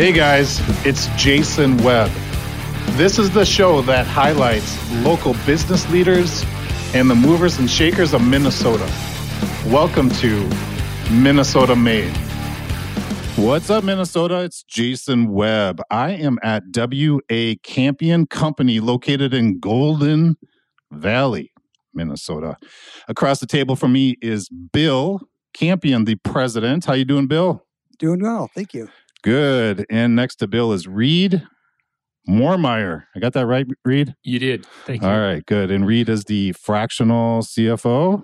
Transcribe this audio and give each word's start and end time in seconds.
Hey 0.00 0.12
guys, 0.12 0.62
it's 0.86 1.08
Jason 1.22 1.76
Webb. 1.82 2.10
This 2.92 3.18
is 3.18 3.30
the 3.32 3.44
show 3.44 3.82
that 3.82 4.06
highlights 4.06 4.90
local 5.04 5.34
business 5.44 5.86
leaders 5.90 6.42
and 6.94 7.10
the 7.10 7.14
movers 7.14 7.58
and 7.58 7.70
shakers 7.70 8.14
of 8.14 8.26
Minnesota. 8.26 8.90
Welcome 9.66 10.08
to 10.12 10.48
Minnesota 11.10 11.76
Made. 11.76 12.16
What's 13.36 13.68
up, 13.68 13.84
Minnesota? 13.84 14.40
It's 14.40 14.62
Jason 14.62 15.32
Webb. 15.32 15.82
I 15.90 16.12
am 16.12 16.38
at 16.42 16.62
WA 16.74 17.56
Campion 17.62 18.24
Company 18.24 18.80
located 18.80 19.34
in 19.34 19.60
Golden 19.60 20.38
Valley, 20.90 21.52
Minnesota. 21.92 22.56
Across 23.06 23.40
the 23.40 23.46
table 23.46 23.76
from 23.76 23.92
me 23.92 24.16
is 24.22 24.48
Bill 24.48 25.20
Campion, 25.52 26.06
the 26.06 26.14
president. 26.14 26.86
How 26.86 26.94
you 26.94 27.04
doing, 27.04 27.26
Bill? 27.26 27.66
Doing 27.98 28.22
well, 28.22 28.48
thank 28.54 28.72
you. 28.72 28.88
Good. 29.22 29.86
And 29.90 30.16
next 30.16 30.36
to 30.36 30.46
Bill 30.46 30.72
is 30.72 30.86
Reed 30.88 31.42
Moormeier. 32.28 33.04
I 33.14 33.18
got 33.20 33.32
that 33.34 33.46
right, 33.46 33.66
Reed? 33.84 34.14
You 34.22 34.38
did. 34.38 34.66
Thank 34.86 35.02
you. 35.02 35.08
All 35.08 35.18
right, 35.20 35.44
good. 35.46 35.70
And 35.70 35.86
Reed 35.86 36.08
is 36.08 36.24
the 36.24 36.52
fractional 36.52 37.42
CFO. 37.42 38.22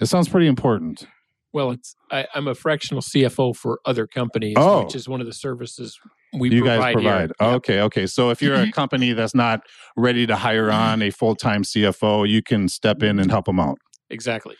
It 0.00 0.06
sounds 0.06 0.28
pretty 0.28 0.46
important. 0.46 1.06
Well, 1.52 1.72
it's 1.72 1.94
I, 2.12 2.26
I'm 2.34 2.46
a 2.46 2.54
fractional 2.54 3.02
CFO 3.02 3.56
for 3.56 3.80
other 3.84 4.06
companies, 4.06 4.54
Oh. 4.56 4.84
which 4.84 4.94
is 4.94 5.08
one 5.08 5.20
of 5.20 5.26
the 5.26 5.32
services 5.32 5.98
we 6.32 6.48
you 6.50 6.60
provide 6.62 6.78
guys 6.80 6.92
provide. 6.94 7.32
Here. 7.40 7.48
Okay, 7.54 7.80
okay. 7.80 8.06
So 8.06 8.30
if 8.30 8.40
you're 8.40 8.54
a 8.54 8.70
company 8.72 9.12
that's 9.14 9.34
not 9.34 9.62
ready 9.96 10.26
to 10.28 10.36
hire 10.36 10.70
on 10.70 11.02
a 11.02 11.10
full 11.10 11.34
time 11.34 11.62
CFO, 11.64 12.28
you 12.28 12.40
can 12.42 12.68
step 12.68 13.02
in 13.02 13.18
and 13.18 13.30
help 13.30 13.46
them 13.46 13.58
out. 13.58 13.78
exactly. 14.10 14.54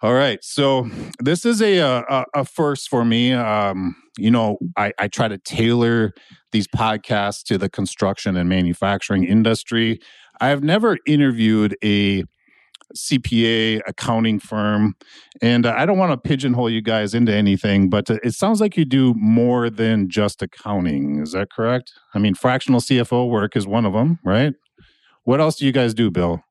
All 0.00 0.14
right. 0.14 0.38
So 0.42 0.88
this 1.18 1.44
is 1.44 1.60
a 1.60 1.78
a, 1.78 2.24
a 2.34 2.44
first 2.44 2.88
for 2.88 3.04
me. 3.04 3.32
Um, 3.32 3.96
you 4.16 4.30
know, 4.30 4.58
I, 4.76 4.92
I 4.98 5.08
try 5.08 5.28
to 5.28 5.38
tailor 5.38 6.12
these 6.52 6.68
podcasts 6.68 7.42
to 7.44 7.58
the 7.58 7.68
construction 7.68 8.36
and 8.36 8.48
manufacturing 8.48 9.24
industry. 9.24 10.00
I 10.40 10.48
have 10.48 10.62
never 10.62 10.98
interviewed 11.06 11.76
a 11.82 12.24
CPA 12.96 13.80
accounting 13.86 14.38
firm, 14.40 14.94
and 15.42 15.66
I 15.66 15.84
don't 15.84 15.98
want 15.98 16.12
to 16.12 16.16
pigeonhole 16.16 16.70
you 16.70 16.80
guys 16.80 17.12
into 17.12 17.34
anything, 17.34 17.90
but 17.90 18.08
it 18.08 18.34
sounds 18.34 18.60
like 18.60 18.76
you 18.76 18.84
do 18.84 19.14
more 19.14 19.68
than 19.68 20.08
just 20.08 20.42
accounting. 20.42 21.20
Is 21.20 21.32
that 21.32 21.50
correct? 21.50 21.92
I 22.14 22.18
mean, 22.18 22.34
fractional 22.34 22.80
CFO 22.80 23.28
work 23.28 23.56
is 23.56 23.66
one 23.66 23.84
of 23.84 23.92
them, 23.92 24.18
right? 24.24 24.54
What 25.24 25.40
else 25.40 25.56
do 25.56 25.66
you 25.66 25.72
guys 25.72 25.92
do, 25.92 26.10
Bill? 26.10 26.42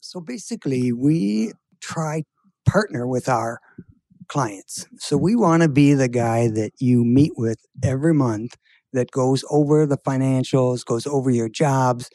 So 0.00 0.20
basically, 0.20 0.92
we 0.92 1.52
try 1.80 2.24
partner 2.66 3.06
with 3.06 3.28
our 3.28 3.60
clients. 4.28 4.86
So 4.98 5.16
we 5.16 5.34
want 5.34 5.62
to 5.62 5.68
be 5.68 5.92
the 5.94 6.08
guy 6.08 6.48
that 6.48 6.72
you 6.78 7.04
meet 7.04 7.32
with 7.36 7.58
every 7.82 8.14
month 8.14 8.56
that 8.92 9.10
goes 9.10 9.44
over 9.50 9.86
the 9.86 9.98
financials, 9.98 10.84
goes 10.84 11.06
over 11.06 11.30
your 11.30 11.48
jobs. 11.48 12.08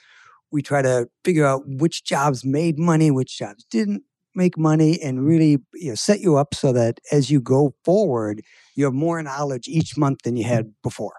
We 0.52 0.61
try 0.61 0.81
to 0.81 1.07
figure 1.23 1.45
out 1.45 1.63
which 1.65 2.03
jobs 2.05 2.45
made 2.45 2.79
money, 2.79 3.11
which 3.11 3.37
jobs 3.37 3.65
didn't 3.69 4.03
make 4.33 4.57
money, 4.57 4.99
and 5.02 5.25
really 5.25 5.57
you 5.73 5.89
know, 5.89 5.95
set 5.95 6.19
you 6.19 6.35
up 6.35 6.53
so 6.53 6.73
that 6.73 6.99
as 7.11 7.31
you 7.31 7.39
go 7.39 7.73
forward, 7.85 8.41
you 8.75 8.85
have 8.85 8.93
more 8.93 9.21
knowledge 9.21 9.67
each 9.67 9.97
month 9.97 10.19
than 10.23 10.35
you 10.35 10.43
had 10.43 10.73
before. 10.83 11.13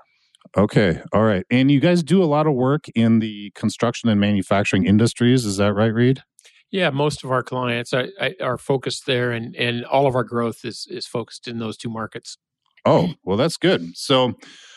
Okay. 0.56 1.02
All 1.12 1.22
right. 1.22 1.44
And 1.50 1.70
you 1.70 1.80
guys 1.80 2.02
do 2.02 2.22
a 2.22 2.24
lot 2.24 2.46
of 2.46 2.54
work 2.54 2.86
in 2.94 3.18
the 3.18 3.50
construction 3.54 4.08
and 4.08 4.20
manufacturing 4.20 4.86
industries. 4.86 5.44
Is 5.44 5.56
that 5.58 5.74
right, 5.74 5.92
Reed? 5.92 6.22
Yeah, 6.70 6.90
most 6.90 7.24
of 7.24 7.30
our 7.30 7.42
clients 7.42 7.92
are, 7.92 8.08
are 8.40 8.58
focused 8.58 9.06
there, 9.06 9.30
and 9.30 9.54
and 9.56 9.84
all 9.84 10.06
of 10.06 10.14
our 10.14 10.24
growth 10.24 10.64
is 10.64 10.86
is 10.90 11.06
focused 11.06 11.46
in 11.48 11.58
those 11.58 11.76
two 11.76 11.90
markets. 11.90 12.38
Oh, 12.86 13.14
well, 13.24 13.36
that's 13.36 13.56
good. 13.56 13.96
So 13.96 14.34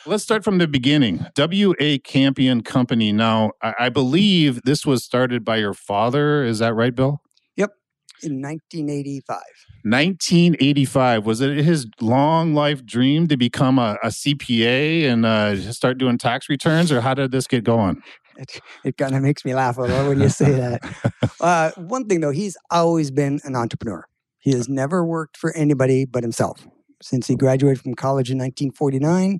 let's 0.07 0.23
start 0.23 0.43
from 0.43 0.57
the 0.57 0.67
beginning. 0.67 1.27
WA 1.37 1.97
Campion 2.03 2.61
Company. 2.61 3.11
Now, 3.11 3.51
I, 3.61 3.73
I 3.81 3.89
believe 3.89 4.63
this 4.63 4.83
was 4.83 5.03
started 5.03 5.45
by 5.45 5.57
your 5.57 5.75
father. 5.75 6.43
Is 6.43 6.57
that 6.57 6.73
right, 6.73 6.93
Bill? 6.93 7.21
Yep. 7.55 7.69
In 8.23 8.41
1985. 8.41 9.37
1985. 9.83 11.25
Was 11.25 11.39
it 11.39 11.63
his 11.63 11.85
long 12.01 12.55
life 12.55 12.83
dream 12.83 13.27
to 13.27 13.37
become 13.37 13.77
a, 13.77 13.99
a 14.03 14.07
CPA 14.07 15.03
and 15.03 15.23
uh, 15.23 15.71
start 15.71 15.99
doing 15.99 16.17
tax 16.17 16.49
returns, 16.49 16.91
or 16.91 17.01
how 17.01 17.13
did 17.13 17.31
this 17.31 17.45
get 17.45 17.63
going? 17.63 18.01
It, 18.39 18.61
it 18.85 18.97
kind 18.97 19.15
of 19.15 19.21
makes 19.21 19.43
me 19.43 19.53
laugh 19.53 19.77
a 19.77 19.81
little 19.81 20.07
when 20.07 20.19
you 20.19 20.29
say 20.29 20.51
that. 20.53 20.81
uh, 21.41 21.71
one 21.75 22.05
thing 22.05 22.21
though, 22.21 22.31
he's 22.31 22.57
always 22.71 23.11
been 23.11 23.39
an 23.43 23.55
entrepreneur. 23.55 24.05
He 24.39 24.51
has 24.51 24.69
never 24.69 25.03
worked 25.03 25.35
for 25.35 25.55
anybody 25.55 26.05
but 26.05 26.23
himself. 26.23 26.65
Since 27.01 27.27
he 27.27 27.35
graduated 27.35 27.81
from 27.81 27.95
college 27.95 28.31
in 28.31 28.37
1949, 28.37 29.39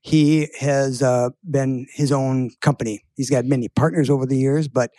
he 0.00 0.48
has 0.60 1.02
uh, 1.02 1.30
been 1.48 1.86
his 1.92 2.12
own 2.12 2.50
company. 2.60 3.04
He's 3.16 3.30
got 3.30 3.44
many 3.44 3.68
partners 3.68 4.08
over 4.08 4.26
the 4.26 4.36
years, 4.36 4.68
but 4.68 4.90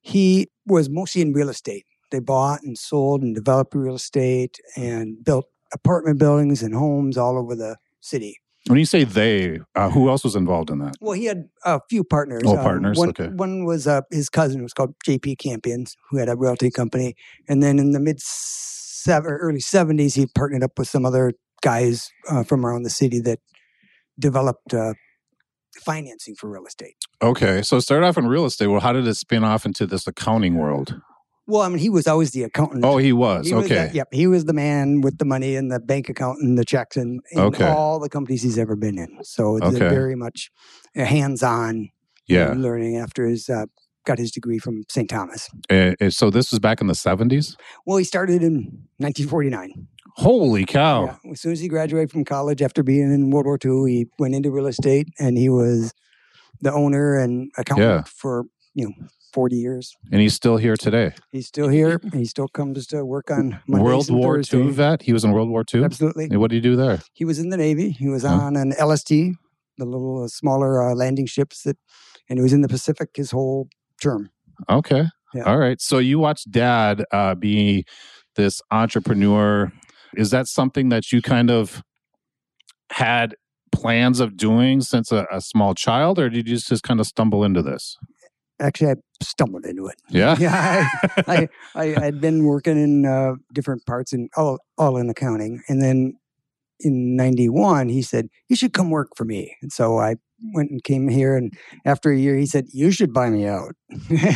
he 0.00 0.48
was 0.66 0.88
mostly 0.88 1.22
in 1.22 1.32
real 1.32 1.48
estate. 1.48 1.84
They 2.10 2.20
bought 2.20 2.62
and 2.62 2.76
sold 2.76 3.22
and 3.22 3.34
developed 3.34 3.74
real 3.74 3.94
estate 3.94 4.58
and 4.76 5.24
built 5.24 5.46
apartment 5.72 6.18
buildings 6.18 6.62
and 6.62 6.74
homes 6.74 7.16
all 7.16 7.38
over 7.38 7.56
the 7.56 7.76
city. 8.00 8.41
When 8.68 8.78
you 8.78 8.84
say 8.84 9.02
they, 9.02 9.58
uh, 9.74 9.90
who 9.90 10.08
else 10.08 10.22
was 10.22 10.36
involved 10.36 10.70
in 10.70 10.78
that? 10.78 10.94
Well, 11.00 11.14
he 11.14 11.24
had 11.24 11.48
a 11.64 11.80
few 11.90 12.04
partners. 12.04 12.42
Oh, 12.46 12.54
partners, 12.56 12.96
One, 12.96 13.08
okay. 13.08 13.28
one 13.28 13.64
was 13.64 13.88
uh, 13.88 14.02
his 14.10 14.28
cousin, 14.28 14.58
who 14.58 14.62
was 14.62 14.72
called 14.72 14.94
J.P. 15.04 15.36
Campions, 15.36 15.96
who 16.10 16.18
had 16.18 16.28
a 16.28 16.36
realty 16.36 16.70
company. 16.70 17.16
And 17.48 17.60
then 17.62 17.80
in 17.80 17.90
the 17.90 17.98
mid 17.98 18.20
seven, 18.20 19.32
early 19.32 19.58
70s, 19.58 20.14
he 20.14 20.26
partnered 20.26 20.62
up 20.62 20.78
with 20.78 20.88
some 20.88 21.04
other 21.04 21.32
guys 21.60 22.10
uh, 22.28 22.44
from 22.44 22.64
around 22.64 22.84
the 22.84 22.90
city 22.90 23.20
that 23.20 23.40
developed 24.18 24.72
uh, 24.74 24.94
financing 25.80 26.34
for 26.36 26.48
real 26.48 26.66
estate. 26.66 26.94
Okay. 27.20 27.62
So 27.62 27.80
start 27.80 28.04
off 28.04 28.16
in 28.16 28.26
real 28.26 28.44
estate. 28.44 28.68
Well, 28.68 28.80
how 28.80 28.92
did 28.92 29.06
it 29.06 29.14
spin 29.14 29.42
off 29.42 29.66
into 29.66 29.86
this 29.86 30.06
accounting 30.06 30.56
world? 30.56 31.00
Well, 31.46 31.62
I 31.62 31.68
mean, 31.68 31.78
he 31.78 31.88
was 31.90 32.06
always 32.06 32.30
the 32.30 32.44
accountant. 32.44 32.84
Oh, 32.84 32.98
he 32.98 33.12
was. 33.12 33.48
He 33.48 33.54
was 33.54 33.64
okay. 33.64 33.88
the- 33.88 33.94
yep, 33.94 34.08
he 34.12 34.26
was 34.28 34.44
the 34.44 34.52
man 34.52 35.00
with 35.00 35.18
the 35.18 35.24
money 35.24 35.56
and 35.56 35.70
the 35.72 35.80
bank 35.80 36.08
account 36.08 36.38
and 36.40 36.56
the 36.56 36.64
checks 36.64 36.96
and, 36.96 37.20
and 37.32 37.40
Okay. 37.40 37.66
all 37.66 37.98
the 37.98 38.08
companies 38.08 38.42
he's 38.42 38.58
ever 38.58 38.76
been 38.76 38.96
in. 38.98 39.18
So 39.24 39.56
it's 39.56 39.66
Okay. 39.66 39.88
very 39.88 40.14
much 40.14 40.50
hands-on 40.94 41.88
yeah. 42.26 42.52
learning 42.56 42.96
after 42.96 43.26
his 43.26 43.48
uh, 43.48 43.66
got 44.06 44.18
his 44.18 44.30
degree 44.30 44.58
from 44.58 44.84
St. 44.88 45.08
Thomas. 45.10 45.48
Uh, 45.70 45.92
so 46.10 46.30
this 46.30 46.50
was 46.50 46.58
back 46.60 46.80
in 46.80 46.86
the 46.86 46.94
70s? 46.94 47.56
Well, 47.86 47.96
he 47.98 48.04
started 48.04 48.42
in 48.42 48.86
1949. 48.98 49.88
Holy 50.16 50.64
cow. 50.64 51.04
Yeah. 51.24 51.32
As 51.32 51.40
soon 51.40 51.52
as 51.52 51.60
he 51.60 51.68
graduated 51.68 52.10
from 52.10 52.24
college 52.24 52.60
after 52.62 52.82
being 52.82 53.12
in 53.12 53.30
World 53.30 53.46
War 53.46 53.58
II, 53.64 53.90
he 53.90 54.06
went 54.18 54.34
into 54.34 54.50
real 54.50 54.66
estate 54.66 55.08
and 55.18 55.38
he 55.38 55.48
was 55.48 55.92
the 56.60 56.72
owner 56.72 57.16
and 57.18 57.50
accountant 57.56 57.88
Yeah. 57.88 58.02
for 58.06 58.44
you 58.74 58.86
know 58.86 59.06
40 59.32 59.56
years. 59.56 59.96
And 60.10 60.20
he's 60.20 60.34
still 60.34 60.56
here 60.58 60.76
today. 60.76 61.12
He's 61.30 61.46
still 61.46 61.68
here. 61.68 62.00
He 62.12 62.24
still 62.24 62.48
comes 62.48 62.86
to 62.88 63.04
work 63.04 63.30
on 63.30 63.60
Mondays 63.66 63.84
World 63.84 64.10
War 64.10 64.36
II 64.38 64.42
Thursdays. 64.44 64.74
vet. 64.76 65.02
He 65.02 65.12
was 65.12 65.24
in 65.24 65.32
World 65.32 65.48
War 65.48 65.64
II. 65.72 65.84
Absolutely. 65.84 66.24
And 66.26 66.38
what 66.38 66.50
did 66.50 66.56
he 66.56 66.60
do 66.70 66.76
there? 66.76 67.00
He 67.14 67.24
was 67.24 67.38
in 67.38 67.48
the 67.48 67.56
Navy. 67.56 67.90
He 67.90 68.08
was 68.08 68.22
Huh. 68.24 68.34
on 68.34 68.56
an 68.56 68.72
LST, 68.78 69.08
the 69.78 69.84
little 69.84 70.24
uh, 70.24 70.28
smaller 70.28 70.82
uh, 70.82 70.94
landing 70.94 71.26
ships 71.26 71.62
that, 71.62 71.76
and 72.28 72.38
he 72.38 72.42
was 72.42 72.52
in 72.52 72.60
the 72.60 72.68
Pacific 72.68 73.10
his 73.14 73.30
whole 73.30 73.68
term. 74.02 74.30
Okay. 74.68 75.06
Yeah. 75.34 75.44
All 75.44 75.58
right. 75.58 75.80
So 75.80 75.98
you 75.98 76.18
watched 76.18 76.50
dad 76.50 77.04
uh, 77.10 77.34
be 77.34 77.84
this 78.36 78.60
entrepreneur. 78.70 79.72
Is 80.14 80.30
that 80.30 80.46
something 80.46 80.90
that 80.90 81.10
you 81.10 81.22
kind 81.22 81.50
of 81.50 81.82
had 82.90 83.34
plans 83.70 84.20
of 84.20 84.36
doing 84.36 84.82
since 84.82 85.10
a, 85.10 85.26
a 85.32 85.40
small 85.40 85.74
child, 85.74 86.18
or 86.18 86.28
did 86.28 86.46
you 86.46 86.56
just 86.58 86.82
kind 86.82 87.00
of 87.00 87.06
stumble 87.06 87.42
into 87.44 87.62
this? 87.62 87.96
Actually, 88.62 88.92
I 88.92 88.94
stumbled 89.22 89.66
into 89.66 89.86
it. 89.88 89.96
Yeah. 90.08 90.36
Yeah, 90.40 90.86
I, 91.26 91.48
I 91.74 91.84
had 92.00 92.20
been 92.20 92.44
working 92.44 92.78
in 92.82 93.04
uh, 93.06 93.34
different 93.52 93.84
parts 93.86 94.12
and 94.12 94.30
all 94.36 94.58
all 94.78 94.96
in 94.96 95.10
accounting, 95.10 95.62
and 95.68 95.82
then 95.82 96.14
in 96.80 97.16
'91 97.16 97.88
he 97.88 98.02
said 98.02 98.28
you 98.48 98.56
should 98.56 98.72
come 98.72 98.90
work 98.90 99.08
for 99.16 99.24
me, 99.24 99.56
and 99.62 99.72
so 99.72 99.98
I 99.98 100.16
went 100.54 100.70
and 100.70 100.82
came 100.82 101.08
here. 101.08 101.36
And 101.36 101.52
after 101.84 102.10
a 102.10 102.18
year, 102.18 102.36
he 102.36 102.46
said 102.46 102.64
you 102.72 102.90
should 102.90 103.12
buy 103.12 103.30
me 103.30 103.46
out. 103.46 103.74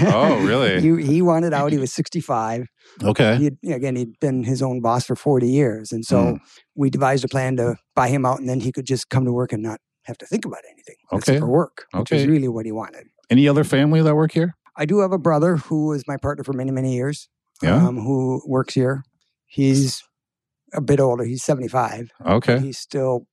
Oh, 0.07 0.37
really? 0.47 0.81
he, 0.81 1.05
he 1.05 1.23
wanted 1.23 1.53
out. 1.53 1.73
He 1.73 1.79
was 1.79 1.93
65. 1.93 2.67
Okay. 3.03 3.37
He 3.37 3.45
had, 3.45 3.57
again, 3.75 3.97
he'd 3.97 4.19
been 4.21 4.45
his 4.45 4.63
own 4.63 4.81
boss 4.81 5.05
for 5.05 5.17
40 5.17 5.49
years, 5.51 5.91
and 5.93 6.05
so 6.05 6.17
Mm. 6.17 6.39
we 6.77 6.91
devised 6.91 7.25
a 7.25 7.29
plan 7.29 7.57
to 7.57 7.77
buy 7.97 8.09
him 8.09 8.25
out, 8.25 8.39
and 8.39 8.49
then 8.49 8.61
he 8.61 8.71
could 8.73 8.87
just 8.87 9.09
come 9.11 9.25
to 9.25 9.33
work 9.33 9.53
and 9.53 9.63
not 9.65 9.81
have 10.05 10.17
to 10.19 10.27
think 10.27 10.45
about 10.45 10.61
anything 10.73 10.95
Okay. 11.13 11.39
for 11.41 11.49
work, 11.49 11.87
which 11.93 12.13
is 12.13 12.27
really 12.29 12.47
what 12.49 12.65
he 12.67 12.71
wanted. 12.73 13.07
Any 13.31 13.49
other 13.49 13.65
family 13.65 14.03
that 14.03 14.15
work 14.15 14.33
here? 14.33 14.55
I 14.77 14.85
do 14.85 15.01
have 15.01 15.13
a 15.13 15.19
brother 15.19 15.57
who 15.57 15.89
was 15.89 16.07
my 16.07 16.17
partner 16.17 16.45
for 16.45 16.53
many, 16.53 16.71
many 16.71 16.95
years. 16.95 17.29
Yeah. 17.63 17.87
Um, 17.87 17.97
who 17.97 18.43
works 18.47 18.75
here. 18.75 19.03
He's 19.47 20.03
a 20.75 20.81
bit 20.81 21.01
older. 21.01 21.25
He's 21.25 21.43
75. 21.43 22.11
Okay. 22.25 22.61
He 22.61 22.73
still 22.73 23.27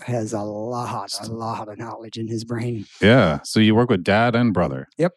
has 0.00 0.32
a 0.32 0.40
lot, 0.40 1.12
a 1.22 1.26
lot 1.32 1.68
of 1.68 1.76
knowledge 1.78 2.16
in 2.16 2.28
his 2.28 2.44
brain. 2.44 2.86
Yeah. 3.02 3.40
So 3.44 3.60
you 3.60 3.74
work 3.74 3.90
with 3.90 4.02
dad 4.04 4.34
and 4.34 4.54
brother. 4.54 4.86
Yep. 4.96 5.12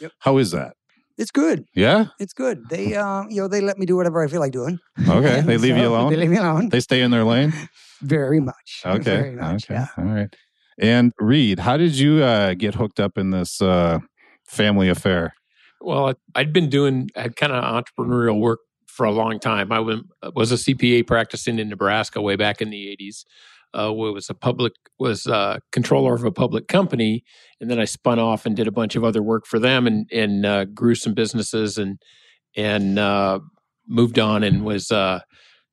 Yep. 0.00 0.12
How 0.18 0.36
is 0.38 0.50
that? 0.50 0.74
It's 1.16 1.30
good. 1.30 1.64
Yeah. 1.74 2.06
It's 2.18 2.32
good. 2.32 2.68
They, 2.70 2.94
uh, 2.94 3.24
you 3.28 3.42
know, 3.42 3.48
they 3.48 3.60
let 3.60 3.78
me 3.78 3.86
do 3.86 3.96
whatever 3.96 4.22
I 4.22 4.26
feel 4.26 4.40
like 4.40 4.52
doing. 4.52 4.78
Okay. 5.08 5.40
They 5.42 5.58
leave 5.64 5.76
you 5.76 5.86
alone. 5.88 6.10
They 6.10 6.16
leave 6.16 6.30
me 6.30 6.38
alone. 6.38 6.68
They 6.70 6.80
stay 6.80 7.00
in 7.02 7.10
their 7.10 7.24
lane. 7.24 7.52
Very 8.02 8.40
much. 8.40 8.82
Okay. 8.86 9.16
Very 9.16 9.36
much. 9.36 9.64
okay. 9.64 9.74
Yeah. 9.74 9.86
All 9.98 10.04
right. 10.04 10.34
And 10.80 11.12
Reed, 11.18 11.60
how 11.60 11.76
did 11.76 11.98
you 11.98 12.22
uh, 12.24 12.54
get 12.54 12.74
hooked 12.74 12.98
up 12.98 13.18
in 13.18 13.30
this 13.30 13.60
uh, 13.60 13.98
family 14.46 14.88
affair? 14.88 15.34
Well, 15.82 16.14
I'd 16.34 16.52
been 16.52 16.70
doing 16.70 17.10
kind 17.14 17.52
of 17.52 17.62
entrepreneurial 17.62 18.40
work 18.40 18.60
for 18.86 19.04
a 19.04 19.12
long 19.12 19.38
time. 19.38 19.72
I 19.72 19.80
was 19.80 20.52
a 20.52 20.56
CPA 20.56 21.06
practicing 21.06 21.58
in 21.58 21.68
Nebraska 21.68 22.20
way 22.20 22.36
back 22.36 22.60
in 22.62 22.70
the 22.70 22.96
80s. 23.00 23.24
Uh, 23.72 23.92
was 23.92 24.28
a 24.28 24.34
public 24.34 24.72
was 24.98 25.28
a 25.28 25.60
controller 25.70 26.14
of 26.14 26.24
a 26.24 26.32
public 26.32 26.66
company, 26.66 27.22
and 27.60 27.70
then 27.70 27.78
I 27.78 27.84
spun 27.84 28.18
off 28.18 28.44
and 28.44 28.56
did 28.56 28.66
a 28.66 28.72
bunch 28.72 28.96
of 28.96 29.04
other 29.04 29.22
work 29.22 29.46
for 29.46 29.60
them, 29.60 29.86
and 29.86 30.10
and 30.10 30.44
uh, 30.44 30.64
grew 30.64 30.96
some 30.96 31.14
businesses 31.14 31.78
and 31.78 32.00
and 32.56 32.98
uh, 32.98 33.38
moved 33.86 34.18
on 34.18 34.42
and 34.42 34.64
was 34.64 34.90
uh, 34.90 35.20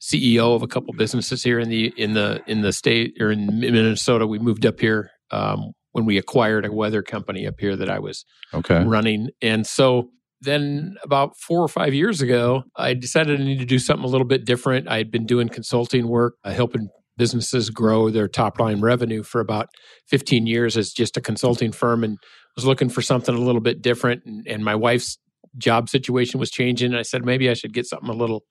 CEO 0.02 0.56
of 0.56 0.62
a 0.64 0.68
couple 0.68 0.94
businesses 0.94 1.44
here 1.44 1.60
in 1.60 1.70
the 1.70 1.94
in 1.98 2.14
the 2.14 2.42
in 2.48 2.62
the 2.62 2.72
state 2.72 3.16
or 3.20 3.32
in 3.32 3.60
Minnesota. 3.60 4.28
We 4.28 4.40
moved 4.40 4.66
up 4.66 4.80
here 4.80 5.12
um, 5.32 5.72
when 5.92 6.06
we 6.06 6.18
acquired 6.18 6.66
a 6.66 6.72
weather 6.72 7.02
company 7.02 7.48
up 7.48 7.56
here 7.60 7.76
that 7.76 7.90
I 7.90 8.00
was 8.00 8.26
okay. 8.54 8.84
running, 8.84 9.30
and 9.42 9.66
so 9.66 10.10
then 10.42 10.96
about 11.04 11.36
four 11.38 11.62
or 11.62 11.68
five 11.68 11.94
years 11.94 12.22
ago, 12.22 12.64
I 12.76 12.94
decided 12.94 13.40
I 13.40 13.44
needed 13.44 13.62
to 13.62 13.66
do 13.66 13.80
something 13.80 14.06
a 14.06 14.10
little 14.10 14.28
bit 14.28 14.46
different. 14.46 14.88
I 14.88 14.98
had 14.98 15.12
been 15.12 15.26
doing 15.26 15.50
consulting 15.50 16.08
work, 16.08 16.36
uh, 16.44 16.52
helping 16.52 16.90
businesses 17.18 17.70
grow 17.72 18.10
their 18.10 18.28
top 18.28 18.60
line 18.60 18.80
revenue 18.80 19.24
for 19.24 19.42
about 19.42 19.70
15 20.08 20.46
years 20.46 20.78
as 20.78 20.94
just 20.94 21.18
a 21.18 21.22
consulting 21.22 21.72
firm 21.72 22.04
and 22.04 22.18
was 22.56 22.66
looking 22.66 22.90
for 22.90 23.02
something 23.02 23.36
a 23.36 23.40
little 23.42 23.62
bit 23.62 23.82
different. 23.82 24.24
And, 24.26 24.48
and 24.48 24.64
my 24.64 24.76
wife's 24.76 25.18
job 25.58 25.90
situation 25.90 26.40
was 26.40 26.52
changing. 26.52 26.92
And 26.92 27.00
I 27.00 27.02
said, 27.02 27.26
maybe 27.26 27.50
I 27.50 27.54
should 27.54 27.74
get 27.74 27.88
something 27.88 28.10
a 28.10 28.14
little 28.14 28.44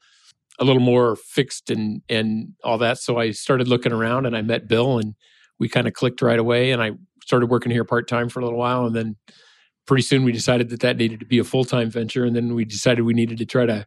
a 0.58 0.64
little 0.64 0.80
more 0.82 1.16
fixed 1.16 1.70
and 1.70 2.02
and 2.08 2.54
all 2.64 2.78
that. 2.78 2.98
So 2.98 3.18
I 3.18 3.30
started 3.30 3.68
looking 3.68 3.92
around 3.92 4.26
and 4.26 4.36
I 4.36 4.42
met 4.42 4.68
Bill 4.68 4.98
and 4.98 5.14
we 5.58 5.68
kind 5.68 5.86
of 5.86 5.92
clicked 5.92 6.22
right 6.22 6.38
away. 6.38 6.72
And 6.72 6.82
I 6.82 6.92
started 7.22 7.46
working 7.46 7.72
here 7.72 7.84
part 7.84 8.08
time 8.08 8.28
for 8.28 8.40
a 8.40 8.44
little 8.44 8.58
while, 8.58 8.86
and 8.86 8.94
then 8.94 9.16
pretty 9.86 10.02
soon 10.02 10.24
we 10.24 10.32
decided 10.32 10.68
that 10.70 10.80
that 10.80 10.96
needed 10.96 11.20
to 11.20 11.26
be 11.26 11.38
a 11.38 11.44
full 11.44 11.64
time 11.64 11.90
venture. 11.90 12.24
And 12.24 12.34
then 12.34 12.54
we 12.54 12.64
decided 12.64 13.02
we 13.02 13.14
needed 13.14 13.38
to 13.38 13.46
try 13.46 13.66
to 13.66 13.86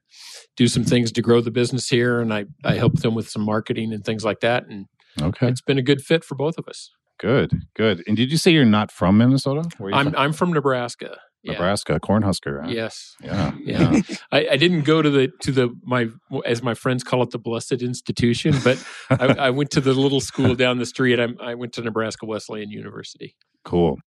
do 0.56 0.68
some 0.68 0.83
things 0.83 1.12
to 1.12 1.21
grow 1.21 1.42
the 1.42 1.51
business 1.51 1.89
here. 1.89 2.21
And 2.21 2.33
I 2.33 2.45
I 2.63 2.75
helped 2.75 3.01
them 3.01 3.16
with 3.16 3.30
some 3.30 3.44
marketing 3.44 3.94
and 3.94 4.04
things 4.04 4.24
like 4.24 4.42
that. 4.42 4.68
And 4.68 4.88
okay, 5.21 5.48
it's 5.48 5.62
been 5.62 5.77
a 5.77 5.83
good 5.83 6.01
fit 6.01 6.24
for 6.24 6.36
both 6.36 6.57
of 6.57 6.68
us. 6.68 6.92
Good, 7.19 7.51
good. 7.75 8.01
And 8.07 8.16
did 8.16 8.31
you 8.31 8.38
say 8.38 8.51
you're 8.51 8.63
not 8.63 8.92
from 8.92 9.18
Minnesota? 9.18 9.69
I'm 9.94 10.06
from? 10.06 10.16
I'm 10.16 10.33
from 10.33 10.54
Nebraska. 10.54 11.18
Nebraska, 11.44 11.94
yeah. 11.94 12.00
Cornhusker. 12.00 12.63
Huh? 12.63 12.69
Yes. 12.69 13.15
Yeah. 13.24 13.53
Yeah. 13.59 14.01
I, 14.31 14.47
I, 14.51 14.57
didn't 14.57 14.81
go 14.81 15.01
to 15.01 15.09
the 15.09 15.30
to 15.41 15.51
the 15.51 15.69
my 15.83 16.07
as 16.45 16.62
my 16.62 16.74
friends 16.74 17.03
call 17.03 17.24
it 17.24 17.31
the 17.31 17.39
blessed 17.39 17.81
institution, 17.81 18.56
but 18.63 18.83
I, 19.09 19.25
I, 19.39 19.50
went 19.51 19.71
to 19.71 19.81
the 19.81 19.94
little 19.94 20.19
school 20.19 20.53
down 20.56 20.80
the 20.80 20.86
street. 20.86 21.19
I, 21.19 21.27
I 21.41 21.56
went 21.56 21.74
to 21.74 21.81
Nebraska 21.81 22.25
Wesleyan 22.25 22.69
University. 22.69 23.36
Cool. 23.63 24.00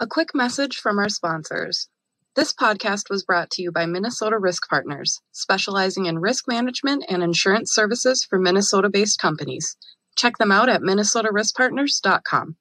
A 0.00 0.06
quick 0.06 0.28
message 0.34 0.76
from 0.76 0.98
our 0.98 1.10
sponsors. 1.10 1.88
This 2.36 2.54
podcast 2.54 3.10
was 3.10 3.24
brought 3.24 3.50
to 3.50 3.62
you 3.62 3.72
by 3.72 3.86
Minnesota 3.86 4.38
Risk 4.38 4.68
Partners, 4.68 5.20
specializing 5.32 6.06
in 6.06 6.20
risk 6.20 6.44
management 6.48 7.04
and 7.08 7.22
insurance 7.22 7.74
services 7.74 8.24
for 8.28 8.38
Minnesota 8.38 8.88
based 8.88 9.18
companies. 9.18 9.76
Check 10.16 10.38
them 10.38 10.52
out 10.52 10.68
at 10.68 10.80
minnesotariskpartners.com. 10.80 12.56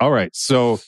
All 0.00 0.10
right. 0.10 0.30
So 0.34 0.80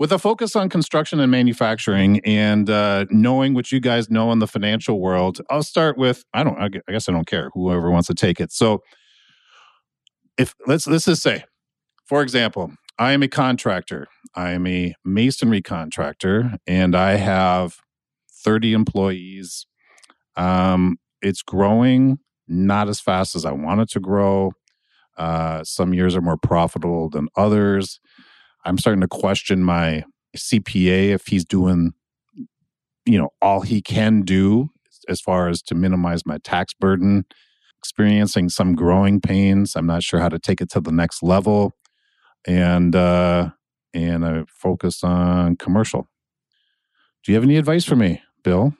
with 0.00 0.10
a 0.12 0.18
focus 0.18 0.56
on 0.56 0.70
construction 0.70 1.20
and 1.20 1.30
manufacturing 1.30 2.20
and 2.20 2.70
uh, 2.70 3.04
knowing 3.10 3.52
what 3.52 3.70
you 3.70 3.78
guys 3.78 4.10
know 4.10 4.32
in 4.32 4.40
the 4.40 4.46
financial 4.46 4.98
world 4.98 5.40
i'll 5.50 5.62
start 5.62 5.96
with 5.96 6.24
i 6.34 6.42
don't 6.42 6.58
i 6.58 6.68
guess 6.90 7.08
i 7.08 7.12
don't 7.12 7.28
care 7.28 7.50
whoever 7.54 7.90
wants 7.90 8.08
to 8.08 8.14
take 8.14 8.40
it. 8.40 8.50
So 8.50 8.82
if 10.36 10.54
let's 10.66 10.88
let's 10.88 11.04
just 11.04 11.22
say 11.22 11.44
for 12.06 12.22
example 12.22 12.72
i 12.98 13.12
am 13.12 13.22
a 13.22 13.28
contractor. 13.28 14.08
I 14.34 14.50
am 14.50 14.66
a 14.66 14.94
masonry 15.04 15.62
contractor 15.62 16.56
and 16.66 16.96
i 16.96 17.12
have 17.12 17.76
30 18.42 18.72
employees. 18.72 19.66
Um, 20.34 20.98
it's 21.20 21.42
growing 21.42 22.18
not 22.48 22.88
as 22.88 23.00
fast 23.00 23.36
as 23.36 23.44
i 23.44 23.52
want 23.52 23.82
it 23.82 23.90
to 23.90 24.00
grow. 24.00 24.52
Uh, 25.18 25.62
some 25.62 25.92
years 25.92 26.16
are 26.16 26.22
more 26.22 26.38
profitable 26.38 27.10
than 27.10 27.28
others 27.36 28.00
I'm 28.64 28.78
starting 28.78 29.00
to 29.00 29.08
question 29.08 29.62
my 29.62 30.04
CPA 30.36 31.10
if 31.10 31.26
he's 31.26 31.44
doing, 31.44 31.92
you 33.06 33.18
know, 33.18 33.30
all 33.40 33.62
he 33.62 33.82
can 33.82 34.22
do 34.22 34.70
as 35.08 35.20
far 35.20 35.48
as 35.48 35.62
to 35.62 35.74
minimize 35.74 36.26
my 36.26 36.38
tax 36.38 36.74
burden. 36.74 37.24
Experiencing 37.78 38.50
some 38.50 38.74
growing 38.74 39.22
pains. 39.22 39.74
I'm 39.74 39.86
not 39.86 40.02
sure 40.02 40.20
how 40.20 40.28
to 40.28 40.38
take 40.38 40.60
it 40.60 40.68
to 40.72 40.82
the 40.82 40.92
next 40.92 41.22
level, 41.22 41.72
and 42.46 42.94
uh, 42.94 43.52
and 43.94 44.26
I 44.26 44.44
focused 44.48 45.02
on 45.02 45.56
commercial. 45.56 46.06
Do 47.24 47.32
you 47.32 47.36
have 47.36 47.44
any 47.44 47.56
advice 47.56 47.86
for 47.86 47.96
me, 47.96 48.20
Bill? 48.44 48.74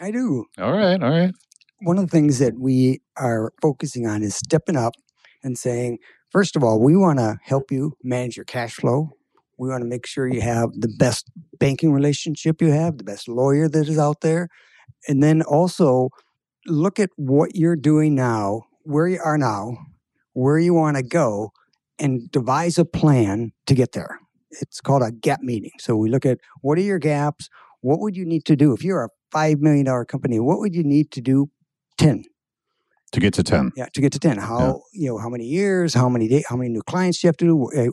I 0.00 0.10
do. 0.10 0.46
All 0.58 0.72
right, 0.72 1.02
all 1.02 1.10
right. 1.10 1.34
One 1.80 1.98
of 1.98 2.06
the 2.06 2.10
things 2.10 2.38
that 2.38 2.58
we 2.58 3.00
are 3.16 3.52
focusing 3.60 4.06
on 4.06 4.22
is 4.22 4.34
stepping 4.34 4.76
up 4.76 4.94
and 5.42 5.58
saying, 5.58 5.98
first 6.30 6.56
of 6.56 6.64
all, 6.64 6.80
we 6.80 6.96
want 6.96 7.18
to 7.18 7.38
help 7.44 7.70
you 7.70 7.94
manage 8.02 8.36
your 8.36 8.44
cash 8.44 8.74
flow. 8.74 9.10
We 9.58 9.68
want 9.68 9.82
to 9.82 9.88
make 9.88 10.06
sure 10.06 10.26
you 10.26 10.40
have 10.40 10.70
the 10.72 10.92
best 10.98 11.30
banking 11.58 11.92
relationship 11.92 12.62
you 12.62 12.70
have, 12.70 12.98
the 12.98 13.04
best 13.04 13.28
lawyer 13.28 13.68
that 13.68 13.88
is 13.88 13.98
out 13.98 14.20
there. 14.20 14.48
And 15.08 15.22
then 15.22 15.42
also 15.42 16.10
look 16.66 16.98
at 16.98 17.10
what 17.16 17.56
you're 17.56 17.76
doing 17.76 18.14
now, 18.14 18.62
where 18.84 19.08
you 19.08 19.20
are 19.22 19.38
now, 19.38 19.76
where 20.32 20.58
you 20.58 20.74
want 20.74 20.96
to 20.96 21.02
go, 21.02 21.50
and 21.98 22.30
devise 22.30 22.78
a 22.78 22.84
plan 22.84 23.52
to 23.66 23.74
get 23.74 23.92
there. 23.92 24.20
It's 24.50 24.80
called 24.80 25.02
a 25.02 25.10
gap 25.10 25.40
meeting. 25.40 25.72
So 25.78 25.96
we 25.96 26.08
look 26.08 26.24
at 26.24 26.38
what 26.62 26.78
are 26.78 26.82
your 26.82 26.98
gaps? 26.98 27.48
What 27.80 28.00
would 28.00 28.16
you 28.16 28.24
need 28.24 28.44
to 28.46 28.56
do? 28.56 28.72
If 28.72 28.84
you're 28.84 29.04
a 29.04 29.36
$5 29.36 29.60
million 29.60 29.86
company, 30.04 30.40
what 30.40 30.58
would 30.60 30.74
you 30.74 30.84
need 30.84 31.10
to 31.12 31.20
do 31.20 31.50
10? 31.98 32.24
To 33.12 33.20
get 33.20 33.34
to 33.34 33.42
10. 33.42 33.72
Yeah, 33.76 33.86
to 33.92 34.00
get 34.00 34.12
to 34.12 34.18
10. 34.18 34.38
How, 34.38 34.82
yeah. 34.92 35.00
you 35.00 35.08
know, 35.08 35.18
how 35.18 35.28
many 35.28 35.44
years, 35.44 35.94
how 35.94 36.08
many 36.08 36.28
days, 36.28 36.44
how 36.48 36.56
many 36.56 36.68
new 36.70 36.82
clients 36.82 37.20
do 37.20 37.26
you 37.26 37.28
have 37.28 37.36
to 37.38 37.44
do? 37.44 37.70
Eh, 37.74 37.88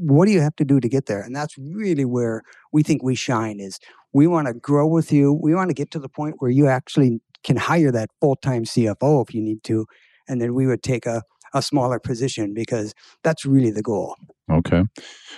What 0.00 0.26
do 0.26 0.32
you 0.32 0.40
have 0.40 0.56
to 0.56 0.64
do 0.64 0.80
to 0.80 0.88
get 0.88 1.06
there? 1.06 1.20
And 1.20 1.36
that's 1.36 1.56
really 1.58 2.04
where 2.04 2.42
we 2.72 2.82
think 2.82 3.02
we 3.02 3.14
shine 3.14 3.60
is 3.60 3.78
we 4.12 4.26
want 4.26 4.46
to 4.46 4.54
grow 4.54 4.86
with 4.86 5.12
you. 5.12 5.32
We 5.32 5.54
want 5.54 5.68
to 5.68 5.74
get 5.74 5.90
to 5.92 5.98
the 5.98 6.08
point 6.08 6.36
where 6.38 6.50
you 6.50 6.66
actually 6.66 7.20
can 7.44 7.56
hire 7.56 7.92
that 7.92 8.10
full-time 8.20 8.64
CFO 8.64 9.26
if 9.26 9.34
you 9.34 9.42
need 9.42 9.62
to. 9.64 9.86
And 10.28 10.40
then 10.40 10.54
we 10.54 10.66
would 10.66 10.82
take 10.82 11.06
a, 11.06 11.22
a 11.52 11.62
smaller 11.62 11.98
position 11.98 12.54
because 12.54 12.94
that's 13.22 13.44
really 13.44 13.70
the 13.70 13.82
goal. 13.82 14.16
Okay. 14.50 14.84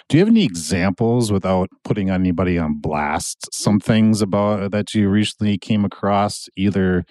Do 0.09 0.16
you 0.16 0.21
have 0.21 0.28
any 0.28 0.45
examples 0.45 1.31
without 1.31 1.69
putting 1.85 2.11
anybody 2.11 2.59
on 2.59 2.81
blast? 2.81 3.49
Some 3.52 3.78
things 3.78 4.23
about 4.23 4.62
uh, 4.62 4.69
that 4.69 4.95
you 4.95 5.09
recently 5.09 5.59
came 5.59 5.85
across 5.85 6.49
either 6.57 7.04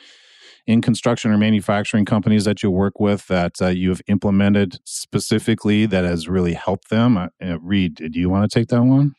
in 0.68 0.82
construction 0.82 1.32
or 1.32 1.38
manufacturing 1.38 2.06
companies 2.06 2.46
that 2.46 2.63
you 2.63 2.72
work 2.72 3.00
with 3.00 3.27
that 3.27 3.62
uh, 3.62 3.68
you 3.68 3.89
have 3.89 4.01
implemented 4.08 4.80
specifically 4.86 5.86
that 5.86 6.03
has 6.03 6.27
really 6.27 6.53
helped 6.53 6.89
them? 6.89 7.18
Uh, 7.18 7.27
uh 7.44 7.60
Reed, 7.60 7.96
do 7.96 8.20
you 8.20 8.30
want 8.30 8.50
to 8.50 8.60
take 8.60 8.70
that 8.70 8.84
one? 8.84 9.15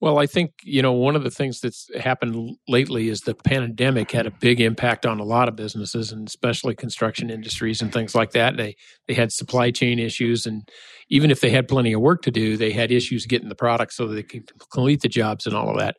Well, 0.00 0.18
I 0.18 0.26
think, 0.26 0.52
you 0.62 0.82
know, 0.82 0.92
one 0.92 1.16
of 1.16 1.22
the 1.22 1.30
things 1.30 1.60
that's 1.60 1.88
happened 1.98 2.58
lately 2.68 3.08
is 3.08 3.22
the 3.22 3.34
pandemic 3.34 4.10
had 4.10 4.26
a 4.26 4.30
big 4.30 4.60
impact 4.60 5.06
on 5.06 5.18
a 5.18 5.24
lot 5.24 5.48
of 5.48 5.56
businesses 5.56 6.12
and 6.12 6.28
especially 6.28 6.74
construction 6.74 7.30
industries 7.30 7.80
and 7.80 7.90
things 7.90 8.14
like 8.14 8.32
that. 8.32 8.58
They 8.58 8.76
they 9.08 9.14
had 9.14 9.32
supply 9.32 9.70
chain 9.70 9.98
issues 9.98 10.44
and 10.44 10.68
even 11.08 11.30
if 11.30 11.40
they 11.40 11.48
had 11.48 11.68
plenty 11.68 11.94
of 11.94 12.02
work 12.02 12.20
to 12.22 12.30
do, 12.30 12.58
they 12.58 12.72
had 12.72 12.92
issues 12.92 13.24
getting 13.24 13.48
the 13.48 13.54
product 13.54 13.94
so 13.94 14.06
they 14.06 14.22
could 14.22 14.50
complete 14.58 15.00
the 15.00 15.08
jobs 15.08 15.46
and 15.46 15.56
all 15.56 15.70
of 15.70 15.78
that 15.78 15.96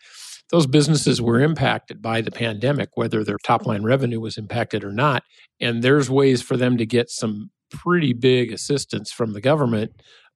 those 0.51 0.67
businesses 0.67 1.21
were 1.21 1.39
impacted 1.39 2.01
by 2.01 2.21
the 2.21 2.31
pandemic, 2.31 2.89
whether 2.95 3.23
their 3.23 3.37
top 3.43 3.65
line 3.65 3.83
revenue 3.83 4.19
was 4.19 4.37
impacted 4.37 4.83
or 4.83 4.91
not. 4.91 5.23
And 5.59 5.83
there's 5.83 6.09
ways 6.09 6.41
for 6.41 6.55
them 6.55 6.77
to 6.77 6.85
get 6.85 7.09
some 7.09 7.49
pretty 7.71 8.13
big 8.13 8.51
assistance 8.51 9.11
from 9.11 9.33
the 9.33 9.41
government 9.41 9.91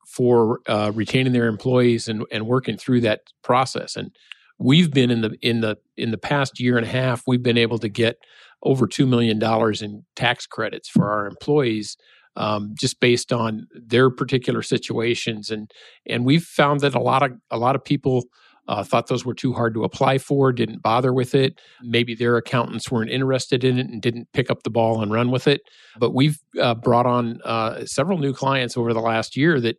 for 0.07 0.59
uh, 0.67 0.91
retaining 0.95 1.33
their 1.33 1.47
employees 1.47 2.07
and, 2.07 2.25
and 2.31 2.47
working 2.47 2.77
through 2.77 3.01
that 3.01 3.21
process. 3.43 3.95
And 3.95 4.09
we've 4.57 4.91
been 4.91 5.11
in 5.11 5.21
the 5.21 5.37
in 5.41 5.61
the 5.61 5.77
in 5.95 6.11
the 6.11 6.17
past 6.17 6.59
year 6.59 6.77
and 6.77 6.85
a 6.85 6.89
half, 6.89 7.23
we've 7.27 7.43
been 7.43 7.57
able 7.57 7.77
to 7.79 7.89
get 7.89 8.17
over 8.63 8.87
two 8.87 9.05
million 9.05 9.37
dollars 9.37 9.81
in 9.81 10.03
tax 10.15 10.47
credits 10.47 10.89
for 10.89 11.09
our 11.11 11.27
employees 11.27 11.95
um, 12.35 12.73
just 12.79 12.99
based 12.99 13.31
on 13.31 13.67
their 13.73 14.09
particular 14.09 14.61
situations 14.61 15.49
and 15.49 15.71
and 16.07 16.25
we've 16.25 16.43
found 16.43 16.81
that 16.81 16.95
a 16.95 16.99
lot 16.99 17.23
of 17.23 17.31
a 17.49 17.57
lot 17.57 17.75
of 17.75 17.83
people 17.83 18.25
uh, 18.69 18.83
thought 18.83 19.07
those 19.07 19.25
were 19.25 19.33
too 19.33 19.51
hard 19.51 19.73
to 19.73 19.83
apply 19.83 20.19
for, 20.19 20.53
didn't 20.53 20.83
bother 20.83 21.11
with 21.11 21.33
it. 21.33 21.59
Maybe 21.81 22.13
their 22.13 22.37
accountants 22.37 22.91
weren't 22.91 23.09
interested 23.09 23.63
in 23.63 23.79
it 23.79 23.87
and 23.87 23.99
didn't 23.99 24.29
pick 24.31 24.51
up 24.51 24.61
the 24.61 24.69
ball 24.69 25.01
and 25.01 25.11
run 25.11 25.31
with 25.31 25.47
it. 25.47 25.61
But 25.97 26.13
we've 26.13 26.37
uh, 26.61 26.75
brought 26.75 27.07
on 27.07 27.41
uh, 27.43 27.85
several 27.85 28.19
new 28.19 28.31
clients 28.31 28.77
over 28.77 28.93
the 28.93 29.01
last 29.01 29.35
year 29.35 29.59
that 29.59 29.77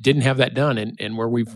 didn't 0.00 0.22
have 0.22 0.36
that 0.36 0.54
done 0.54 0.78
and, 0.78 0.96
and 1.00 1.18
where 1.18 1.28
we've 1.28 1.54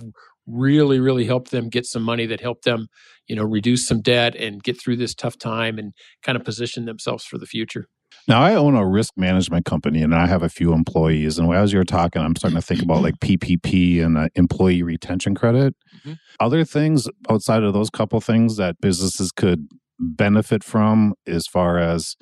really 0.50 0.99
really 0.99 1.27
helped 1.27 1.50
them 1.50 1.69
get 1.69 1.85
some 1.85 2.03
money 2.03 2.25
that 2.25 2.41
helped 2.41 2.65
them 2.65 2.87
you 3.27 3.37
know 3.37 3.43
reduce 3.45 3.87
some 3.87 4.00
debt 4.00 4.35
and 4.35 4.62
get 4.62 4.81
through 4.81 4.97
this 4.97 5.15
tough 5.15 5.37
time 5.37 5.79
and 5.79 5.93
kind 6.23 6.37
of 6.37 6.45
position 6.45 6.87
themselves 6.87 7.23
for 7.23 7.37
the 7.37 7.45
future 7.45 7.87
Now, 8.28 8.42
I 8.42 8.54
own 8.54 8.75
a 8.75 8.87
risk 8.87 9.14
management 9.16 9.64
company 9.64 10.02
and 10.02 10.14
I 10.14 10.26
have 10.26 10.42
a 10.42 10.50
few 10.50 10.75
employees. 10.75 11.38
And 11.38 11.52
as 11.52 11.73
you're 11.73 11.82
talking, 11.82 12.20
I'm 12.20 12.37
starting 12.37 12.61
to 12.61 12.62
think 12.62 12.82
about 12.82 13.02
like 13.02 13.18
PPP 13.20 14.04
and 14.04 14.18
uh, 14.18 14.28
employee 14.35 14.82
retention 14.82 15.35
credit. 15.35 15.75
Mm-hmm. 16.00 16.12
Other 16.38 16.64
things 16.64 17.08
outside 17.30 17.62
of 17.62 17.73
those 17.73 17.88
couple 17.88 18.20
things 18.20 18.56
that 18.58 18.80
businesses 18.82 19.32
could 19.32 19.66
benefit 19.99 20.62
from 20.62 21.14
as 21.26 21.47
far 21.47 21.78
as 21.78 22.16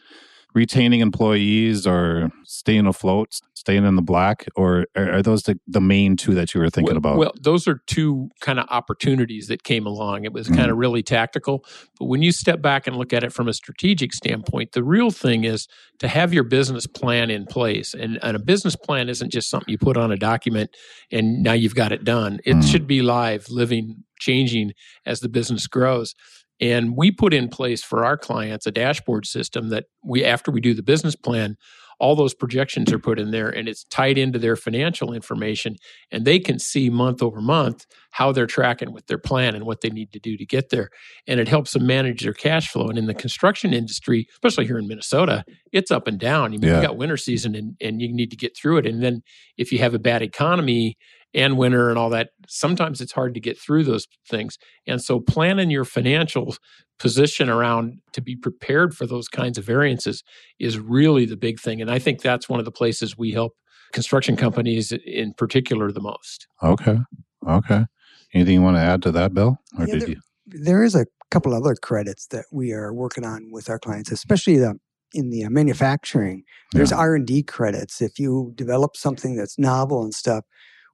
retaining 0.56 1.00
employees 1.00 1.86
or 1.86 2.30
staying 2.44 2.86
afloat, 2.86 3.40
staying 3.52 3.84
in 3.84 3.94
the 3.94 4.02
black, 4.02 4.46
or 4.56 4.86
are 4.96 5.22
those 5.22 5.42
the, 5.42 5.60
the 5.66 5.82
main 5.82 6.16
two 6.16 6.34
that 6.34 6.54
you 6.54 6.60
were 6.60 6.70
thinking 6.70 6.94
well, 6.94 6.96
about? 6.96 7.18
Well, 7.18 7.32
those 7.38 7.68
are 7.68 7.82
two 7.86 8.30
kind 8.40 8.58
of 8.58 8.66
opportunities 8.70 9.48
that 9.48 9.64
came 9.64 9.84
along. 9.86 10.24
It 10.24 10.32
was 10.32 10.46
mm-hmm. 10.46 10.56
kind 10.56 10.70
of 10.70 10.78
really 10.78 11.02
tactical. 11.02 11.62
But 11.98 12.06
when 12.06 12.22
you 12.22 12.32
step 12.32 12.62
back 12.62 12.86
and 12.86 12.96
look 12.96 13.12
at 13.12 13.22
it 13.22 13.34
from 13.34 13.48
a 13.48 13.52
strategic 13.52 14.14
standpoint, 14.14 14.72
the 14.72 14.82
real 14.82 15.10
thing 15.10 15.44
is 15.44 15.68
to 15.98 16.08
have 16.08 16.32
your 16.32 16.44
business 16.44 16.86
plan 16.86 17.28
in 17.28 17.44
place. 17.44 17.92
And, 17.92 18.18
and 18.22 18.34
a 18.34 18.40
business 18.40 18.76
plan 18.76 19.10
isn't 19.10 19.30
just 19.30 19.50
something 19.50 19.70
you 19.70 19.76
put 19.76 19.98
on 19.98 20.10
a 20.10 20.16
document 20.16 20.74
and 21.12 21.42
now 21.42 21.52
you've 21.52 21.74
got 21.74 21.92
it 21.92 22.02
done. 22.02 22.40
It 22.46 22.52
mm-hmm. 22.52 22.60
should 22.62 22.86
be 22.86 23.02
live, 23.02 23.50
living, 23.50 24.04
changing 24.18 24.72
as 25.04 25.20
the 25.20 25.28
business 25.28 25.66
grows. 25.66 26.14
And 26.60 26.96
we 26.96 27.10
put 27.10 27.34
in 27.34 27.48
place 27.48 27.82
for 27.82 28.04
our 28.04 28.16
clients 28.16 28.66
a 28.66 28.70
dashboard 28.70 29.26
system 29.26 29.68
that 29.70 29.84
we, 30.02 30.24
after 30.24 30.50
we 30.50 30.60
do 30.60 30.74
the 30.74 30.82
business 30.82 31.16
plan, 31.16 31.56
all 31.98 32.14
those 32.14 32.34
projections 32.34 32.92
are 32.92 32.98
put 32.98 33.18
in 33.18 33.30
there 33.30 33.48
and 33.48 33.68
it's 33.68 33.84
tied 33.84 34.18
into 34.18 34.38
their 34.38 34.56
financial 34.56 35.12
information. 35.12 35.76
And 36.10 36.24
they 36.24 36.38
can 36.38 36.58
see 36.58 36.90
month 36.90 37.22
over 37.22 37.40
month 37.40 37.86
how 38.10 38.32
they're 38.32 38.46
tracking 38.46 38.92
with 38.92 39.06
their 39.06 39.18
plan 39.18 39.54
and 39.54 39.64
what 39.64 39.80
they 39.80 39.90
need 39.90 40.12
to 40.12 40.18
do 40.18 40.36
to 40.36 40.44
get 40.44 40.70
there. 40.70 40.90
And 41.26 41.40
it 41.40 41.48
helps 41.48 41.72
them 41.72 41.86
manage 41.86 42.22
their 42.22 42.34
cash 42.34 42.70
flow. 42.70 42.88
And 42.88 42.98
in 42.98 43.06
the 43.06 43.14
construction 43.14 43.72
industry, 43.72 44.26
especially 44.32 44.66
here 44.66 44.78
in 44.78 44.86
Minnesota, 44.86 45.44
it's 45.72 45.90
up 45.90 46.06
and 46.06 46.18
down. 46.18 46.52
You 46.52 46.58
mean, 46.58 46.70
yeah. 46.70 46.82
got 46.82 46.96
winter 46.96 47.16
season 47.16 47.54
and, 47.54 47.76
and 47.80 48.00
you 48.00 48.12
need 48.12 48.30
to 48.30 48.36
get 48.36 48.56
through 48.56 48.78
it. 48.78 48.86
And 48.86 49.02
then 49.02 49.22
if 49.56 49.72
you 49.72 49.78
have 49.78 49.94
a 49.94 49.98
bad 49.98 50.22
economy, 50.22 50.96
and 51.36 51.58
winter 51.58 51.90
and 51.90 51.98
all 51.98 52.10
that, 52.10 52.30
sometimes 52.48 53.00
it's 53.00 53.12
hard 53.12 53.34
to 53.34 53.40
get 53.40 53.60
through 53.60 53.84
those 53.84 54.06
things. 54.28 54.56
And 54.86 55.02
so 55.02 55.20
planning 55.20 55.70
your 55.70 55.84
financial 55.84 56.56
position 56.98 57.50
around 57.50 57.98
to 58.14 58.22
be 58.22 58.34
prepared 58.34 58.96
for 58.96 59.06
those 59.06 59.28
kinds 59.28 59.58
of 59.58 59.64
variances 59.64 60.24
is 60.58 60.78
really 60.78 61.26
the 61.26 61.36
big 61.36 61.60
thing. 61.60 61.82
And 61.82 61.90
I 61.90 61.98
think 61.98 62.22
that's 62.22 62.48
one 62.48 62.58
of 62.58 62.64
the 62.64 62.72
places 62.72 63.18
we 63.18 63.32
help 63.32 63.52
construction 63.92 64.34
companies 64.34 64.92
in 65.04 65.34
particular 65.34 65.92
the 65.92 66.00
most. 66.00 66.48
Okay. 66.62 66.98
Okay. 67.46 67.84
Anything 68.32 68.54
you 68.54 68.62
want 68.62 68.78
to 68.78 68.82
add 68.82 69.02
to 69.02 69.12
that, 69.12 69.34
Bill? 69.34 69.58
Or 69.78 69.86
yeah, 69.86 69.92
did 69.92 70.02
there, 70.02 70.08
you? 70.08 70.20
There 70.46 70.82
is 70.82 70.94
a 70.94 71.06
couple 71.30 71.54
other 71.54 71.74
credits 71.74 72.26
that 72.28 72.46
we 72.50 72.72
are 72.72 72.94
working 72.94 73.24
on 73.24 73.50
with 73.52 73.68
our 73.68 73.78
clients, 73.78 74.10
especially 74.10 74.56
the 74.56 74.78
in 75.12 75.30
the 75.30 75.44
uh, 75.44 75.50
manufacturing. 75.50 76.42
There's 76.72 76.92
R 76.92 77.14
and 77.14 77.26
D 77.26 77.42
credits. 77.42 78.02
If 78.02 78.18
you 78.18 78.52
develop 78.54 78.96
something 78.96 79.36
that's 79.36 79.58
novel 79.58 80.02
and 80.02 80.12
stuff, 80.12 80.44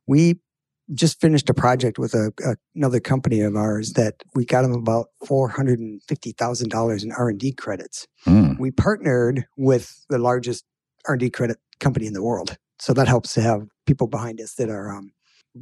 we 0.07 0.37
just 0.95 1.21
finished 1.21 1.49
a 1.49 1.55
project 1.55 1.99
with 1.99 2.15
a, 2.15 2.33
a, 2.45 2.57
another 2.75 3.01
company 3.01 3.41
of 3.41 3.57
ours 3.57 3.93
that 3.93 4.15
we 4.35 4.45
got 4.45 4.63
them 4.63 4.73
about 4.73 5.07
four 5.27 5.49
hundred 5.49 5.79
and 5.79 6.03
fifty 6.03 6.33
thousand 6.33 6.71
dollars 6.71 7.03
in 7.03 7.13
R 7.13 7.29
and 7.29 7.39
D 7.39 7.53
credits. 7.53 8.07
Mm. 8.27 8.59
We 8.59 8.71
partnered 8.71 9.47
with 9.57 10.05
the 10.09 10.19
largest 10.19 10.65
R 11.07 11.15
and 11.15 11.21
D 11.21 11.31
credit 11.31 11.59
company 11.81 12.07
in 12.07 12.13
the 12.13 12.23
world, 12.23 12.57
so 12.79 12.93
that 12.95 13.09
helps 13.09 13.35
to 13.35 13.43
have 13.43 13.63
people 13.87 14.07
behind 14.07 14.41
us 14.41 14.55
that 14.55 14.69
are 14.69 14.95
um, 14.95 15.13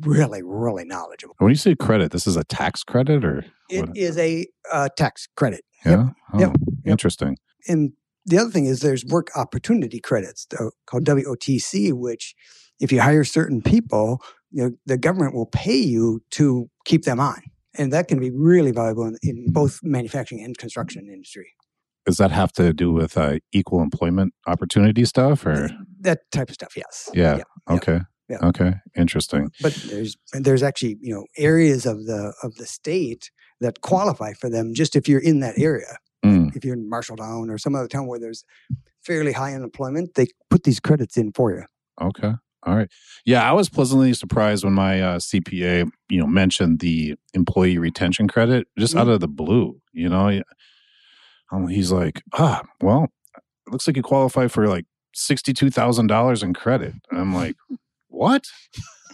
really, 0.00 0.42
really 0.42 0.84
knowledgeable. 0.84 1.34
When 1.38 1.50
you 1.50 1.56
say 1.56 1.74
credit, 1.74 2.12
this 2.12 2.26
is 2.26 2.36
a 2.36 2.44
tax 2.44 2.82
credit, 2.82 3.24
or 3.24 3.44
it 3.68 3.88
what? 3.88 3.96
is 3.96 4.18
a 4.18 4.46
uh, 4.72 4.88
tax 4.96 5.28
credit. 5.36 5.64
Yeah, 5.84 5.90
yep. 5.90 6.06
Oh, 6.34 6.40
yep. 6.40 6.56
interesting. 6.84 7.36
And 7.68 7.92
the 8.26 8.38
other 8.38 8.50
thing 8.50 8.66
is 8.66 8.80
there's 8.80 9.04
work 9.04 9.28
opportunity 9.34 10.00
credits 10.00 10.46
called 10.86 11.04
WOTC, 11.04 11.92
which 11.92 12.34
if 12.80 12.90
you 12.92 13.00
hire 13.00 13.24
certain 13.24 13.62
people, 13.62 14.22
you 14.50 14.64
know, 14.64 14.70
the 14.86 14.98
government 14.98 15.34
will 15.34 15.46
pay 15.46 15.76
you 15.76 16.22
to 16.32 16.68
keep 16.84 17.04
them 17.04 17.20
on. 17.20 17.42
And 17.78 17.92
that 17.92 18.08
can 18.08 18.18
be 18.18 18.30
really 18.30 18.72
valuable 18.72 19.04
in, 19.04 19.16
in 19.22 19.52
both 19.52 19.80
manufacturing 19.82 20.42
and 20.42 20.58
construction 20.58 21.08
industry. 21.08 21.54
Does 22.06 22.16
that 22.16 22.32
have 22.32 22.52
to 22.52 22.72
do 22.72 22.92
with 22.92 23.16
uh, 23.16 23.38
equal 23.52 23.82
employment 23.82 24.34
opportunity 24.46 25.04
stuff 25.04 25.46
or 25.46 25.70
that 26.00 26.20
type 26.32 26.48
of 26.48 26.54
stuff? 26.54 26.76
Yes. 26.76 27.10
Yeah. 27.14 27.36
yeah. 27.36 27.74
Okay. 27.74 28.00
Yeah. 28.28 28.38
Okay. 28.42 28.74
Interesting. 28.96 29.50
But 29.60 29.74
there's 29.88 30.16
there's 30.32 30.62
actually 30.62 30.96
you 31.00 31.14
know 31.14 31.24
areas 31.36 31.84
of 31.84 32.06
the 32.06 32.32
of 32.42 32.54
the 32.56 32.66
state 32.66 33.30
that 33.60 33.80
qualify 33.82 34.32
for 34.32 34.48
them 34.48 34.72
just 34.72 34.96
if 34.96 35.08
you're 35.08 35.20
in 35.20 35.40
that 35.40 35.58
area. 35.58 35.98
Mm. 36.24 36.54
If 36.56 36.64
you're 36.64 36.74
in 36.74 36.88
Marshalltown 36.90 37.50
or 37.50 37.58
some 37.58 37.74
other 37.74 37.88
town 37.88 38.06
where 38.06 38.18
there's 38.18 38.44
fairly 39.02 39.32
high 39.32 39.54
unemployment, 39.54 40.14
they 40.14 40.26
put 40.48 40.64
these 40.64 40.80
credits 40.80 41.16
in 41.16 41.32
for 41.32 41.52
you. 41.52 41.64
Okay. 42.00 42.32
All 42.64 42.76
right. 42.76 42.88
Yeah, 43.24 43.48
I 43.48 43.52
was 43.52 43.68
pleasantly 43.68 44.12
surprised 44.12 44.64
when 44.64 44.74
my 44.74 45.00
uh, 45.00 45.18
CPA, 45.18 45.90
you 46.10 46.20
know, 46.20 46.26
mentioned 46.26 46.80
the 46.80 47.14
employee 47.32 47.78
retention 47.78 48.28
credit 48.28 48.68
just 48.78 48.92
mm-hmm. 48.94 49.00
out 49.00 49.08
of 49.08 49.20
the 49.20 49.28
blue. 49.28 49.80
You 49.92 50.08
know, 50.08 50.42
um, 51.52 51.68
he's 51.68 51.90
like, 51.90 52.22
ah, 52.34 52.62
well, 52.82 53.08
it 53.36 53.72
looks 53.72 53.86
like 53.86 53.96
you 53.96 54.02
qualify 54.02 54.46
for 54.48 54.68
like 54.68 54.84
sixty-two 55.14 55.70
thousand 55.70 56.08
dollars 56.08 56.42
in 56.42 56.52
credit. 56.54 56.94
And 57.10 57.20
I'm 57.20 57.34
like, 57.34 57.56
what? 58.08 58.44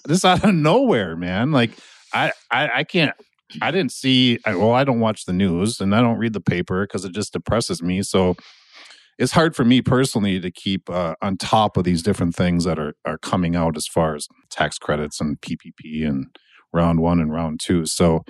this 0.07 0.25
out 0.25 0.45
of 0.45 0.55
nowhere, 0.55 1.17
man. 1.17 1.53
Like, 1.53 1.71
I, 2.13 2.33
I, 2.51 2.69
I 2.77 2.85
can't. 2.85 3.15
I 3.63 3.71
didn't 3.71 3.93
see. 3.93 4.39
Well, 4.45 4.73
I 4.73 4.83
don't 4.85 5.01
watch 5.01 5.25
the 5.25 5.33
news 5.33 5.81
and 5.81 5.95
I 5.95 6.01
don't 6.01 6.19
read 6.19 6.33
the 6.33 6.41
paper 6.41 6.85
because 6.85 7.05
it 7.05 7.13
just 7.13 7.33
depresses 7.33 7.81
me. 7.81 8.03
So 8.03 8.37
it's 9.19 9.33
hard 9.33 9.57
for 9.57 9.65
me 9.65 9.81
personally 9.83 10.41
to 10.41 10.51
keep 10.51 10.91
uh, 10.91 11.15
on 11.23 11.37
top 11.37 11.77
of 11.77 11.85
these 11.85 12.03
different 12.03 12.35
things 12.35 12.65
that 12.65 12.79
are 12.79 12.95
are 13.05 13.19
coming 13.19 13.57
out 13.57 13.77
as 13.77 13.87
far 13.87 14.15
as 14.15 14.29
tax 14.51 14.79
credits 14.79 15.21
and 15.21 15.41
PPP 15.41 16.07
and 16.07 16.27
round 16.73 17.01
one 17.01 17.21
and 17.21 17.33
round 17.33 17.61
two. 17.61 17.87
So 17.87 18.25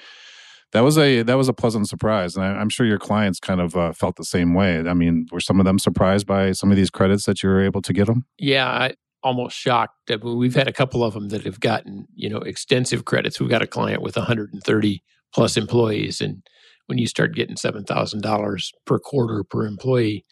that 0.73 0.81
was 0.81 0.99
a 0.99 1.23
that 1.23 1.37
was 1.37 1.49
a 1.49 1.53
pleasant 1.53 1.89
surprise, 1.89 2.37
and 2.37 2.45
I, 2.45 2.61
am 2.61 2.69
sure 2.69 2.87
your 2.87 2.99
clients 2.99 3.41
kind 3.41 3.61
of 3.61 3.77
uh, 3.77 3.93
felt 3.93 4.17
the 4.17 4.25
same 4.25 4.55
way. 4.55 4.79
I 4.81 4.95
mean, 4.95 5.27
were 5.33 5.41
some 5.41 5.61
of 5.61 5.67
them 5.67 5.79
surprised 5.79 6.27
by 6.27 6.53
some 6.53 6.71
of 6.71 6.77
these 6.77 6.91
credits 6.91 7.25
that 7.27 7.43
you 7.43 7.49
were 7.49 7.65
able 7.65 7.83
to 7.83 7.93
get 7.93 8.07
them? 8.07 8.27
Yeah, 8.39 8.69
I, 8.69 8.95
almost 9.23 9.57
shocked. 9.57 9.95
We've 10.23 10.55
had 10.55 10.69
a 10.69 10.73
couple 10.73 11.03
of 11.03 11.15
them 11.15 11.31
that 11.31 11.45
have 11.45 11.61
gotten 11.61 12.07
you 12.15 12.29
know 12.29 12.39
extensive 12.39 13.05
credits. 13.05 13.41
We've 13.41 13.51
got 13.51 13.63
a 13.63 13.67
client 13.67 14.03
with 14.03 14.17
130 14.17 15.03
plus 15.33 15.57
employees, 15.57 16.21
and 16.21 16.43
when 16.87 16.99
you 16.99 17.07
start 17.07 17.35
getting 17.35 17.57
seven 17.57 17.85
thousand 17.85 18.23
dollars 18.23 18.73
per 18.87 18.99
quarter 18.99 19.45
per 19.45 19.67
employee, 19.67 20.25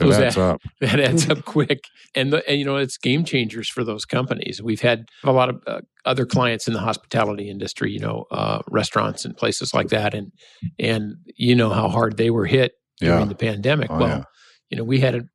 it 0.00 0.12
adds 0.12 0.34
that, 0.36 0.38
up. 0.38 0.60
That 0.80 1.00
adds 1.00 1.28
up 1.28 1.44
quick, 1.44 1.84
and, 2.14 2.32
the, 2.32 2.48
and, 2.48 2.58
you 2.58 2.64
know 2.64 2.76
it's 2.76 2.96
game 2.96 3.24
changers 3.24 3.68
for 3.68 3.84
those 3.84 4.04
companies. 4.04 4.62
We've 4.62 4.80
had 4.80 5.06
a 5.24 5.32
lot 5.32 5.48
of 5.48 5.62
uh, 5.66 5.80
other 6.04 6.26
clients 6.26 6.66
in 6.68 6.74
the 6.74 6.80
hospitality 6.80 7.50
industry, 7.50 7.92
you 7.92 7.98
know, 7.98 8.26
uh, 8.30 8.62
restaurants 8.68 9.24
and 9.24 9.36
places 9.36 9.74
like 9.74 9.88
that, 9.88 10.14
and 10.14 10.32
and 10.78 11.16
you 11.36 11.54
know 11.54 11.70
how 11.70 11.88
hard 11.88 12.16
they 12.16 12.30
were 12.30 12.46
hit 12.46 12.72
during 13.00 13.28
the 13.28 13.34
pandemic. 13.34 13.90
Oh, 13.90 13.98
well, 13.98 14.08
yeah. 14.08 14.24
you 14.70 14.76
know, 14.76 14.84
we 14.84 15.00
had 15.00 15.28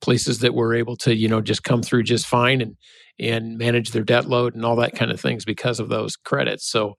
places 0.00 0.38
that 0.40 0.54
were 0.54 0.74
able 0.74 0.96
to 0.96 1.14
you 1.14 1.28
know 1.28 1.40
just 1.40 1.64
come 1.64 1.82
through 1.82 2.02
just 2.02 2.26
fine 2.26 2.60
and 2.60 2.76
and 3.18 3.58
manage 3.58 3.90
their 3.90 4.04
debt 4.04 4.26
load 4.28 4.54
and 4.54 4.64
all 4.64 4.76
that 4.76 4.94
kind 4.94 5.10
of 5.10 5.20
things 5.20 5.44
because 5.44 5.80
of 5.80 5.88
those 5.88 6.16
credits. 6.16 6.70
So 6.70 6.96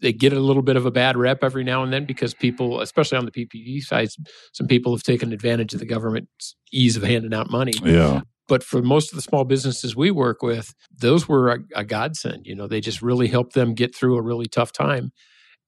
they 0.00 0.12
get 0.12 0.32
a 0.32 0.40
little 0.40 0.62
bit 0.62 0.76
of 0.76 0.86
a 0.86 0.90
bad 0.90 1.16
rep 1.16 1.42
every 1.42 1.64
now 1.64 1.82
and 1.82 1.92
then 1.92 2.04
because 2.04 2.34
people, 2.34 2.80
especially 2.80 3.18
on 3.18 3.24
the 3.24 3.30
PPP 3.30 3.80
side, 3.80 4.08
some 4.52 4.66
people 4.66 4.92
have 4.94 5.02
taken 5.02 5.32
advantage 5.32 5.74
of 5.74 5.80
the 5.80 5.86
government's 5.86 6.54
ease 6.72 6.96
of 6.96 7.02
handing 7.02 7.34
out 7.34 7.50
money. 7.50 7.72
Yeah. 7.82 8.22
But 8.48 8.62
for 8.62 8.82
most 8.82 9.12
of 9.12 9.16
the 9.16 9.22
small 9.22 9.44
businesses 9.44 9.96
we 9.96 10.10
work 10.10 10.42
with, 10.42 10.72
those 10.96 11.28
were 11.28 11.50
a, 11.50 11.58
a 11.74 11.84
godsend. 11.84 12.46
You 12.46 12.54
know, 12.54 12.66
they 12.66 12.80
just 12.80 13.02
really 13.02 13.26
helped 13.26 13.54
them 13.54 13.74
get 13.74 13.94
through 13.94 14.16
a 14.16 14.22
really 14.22 14.46
tough 14.46 14.72
time. 14.72 15.10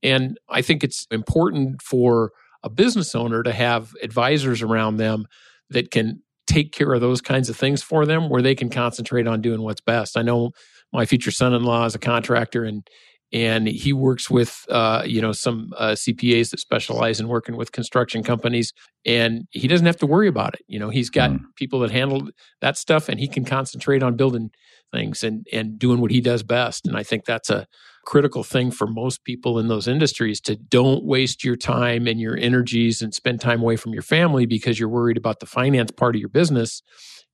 And 0.02 0.38
I 0.48 0.62
think 0.62 0.84
it's 0.84 1.06
important 1.10 1.82
for 1.82 2.30
a 2.62 2.70
business 2.70 3.14
owner 3.14 3.42
to 3.42 3.52
have 3.52 3.92
advisors 4.02 4.62
around 4.62 4.96
them 4.96 5.26
that 5.70 5.90
can 5.90 6.22
take 6.46 6.72
care 6.72 6.92
of 6.94 7.00
those 7.00 7.20
kinds 7.20 7.48
of 7.48 7.56
things 7.56 7.82
for 7.82 8.06
them 8.06 8.28
where 8.28 8.42
they 8.42 8.54
can 8.54 8.70
concentrate 8.70 9.26
on 9.26 9.42
doing 9.42 9.62
what's 9.62 9.80
best. 9.80 10.16
I 10.16 10.22
know 10.22 10.52
my 10.92 11.04
future 11.04 11.30
son-in-law 11.30 11.84
is 11.84 11.94
a 11.94 11.98
contractor 11.98 12.64
and 12.64 12.86
and 13.32 13.68
he 13.68 13.92
works 13.92 14.30
with 14.30 14.64
uh, 14.70 15.02
you 15.04 15.20
know 15.20 15.32
some 15.32 15.72
uh, 15.76 15.90
CPAs 15.90 16.50
that 16.50 16.60
specialize 16.60 17.20
in 17.20 17.28
working 17.28 17.56
with 17.56 17.72
construction 17.72 18.22
companies, 18.22 18.72
and 19.04 19.46
he 19.50 19.68
doesn't 19.68 19.86
have 19.86 19.98
to 19.98 20.06
worry 20.06 20.28
about 20.28 20.54
it. 20.54 20.62
You 20.66 20.78
know, 20.78 20.88
he's 20.88 21.10
got 21.10 21.30
mm. 21.30 21.40
people 21.56 21.80
that 21.80 21.90
handle 21.90 22.28
that 22.60 22.76
stuff, 22.76 23.08
and 23.08 23.20
he 23.20 23.28
can 23.28 23.44
concentrate 23.44 24.02
on 24.02 24.16
building 24.16 24.50
things 24.92 25.22
and 25.22 25.46
and 25.52 25.78
doing 25.78 26.00
what 26.00 26.10
he 26.10 26.20
does 26.20 26.42
best. 26.42 26.86
And 26.86 26.96
I 26.96 27.02
think 27.02 27.24
that's 27.24 27.50
a 27.50 27.66
critical 28.04 28.42
thing 28.42 28.70
for 28.70 28.86
most 28.86 29.22
people 29.24 29.58
in 29.58 29.68
those 29.68 29.86
industries 29.86 30.40
to 30.40 30.56
don't 30.56 31.04
waste 31.04 31.44
your 31.44 31.56
time 31.56 32.06
and 32.06 32.18
your 32.18 32.38
energies 32.38 33.02
and 33.02 33.12
spend 33.12 33.38
time 33.38 33.60
away 33.60 33.76
from 33.76 33.92
your 33.92 34.02
family 34.02 34.46
because 34.46 34.80
you're 34.80 34.88
worried 34.88 35.18
about 35.18 35.40
the 35.40 35.46
finance 35.46 35.90
part 35.90 36.14
of 36.16 36.20
your 36.20 36.30
business 36.30 36.82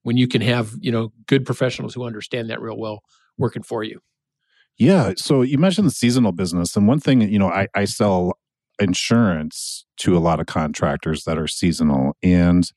when 0.03 0.17
you 0.17 0.27
can 0.27 0.43
have 0.43 0.73
you 0.81 0.91
know 0.91 1.13
good 1.27 1.47
professionals 1.47 1.95
who 1.95 2.03
understand 2.03 2.51
that 2.51 2.61
real 2.61 2.77
well 2.77 3.05
working 3.39 3.63
for 3.63 3.85
you 3.85 4.01
yeah. 4.78 5.12
So 5.16 5.43
you 5.43 5.59
mentioned 5.59 5.87
the 5.87 5.93
seasonal 5.93 6.33
business. 6.33 6.76
And 6.76 6.88
one 6.88 7.00
thing, 7.00 7.21
you 7.21 7.38
know, 7.38 7.49
I, 7.49 7.69
I 7.75 7.85
sell 7.85 8.38
insurance 8.78 9.87
to 9.99 10.16
a 10.16 10.19
lot 10.19 10.40
of 10.40 10.47
contractors 10.47 11.25
that 11.25 11.38
are 11.38 11.47
seasonal. 11.47 12.16
And 12.23 12.71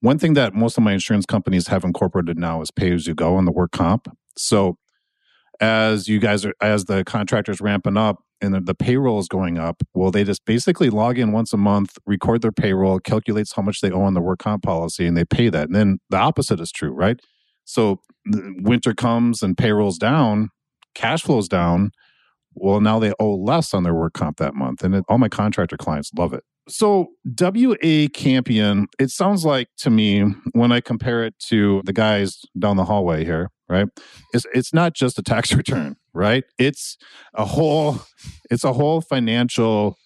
one 0.00 0.18
thing 0.18 0.34
that 0.34 0.54
most 0.54 0.76
of 0.76 0.82
my 0.82 0.92
insurance 0.92 1.26
companies 1.26 1.68
have 1.68 1.84
incorporated 1.84 2.38
now 2.38 2.60
is 2.60 2.70
pay 2.70 2.92
as 2.92 3.06
you 3.06 3.14
go 3.14 3.36
on 3.36 3.44
the 3.44 3.52
work 3.52 3.70
comp. 3.70 4.08
So 4.36 4.78
as 5.60 6.08
you 6.08 6.18
guys 6.18 6.44
are 6.44 6.54
as 6.60 6.86
the 6.86 7.04
contractors 7.04 7.60
ramping 7.60 7.96
up 7.96 8.24
and 8.40 8.52
the, 8.52 8.60
the 8.60 8.74
payroll 8.74 9.20
is 9.20 9.28
going 9.28 9.58
up, 9.58 9.82
well, 9.94 10.10
they 10.10 10.24
just 10.24 10.44
basically 10.44 10.90
log 10.90 11.18
in 11.18 11.30
once 11.30 11.52
a 11.52 11.56
month, 11.56 11.98
record 12.04 12.42
their 12.42 12.50
payroll, 12.50 12.98
calculates 12.98 13.52
how 13.52 13.62
much 13.62 13.80
they 13.80 13.92
owe 13.92 14.02
on 14.02 14.14
the 14.14 14.20
work 14.20 14.40
comp 14.40 14.64
policy, 14.64 15.06
and 15.06 15.16
they 15.16 15.24
pay 15.24 15.48
that. 15.50 15.66
And 15.66 15.74
then 15.76 15.98
the 16.10 16.16
opposite 16.16 16.58
is 16.58 16.72
true, 16.72 16.90
right? 16.90 17.20
So 17.64 18.00
winter 18.26 18.92
comes 18.92 19.40
and 19.40 19.56
payroll's 19.56 19.98
down, 19.98 20.50
cash 20.94 21.22
flow's 21.22 21.48
down. 21.48 21.90
Well, 22.54 22.80
now 22.80 22.98
they 22.98 23.12
owe 23.18 23.34
less 23.34 23.72
on 23.72 23.82
their 23.82 23.94
work 23.94 24.12
comp 24.12 24.36
that 24.38 24.54
month, 24.54 24.84
and 24.84 24.94
it, 24.94 25.04
all 25.08 25.18
my 25.18 25.28
contractor 25.28 25.76
clients 25.76 26.10
love 26.14 26.32
it. 26.34 26.44
So, 26.68 27.08
WA 27.40 28.06
Campion, 28.12 28.86
it 28.98 29.10
sounds 29.10 29.44
like 29.44 29.68
to 29.78 29.90
me 29.90 30.22
when 30.52 30.70
I 30.70 30.80
compare 30.80 31.24
it 31.24 31.36
to 31.48 31.82
the 31.84 31.92
guys 31.92 32.38
down 32.58 32.76
the 32.76 32.84
hallway 32.84 33.24
here, 33.24 33.48
right? 33.68 33.88
It's 34.32 34.46
it's 34.54 34.72
not 34.72 34.94
just 34.94 35.18
a 35.18 35.22
tax 35.22 35.52
return, 35.54 35.96
right? 36.14 36.44
It's 36.58 36.96
a 37.34 37.44
whole 37.44 38.02
it's 38.50 38.64
a 38.64 38.74
whole 38.74 39.00
financial 39.00 39.96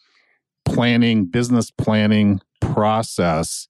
planning, 0.64 1.26
business 1.26 1.70
planning 1.70 2.40
process 2.60 3.68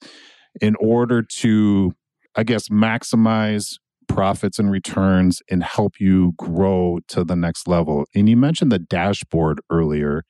in 0.61 0.77
order 0.77 1.23
to 1.23 1.93
I 2.37 2.45
guess 2.45 2.69
maximize 2.69 3.79
profits 4.17 4.59
and 4.59 4.71
returns 4.71 5.43
and 5.51 5.63
help 5.63 6.01
you 6.01 6.33
grow 6.39 7.01
to 7.09 7.23
the 7.23 7.37
next 7.37 7.69
level. 7.69 8.07
And 8.15 8.29
you 8.29 8.37
mentioned 8.37 8.73
the 8.73 8.79
dashboard 8.79 9.61
earlier 9.71 10.25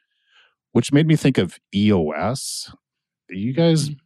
which 0.76 0.92
made 0.92 1.06
me 1.06 1.16
think 1.16 1.38
of 1.38 1.58
EOS. 1.74 2.70
Are 3.30 3.34
you 3.34 3.54
guys 3.54 3.88
mm. 3.88 3.96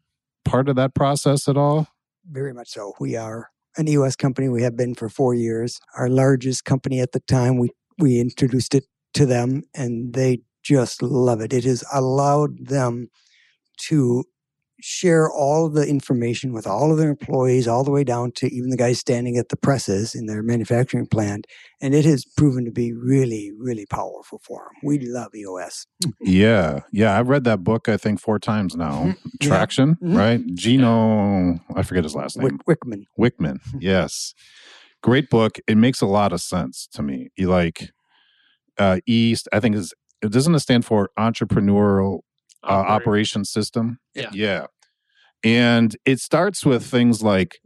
part 0.44 0.68
of 0.68 0.76
that 0.76 0.94
process 0.94 1.48
at 1.48 1.56
all? 1.56 1.88
Very 2.30 2.54
much 2.54 2.68
so. 2.68 2.92
We 3.00 3.16
are 3.16 3.48
an 3.76 3.88
EOS 3.88 4.14
company. 4.14 4.48
We 4.48 4.62
have 4.62 4.76
been 4.76 4.94
for 4.94 5.08
four 5.08 5.34
years. 5.34 5.80
Our 5.98 6.08
largest 6.08 6.64
company 6.64 7.00
at 7.00 7.10
the 7.10 7.18
time, 7.18 7.58
we, 7.58 7.70
we 7.98 8.20
introduced 8.20 8.76
it 8.76 8.84
to 9.14 9.26
them 9.26 9.64
and 9.74 10.14
they 10.14 10.42
just 10.62 11.02
love 11.02 11.40
it. 11.40 11.52
It 11.52 11.64
has 11.64 11.82
allowed 11.92 12.68
them 12.68 13.08
to 13.88 14.22
share 14.80 15.30
all 15.30 15.66
of 15.66 15.74
the 15.74 15.86
information 15.86 16.52
with 16.52 16.66
all 16.66 16.90
of 16.90 16.98
their 16.98 17.10
employees, 17.10 17.68
all 17.68 17.84
the 17.84 17.90
way 17.90 18.04
down 18.04 18.32
to 18.32 18.46
even 18.52 18.70
the 18.70 18.76
guys 18.76 18.98
standing 18.98 19.36
at 19.36 19.48
the 19.48 19.56
presses 19.56 20.14
in 20.14 20.26
their 20.26 20.42
manufacturing 20.42 21.06
plant. 21.06 21.46
And 21.80 21.94
it 21.94 22.04
has 22.04 22.24
proven 22.24 22.64
to 22.64 22.70
be 22.70 22.92
really, 22.92 23.52
really 23.58 23.86
powerful 23.86 24.40
for 24.42 24.64
them. 24.64 24.80
We 24.82 24.98
love 25.00 25.34
EOS. 25.34 25.86
Yeah. 26.20 26.80
Yeah. 26.92 27.18
I've 27.18 27.28
read 27.28 27.44
that 27.44 27.64
book, 27.64 27.88
I 27.88 27.96
think, 27.96 28.20
four 28.20 28.38
times 28.38 28.76
now. 28.76 29.04
Mm-hmm. 29.04 29.46
Traction, 29.46 29.96
yeah. 30.00 30.08
mm-hmm. 30.08 30.16
right? 30.16 30.54
Gino, 30.54 31.60
I 31.74 31.82
forget 31.82 32.04
his 32.04 32.14
last 32.14 32.36
name. 32.36 32.58
Wickman. 32.68 33.04
Wickman. 33.18 33.60
yes. 33.80 34.34
Great 35.02 35.30
book. 35.30 35.58
It 35.66 35.76
makes 35.76 36.00
a 36.00 36.06
lot 36.06 36.32
of 36.32 36.40
sense 36.40 36.86
to 36.92 37.02
me. 37.02 37.30
You 37.36 37.48
like 37.48 37.90
uh, 38.78 39.00
East, 39.06 39.48
I 39.52 39.60
think 39.60 39.76
is 39.76 39.94
it 40.22 40.32
doesn't 40.32 40.54
it 40.54 40.60
stand 40.60 40.84
for 40.84 41.10
entrepreneurial 41.18 42.20
uh, 42.62 42.68
operation 42.72 43.44
system. 43.44 43.98
Yeah. 44.14 44.30
Yeah. 44.32 44.66
And 45.42 45.96
it 46.04 46.20
starts 46.20 46.64
with 46.64 46.84
things 46.84 47.22
like 47.22 47.60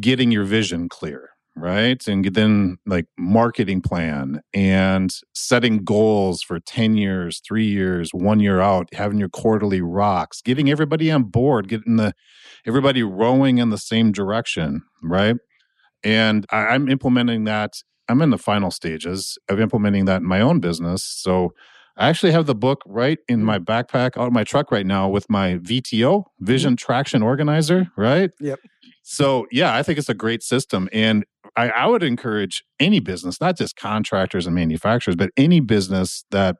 getting 0.00 0.30
your 0.30 0.44
vision 0.44 0.88
clear, 0.88 1.30
right? 1.56 2.04
And 2.06 2.24
then 2.24 2.78
like 2.86 3.06
marketing 3.18 3.82
plan 3.82 4.40
and 4.52 5.12
setting 5.34 5.84
goals 5.84 6.42
for 6.42 6.58
10 6.58 6.96
years, 6.96 7.40
three 7.46 7.66
years, 7.66 8.10
one 8.12 8.40
year 8.40 8.60
out, 8.60 8.88
having 8.92 9.18
your 9.18 9.28
quarterly 9.28 9.80
rocks, 9.80 10.40
getting 10.42 10.70
everybody 10.70 11.10
on 11.10 11.24
board, 11.24 11.68
getting 11.68 11.96
the 11.96 12.14
everybody 12.66 13.02
rowing 13.02 13.58
in 13.58 13.70
the 13.70 13.78
same 13.78 14.12
direction, 14.12 14.82
right? 15.02 15.36
And 16.02 16.46
I, 16.50 16.66
I'm 16.68 16.88
implementing 16.88 17.44
that. 17.44 17.74
I'm 18.08 18.22
in 18.22 18.30
the 18.30 18.38
final 18.38 18.70
stages 18.70 19.36
of 19.48 19.60
implementing 19.60 20.06
that 20.06 20.22
in 20.22 20.26
my 20.26 20.40
own 20.40 20.60
business. 20.60 21.04
So 21.04 21.52
I 21.98 22.08
actually 22.08 22.30
have 22.30 22.46
the 22.46 22.54
book 22.54 22.82
right 22.86 23.18
in 23.28 23.42
my 23.42 23.58
backpack 23.58 24.16
out 24.16 24.28
of 24.28 24.32
my 24.32 24.44
truck 24.44 24.70
right 24.70 24.86
now 24.86 25.08
with 25.08 25.28
my 25.28 25.56
VTO, 25.56 26.24
Vision 26.38 26.74
mm-hmm. 26.74 26.86
Traction 26.86 27.22
Organizer, 27.22 27.88
right? 27.96 28.30
Yep. 28.40 28.60
So, 29.02 29.46
yeah, 29.50 29.74
I 29.74 29.82
think 29.82 29.98
it's 29.98 30.08
a 30.08 30.14
great 30.14 30.44
system. 30.44 30.88
And 30.92 31.24
I, 31.56 31.70
I 31.70 31.86
would 31.86 32.04
encourage 32.04 32.62
any 32.78 33.00
business, 33.00 33.40
not 33.40 33.56
just 33.56 33.74
contractors 33.74 34.46
and 34.46 34.54
manufacturers, 34.54 35.16
but 35.16 35.30
any 35.36 35.58
business 35.58 36.24
that 36.30 36.56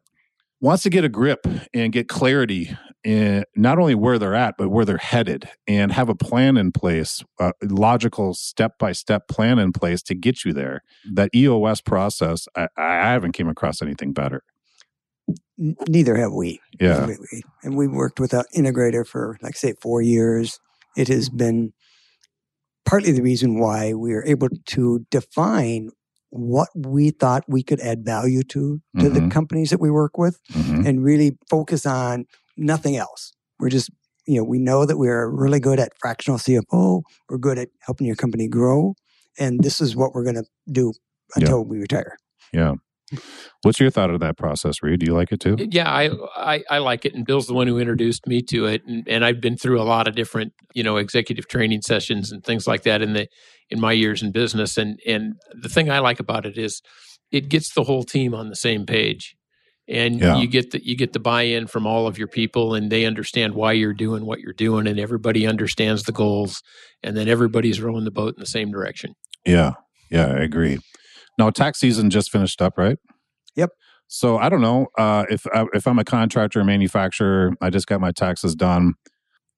wants 0.61 0.83
to 0.83 0.91
get 0.91 1.05
a 1.05 1.09
grip 1.09 1.47
and 1.73 1.93
get 1.93 2.09
clarity 2.09 2.77
in 3.05 3.45
not 3.55 3.79
only 3.79 3.95
where 3.95 4.19
they're 4.19 4.35
at, 4.35 4.57
but 4.59 4.71
where 4.71 4.85
they're 4.85 4.97
headed 4.97 5.49
and 5.69 5.93
have 5.93 6.09
a 6.09 6.17
plan 6.17 6.57
in 6.57 6.73
place, 6.73 7.23
a 7.39 7.53
logical 7.63 8.35
step 8.35 8.73
by 8.81 8.91
step 8.91 9.29
plan 9.29 9.61
in 9.61 9.71
place 9.71 10.03
to 10.03 10.17
get 10.17 10.45
you 10.45 10.53
there. 10.53 10.83
That 11.15 11.31
EOS 11.33 11.81
process, 11.81 12.49
I, 12.57 12.67
I 12.77 13.11
haven't 13.13 13.33
came 13.33 13.49
across 13.49 13.81
anything 13.81 14.13
better 14.13 14.43
neither 15.59 16.17
have 16.17 16.33
we. 16.33 16.61
Yeah. 16.81 17.09
And 17.63 17.77
we 17.77 17.89
worked 17.89 18.21
with 18.21 18.33
an 18.33 18.45
integrator 18.57 19.07
for, 19.07 19.37
like, 19.43 19.57
say, 19.57 19.75
four 19.81 20.01
years. 20.01 20.61
It 20.97 21.09
has 21.09 21.29
been 21.29 21.73
partly 22.85 23.13
the 23.13 23.23
reason 23.23 23.59
why 23.59 23.93
we 23.95 24.15
are 24.15 24.25
able 24.25 24.49
to 24.67 25.07
define 25.11 25.91
what 26.31 26.69
we 26.75 27.11
thought 27.11 27.45
we 27.49 27.63
could 27.63 27.81
add 27.81 28.05
value 28.05 28.43
to 28.43 28.81
to 28.99 29.05
mm-hmm. 29.05 29.15
the 29.15 29.31
companies 29.33 29.71
that 29.71 29.81
we 29.81 29.91
work 29.91 30.19
with 30.19 30.39
mm-hmm. 30.53 30.87
and 30.87 31.05
really 31.05 31.37
focus 31.49 31.87
on 31.87 32.27
nothing 32.57 32.97
else. 32.97 33.33
We're 33.59 33.71
just, 33.71 33.91
you 34.27 34.37
know, 34.37 34.45
we 34.45 34.59
know 34.59 34.85
that 34.85 34.99
we're 34.99 35.29
really 35.29 35.61
good 35.61 35.81
at 35.81 35.93
fractional 35.99 36.39
CFO. 36.39 37.03
We're 37.29 37.39
good 37.39 37.59
at 37.59 37.69
helping 37.81 38.07
your 38.07 38.17
company 38.17 38.47
grow. 38.47 38.95
And 39.39 39.61
this 39.63 39.81
is 39.81 39.97
what 39.97 40.15
we're 40.15 40.25
going 40.25 40.37
to 40.37 40.45
do 40.71 40.93
until 41.35 41.65
we 41.65 41.79
retire. 41.79 42.17
Yeah. 42.53 42.75
What's 43.63 43.81
your 43.81 43.91
thought 43.91 44.11
of 44.11 44.21
that 44.21 44.37
process, 44.37 44.83
Reed? 44.83 45.01
Do 45.01 45.07
you 45.07 45.15
like 45.15 45.33
it 45.33 45.41
too? 45.41 45.57
Yeah, 45.59 45.91
I, 45.91 46.11
I, 46.37 46.63
I 46.71 46.79
like 46.79 47.05
it, 47.05 47.15
and 47.15 47.27
Bill's 47.27 47.47
the 47.47 47.55
one 47.55 47.67
who 47.67 47.79
introduced 47.79 48.27
me 48.27 48.43
to 48.43 48.67
it, 48.67 48.83
and, 48.87 49.07
and 49.09 49.25
I've 49.25 49.41
been 49.41 49.57
through 49.57 49.81
a 49.81 49.85
lot 49.85 50.07
of 50.09 50.15
different 50.15 50.53
you 50.75 50.83
know 50.83 50.97
executive 50.97 51.49
training 51.49 51.83
sessions 51.83 52.31
and 52.31 52.45
things 52.45 52.67
like 52.67 52.83
that 52.83 53.03
in 53.03 53.15
the 53.15 53.29
in 53.71 53.81
my 53.81 53.93
years 53.93 54.23
in 54.23 54.33
business, 54.33 54.77
and 54.77 54.99
and 55.07 55.35
the 55.61 55.69
thing 55.69 55.91
I 55.91 55.99
like 56.01 56.21
about 56.21 56.47
it 56.47 56.59
is 56.59 56.83
it 57.31 57.49
gets 57.49 57.73
the 57.75 57.85
whole 57.85 58.05
team 58.05 58.35
on 58.35 58.49
the 58.49 58.57
same 58.57 58.87
page, 58.87 59.35
and 59.89 60.21
yeah. 60.21 60.37
you 60.37 60.47
get 60.47 60.71
the 60.71 60.85
you 60.85 60.97
get 60.97 61.13
the 61.13 61.21
buy 61.21 61.43
in 61.43 61.67
from 61.67 61.87
all 61.87 62.07
of 62.07 62.19
your 62.19 62.29
people, 62.29 62.75
and 62.75 62.91
they 62.91 63.05
understand 63.05 63.55
why 63.55 63.73
you're 63.73 63.95
doing 63.95 64.27
what 64.27 64.41
you're 64.41 64.53
doing, 64.53 64.87
and 64.87 65.01
everybody 65.01 65.47
understands 65.47 66.03
the 66.05 66.13
goals, 66.13 66.63
and 67.03 67.17
then 67.17 67.29
everybody's 67.29 67.81
rowing 67.81 68.05
the 68.05 68.11
boat 68.11 68.35
in 68.37 68.41
the 68.41 68.47
same 68.47 68.71
direction. 68.71 69.15
Yeah, 69.47 69.73
yeah, 70.11 70.27
I 70.27 70.41
agree. 70.41 70.79
Now, 71.39 71.51
tax 71.51 71.79
season 71.79 72.11
just 72.11 72.31
finished 72.31 72.61
up, 72.61 72.77
right? 72.77 72.99
Yep. 73.55 73.71
So 74.09 74.39
I 74.39 74.49
don't 74.49 74.61
know 74.61 74.89
uh, 74.99 75.27
if 75.31 75.47
uh, 75.55 75.67
if 75.73 75.87
I'm 75.87 75.99
a 75.99 76.05
contractor 76.05 76.61
or 76.61 76.65
manufacturer, 76.65 77.53
I 77.61 77.71
just 77.71 77.87
got 77.87 78.01
my 78.01 78.11
taxes 78.11 78.55
done. 78.55 78.95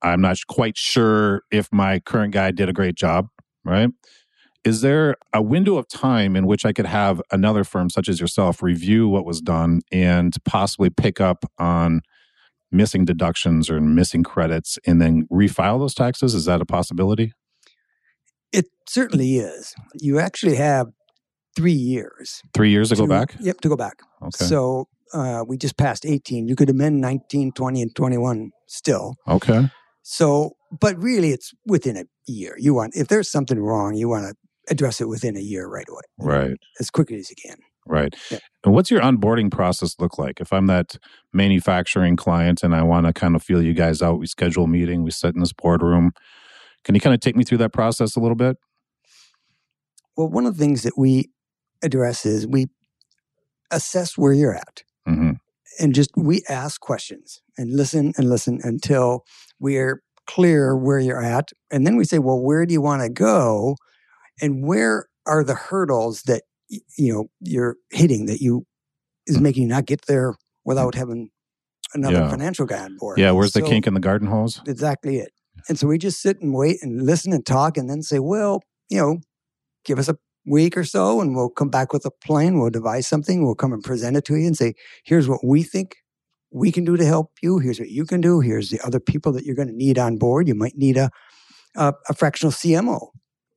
I'm 0.03 0.21
not 0.21 0.39
quite 0.49 0.77
sure 0.77 1.43
if 1.51 1.69
my 1.73 2.01
current 2.01 2.33
guy 2.33 2.51
did 2.51 2.69
a 2.69 2.73
great 2.73 2.97
job. 2.97 3.29
Right? 3.65 3.91
Is 4.65 4.83
there 4.83 5.17
a 5.33 5.41
window 5.41 5.77
of 5.77 5.89
time 5.89 6.37
in 6.37 6.47
which 6.47 6.67
I 6.67 6.73
could 6.73 6.87
have 6.87 7.23
another 7.33 7.65
firm 7.65 7.89
such 7.89 8.09
as 8.09 8.21
yourself 8.21 8.63
review 8.63 9.09
what 9.09 9.25
was 9.25 9.41
done 9.41 9.81
and 9.91 10.37
possibly 10.45 10.91
pick 10.91 11.21
up 11.21 11.47
on 11.59 12.03
missing 12.71 13.05
deductions 13.05 13.71
or 13.71 13.81
missing 13.81 14.23
credits 14.23 14.79
and 14.87 15.01
then 15.01 15.27
refile 15.33 15.79
those 15.79 15.95
taxes? 15.95 16.35
Is 16.35 16.45
that 16.45 16.61
a 16.61 16.67
possibility? 16.67 17.33
It 18.53 18.67
certainly 18.89 19.37
is. 19.37 19.75
You 19.95 20.19
actually 20.19 20.57
have 20.57 20.89
three 21.57 21.73
years. 21.73 22.43
Three 22.55 22.71
years 22.71 22.89
to, 22.91 22.97
to 22.97 23.03
go 23.03 23.07
back? 23.07 23.35
Yep, 23.41 23.61
to 23.61 23.69
go 23.69 23.77
back. 23.77 24.01
Okay. 24.23 24.45
So 24.45 24.89
uh, 25.13 25.45
we 25.47 25.57
just 25.57 25.77
passed 25.77 26.07
18. 26.07 26.49
You 26.49 26.57
could 26.57 26.71
amend 26.71 27.01
19, 27.01 27.53
20, 27.53 27.83
and 27.83 27.95
21 27.95 28.51
still. 28.67 29.15
Okay. 29.29 29.69
So, 30.03 30.53
but 30.71 31.01
really, 31.01 31.31
it's 31.31 31.53
within 31.67 31.97
a 31.97 32.05
year. 32.27 32.55
You 32.59 32.75
want, 32.75 32.95
if 32.97 33.09
there's 33.09 33.31
something 33.31 33.59
wrong, 33.59 33.95
you 33.95 34.09
want 34.09 34.25
to 34.25 34.35
address 34.71 35.01
it 35.01 35.09
within 35.09 35.37
a 35.37 35.41
year 35.41 35.67
right 35.67 35.87
away. 35.89 36.03
Right. 36.19 36.57
As 36.79 36.91
quickly 36.91 37.19
as 37.19 37.31
you 37.31 37.37
can. 37.37 37.59
Right. 37.87 38.15
Yeah. 38.31 38.39
And 38.65 38.75
what's 38.75 38.91
your 38.91 39.01
onboarding 39.01 39.51
process 39.51 39.97
look 39.99 40.19
like? 40.19 40.41
If 40.41 40.53
I'm 40.53 40.67
that 40.67 40.97
manufacturing 41.33 42.15
client 42.15 42.63
and 42.63 42.75
I 42.75 42.83
want 42.83 43.07
to 43.07 43.13
kind 43.13 43.35
of 43.35 43.43
feel 43.43 43.63
you 43.63 43.75
guys 43.75 44.01
out, 44.03 44.19
we 44.19 44.27
schedule 44.27 44.65
a 44.65 44.69
meeting, 44.69 45.03
we 45.03 45.11
sit 45.11 45.35
in 45.35 45.41
this 45.41 45.53
boardroom. 45.53 46.13
Can 46.85 46.95
you 46.95 47.01
kind 47.01 47.15
of 47.15 47.21
take 47.21 47.37
me 47.37 47.45
through 47.45 47.59
that 47.59 47.73
process 47.73 48.17
a 48.17 48.21
little 48.21 48.37
bit? 48.37 48.57
Well, 50.17 50.29
one 50.29 50.47
of 50.47 50.57
the 50.57 50.63
things 50.63 50.83
that 50.83 50.97
we 50.97 51.31
address 51.83 52.27
is 52.27 52.47
we 52.47 52.67
assess 53.71 54.17
where 54.19 54.33
you're 54.33 54.55
at. 54.55 54.83
Mm-hmm. 55.09 55.33
And 55.79 55.95
just 55.95 56.11
we 56.17 56.43
ask 56.49 56.81
questions 56.81 57.41
and 57.57 57.75
listen 57.75 58.13
and 58.17 58.29
listen 58.29 58.61
until 58.63 59.25
we're 59.59 60.03
clear 60.27 60.77
where 60.77 60.99
you're 60.99 61.23
at. 61.23 61.51
And 61.71 61.87
then 61.87 61.97
we 61.97 62.05
say, 62.05 62.19
well, 62.19 62.41
where 62.41 62.67
do 62.67 62.73
you 62.73 62.81
want 62.81 63.03
to 63.03 63.09
go? 63.09 63.77
And 64.41 64.67
where 64.67 65.07
are 65.27 65.45
the 65.45 65.55
hurdles 65.55 66.23
that 66.23 66.43
you 66.69 67.13
know 67.13 67.31
you're 67.41 67.77
hitting 67.91 68.27
that 68.27 68.41
you 68.41 68.67
is 69.27 69.41
making 69.41 69.65
you 69.65 69.69
not 69.69 69.87
get 69.87 70.07
there 70.07 70.35
without 70.65 70.95
having 70.95 71.31
another 71.95 72.19
yeah. 72.19 72.31
financial 72.31 72.67
guy 72.67 72.85
on 72.85 72.97
board? 72.99 73.19
Yeah, 73.19 73.31
where's 73.33 73.53
so, 73.53 73.61
the 73.61 73.67
kink 73.67 73.87
in 73.87 73.95
the 73.95 74.01
garden 74.01 74.29
hose? 74.29 74.61
Exactly 74.67 75.19
it. 75.19 75.33
And 75.69 75.79
so 75.79 75.87
we 75.87 75.99
just 75.99 76.21
sit 76.21 76.41
and 76.41 76.55
wait 76.55 76.79
and 76.83 77.03
listen 77.03 77.33
and 77.33 77.45
talk 77.45 77.77
and 77.77 77.89
then 77.89 78.03
say, 78.03 78.19
well, 78.19 78.63
you 78.89 78.99
know, 78.99 79.21
give 79.85 79.99
us 79.99 80.09
a 80.09 80.17
week 80.47 80.77
or 80.77 80.85
so 80.85 81.21
and 81.21 81.35
we'll 81.35 81.51
come 81.51 81.69
back 81.69 81.93
with 81.93 82.05
a 82.05 82.11
plan. 82.11 82.59
We'll 82.59 82.71
devise 82.71 83.07
something. 83.07 83.45
We'll 83.45 83.55
come 83.55 83.73
and 83.73 83.83
present 83.83 84.17
it 84.17 84.25
to 84.27 84.37
you 84.37 84.47
and 84.47 84.57
say, 84.57 84.75
here's 85.05 85.29
what 85.29 85.45
we 85.45 85.63
think 85.63 85.97
we 86.53 86.73
can 86.73 86.85
do 86.85 86.97
to 86.97 87.05
help 87.05 87.33
you. 87.43 87.59
Here's 87.59 87.79
what 87.79 87.91
you 87.91 88.05
can 88.05 88.21
do. 88.21 88.41
Here's 88.41 88.71
the 88.71 88.81
other 88.81 89.01
people 89.01 89.33
that 89.33 89.45
you're 89.45 89.55
going 89.55 89.69
to 89.69 89.77
need 89.77 89.99
on 89.99 90.17
board. 90.17 90.49
You 90.49 90.55
might 90.55 90.77
need 90.77 90.97
a, 90.97 91.11
a, 91.77 91.95
a 92.09 92.15
fractional 92.15 92.53
CMO 92.53 93.09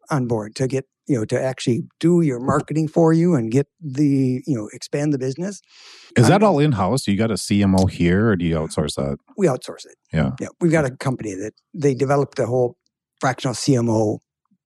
on 0.10 0.28
board 0.28 0.56
to 0.56 0.68
get 0.68 0.86
you 1.08 1.18
know 1.18 1.26
to 1.26 1.42
actually 1.42 1.84
do 2.00 2.22
your 2.22 2.40
marketing 2.40 2.88
for 2.88 3.14
you 3.14 3.36
and 3.36 3.52
get 3.52 3.68
the 3.82 4.42
you 4.46 4.56
know 4.56 4.70
expand 4.74 5.14
the 5.14 5.18
business 5.18 5.62
is 6.16 6.28
that 6.28 6.44
um, 6.44 6.50
all 6.50 6.60
in 6.60 6.74
house 6.74 7.08
you 7.08 7.18
got 7.18 7.32
a 7.32 7.36
cmo 7.36 7.90
here 7.90 8.30
or 8.30 8.36
do 8.36 8.46
you 8.46 8.56
outsource 8.56 8.96
that 8.96 9.18
we 9.38 9.48
outsource 9.48 9.86
it 9.86 9.96
yeah 10.14 10.32
yeah 10.40 10.48
we've 10.62 10.72
got 10.72 10.86
a 10.86 10.92
company 10.92 11.34
that 11.34 11.54
they 11.74 11.94
developed 11.94 12.38
the 12.38 12.46
whole 12.46 12.78
fractional 13.20 13.54
cmo 13.54 14.20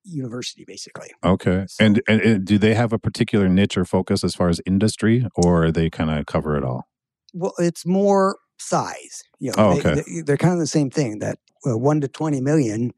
university 0.07 0.63
basically 0.65 1.09
okay 1.23 1.65
so, 1.67 1.83
and, 1.83 2.01
and, 2.07 2.21
and 2.21 2.45
do 2.45 2.57
they 2.57 2.73
have 2.73 2.93
a 2.93 2.99
particular 2.99 3.47
niche 3.49 3.77
or 3.77 3.85
focus 3.85 4.23
as 4.23 4.33
far 4.35 4.49
as 4.49 4.61
industry 4.65 5.27
or 5.35 5.71
they 5.71 5.89
kind 5.89 6.09
of 6.09 6.25
cover 6.25 6.55
it 6.57 6.63
all 6.63 6.87
well 7.33 7.53
it's 7.59 7.85
more 7.85 8.37
size 8.59 9.23
you 9.39 9.49
know 9.49 9.55
oh, 9.57 9.77
okay. 9.77 10.01
they, 10.01 10.21
they're 10.21 10.37
kind 10.37 10.53
of 10.53 10.59
the 10.59 10.67
same 10.67 10.89
thing 10.89 11.19
that 11.19 11.37
uh, 11.65 11.77
1 11.77 12.01
to 12.01 12.07
20 12.07 12.41
million 12.41 12.91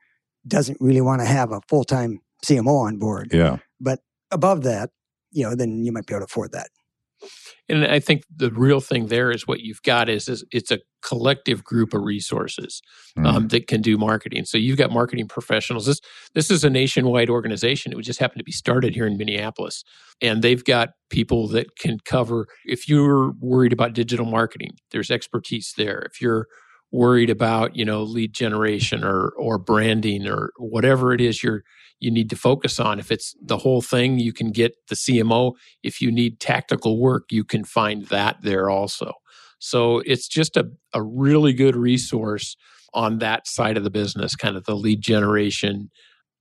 doesn't 0.47 0.77
really 0.79 1.01
want 1.01 1.21
to 1.21 1.25
have 1.25 1.51
a 1.51 1.61
full-time 1.67 2.19
CMO 2.45 2.85
on 2.85 2.97
board. 2.97 3.29
Yeah. 3.31 3.57
But 3.79 3.99
above 4.31 4.63
that, 4.63 4.91
you 5.31 5.43
know, 5.43 5.55
then 5.55 5.83
you 5.83 5.91
might 5.91 6.05
be 6.05 6.13
able 6.13 6.21
to 6.21 6.25
afford 6.25 6.51
that. 6.53 6.69
And 7.67 7.85
I 7.85 7.99
think 7.99 8.23
the 8.35 8.51
real 8.51 8.79
thing 8.79 9.07
there 9.07 9.31
is 9.31 9.47
what 9.47 9.59
you've 9.59 9.81
got 9.83 10.09
is, 10.09 10.27
is 10.27 10.43
it's 10.51 10.71
a 10.71 10.79
collective 11.01 11.63
group 11.63 11.93
of 11.93 12.03
resources 12.03 12.81
mm. 13.17 13.25
um, 13.25 13.47
that 13.49 13.67
can 13.67 13.81
do 13.81 13.97
marketing. 13.97 14.45
So 14.45 14.57
you've 14.57 14.77
got 14.77 14.91
marketing 14.91 15.27
professionals. 15.27 15.85
This 15.85 15.99
this 16.33 16.49
is 16.49 16.63
a 16.63 16.69
nationwide 16.69 17.29
organization. 17.29 17.93
It 17.93 18.01
just 18.01 18.19
happened 18.19 18.39
to 18.39 18.45
be 18.45 18.51
started 18.51 18.95
here 18.95 19.05
in 19.05 19.17
Minneapolis, 19.17 19.83
and 20.21 20.41
they've 20.41 20.63
got 20.63 20.89
people 21.09 21.47
that 21.49 21.77
can 21.77 21.99
cover. 22.05 22.47
If 22.65 22.89
you're 22.89 23.33
worried 23.39 23.73
about 23.73 23.93
digital 23.93 24.25
marketing, 24.25 24.71
there's 24.91 25.11
expertise 25.11 25.73
there. 25.77 25.99
If 26.11 26.21
you're 26.21 26.47
worried 26.91 27.29
about 27.29 27.75
you 27.75 27.85
know 27.85 28.03
lead 28.03 28.33
generation 28.33 29.03
or 29.03 29.29
or 29.37 29.57
branding 29.57 30.27
or 30.27 30.51
whatever 30.57 31.13
it 31.13 31.21
is 31.21 31.43
you're 31.43 31.63
you 31.99 32.11
need 32.11 32.29
to 32.29 32.35
focus 32.35 32.79
on. 32.79 32.99
If 32.99 33.11
it's 33.11 33.35
the 33.41 33.57
whole 33.57 33.81
thing, 33.81 34.19
you 34.19 34.33
can 34.33 34.51
get 34.51 34.73
the 34.87 34.95
CMO. 34.95 35.53
If 35.83 36.01
you 36.01 36.11
need 36.11 36.39
tactical 36.39 36.99
work, 36.99 37.25
you 37.29 37.43
can 37.43 37.63
find 37.63 38.05
that 38.07 38.37
there 38.41 38.69
also. 38.69 39.13
So 39.59 39.99
it's 40.05 40.27
just 40.27 40.55
a, 40.55 40.69
a 40.93 41.03
really 41.03 41.53
good 41.53 41.75
resource 41.75 42.55
on 42.93 43.19
that 43.19 43.47
side 43.47 43.77
of 43.77 43.83
the 43.83 43.89
business, 43.89 44.35
kind 44.35 44.55
of 44.55 44.63
the 44.63 44.75
lead 44.75 45.01
generation, 45.01 45.91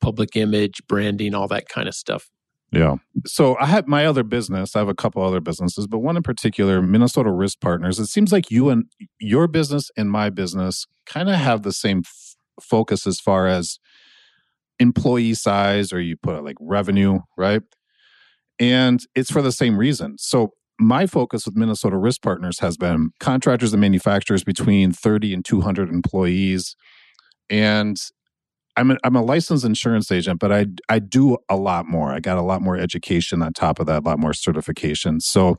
public 0.01 0.37
image, 0.37 0.81
branding, 0.89 1.35
all 1.35 1.49
that 1.49 1.69
kind 1.69 1.89
of 1.89 1.95
stuff. 1.95 2.31
Yeah. 2.71 2.97
So 3.27 3.57
I 3.59 3.67
have 3.67 3.89
my 3.89 4.05
other 4.05 4.23
business. 4.23 4.77
I 4.77 4.81
have 4.81 4.89
a 4.89 4.95
couple 4.95 5.23
other 5.23 5.41
businesses, 5.41 5.87
but 5.87 6.01
one 6.01 6.17
in 6.17 6.23
particular, 6.23 6.83
Minnesota 6.83 7.31
Risk 7.31 7.61
Partners. 7.61 7.99
It 7.99 8.07
seems 8.07 8.31
like 8.31 8.51
you 8.51 8.69
and 8.69 8.85
your 9.19 9.47
business 9.47 9.91
and 9.97 10.11
my 10.11 10.29
business 10.29 10.87
kind 11.07 11.31
of 11.31 11.37
have 11.37 11.63
the 11.63 11.73
same 11.73 12.03
f- 12.05 12.37
focus 12.61 13.07
as 13.07 13.21
far 13.21 13.47
as 13.47 13.79
employee 14.79 15.35
size 15.35 15.93
or 15.93 16.01
you 16.01 16.17
put 16.17 16.37
it 16.37 16.45
like 16.45 16.57
revenue, 16.61 17.21
right? 17.37 17.63
And 18.59 19.01
it's 19.15 19.31
for 19.31 19.41
the 19.41 19.53
same 19.53 19.79
reason. 19.79 20.17
So 20.19 20.53
my 20.79 21.07
focus 21.07 21.47
with 21.47 21.57
Minnesota 21.57 21.97
Risk 21.97 22.23
Partners 22.23 22.61
has 22.61 22.77
been 22.77 23.11
contractors 23.19 23.73
and 23.73 23.81
manufacturers 23.81 24.45
between 24.45 24.93
30 24.93 25.35
and 25.35 25.45
200 25.45 25.89
employees. 25.89 26.77
And 27.51 27.97
I'm 28.79 28.93
a, 28.93 28.97
I'm 29.03 29.17
a 29.17 29.23
licensed 29.23 29.65
insurance 29.65 30.11
agent, 30.13 30.39
but 30.39 30.53
I 30.53 30.67
I 30.89 31.01
do 31.01 31.37
a 31.49 31.57
lot 31.57 31.87
more. 31.87 32.13
I 32.13 32.21
got 32.21 32.39
a 32.39 32.43
lot 32.43 32.63
more 32.63 32.77
education 32.77 33.43
on 33.43 33.53
top 33.53 33.81
of 33.81 33.87
that, 33.87 34.05
a 34.05 34.07
lot 34.09 34.19
more 34.19 34.33
certification. 34.33 35.21
So 35.21 35.59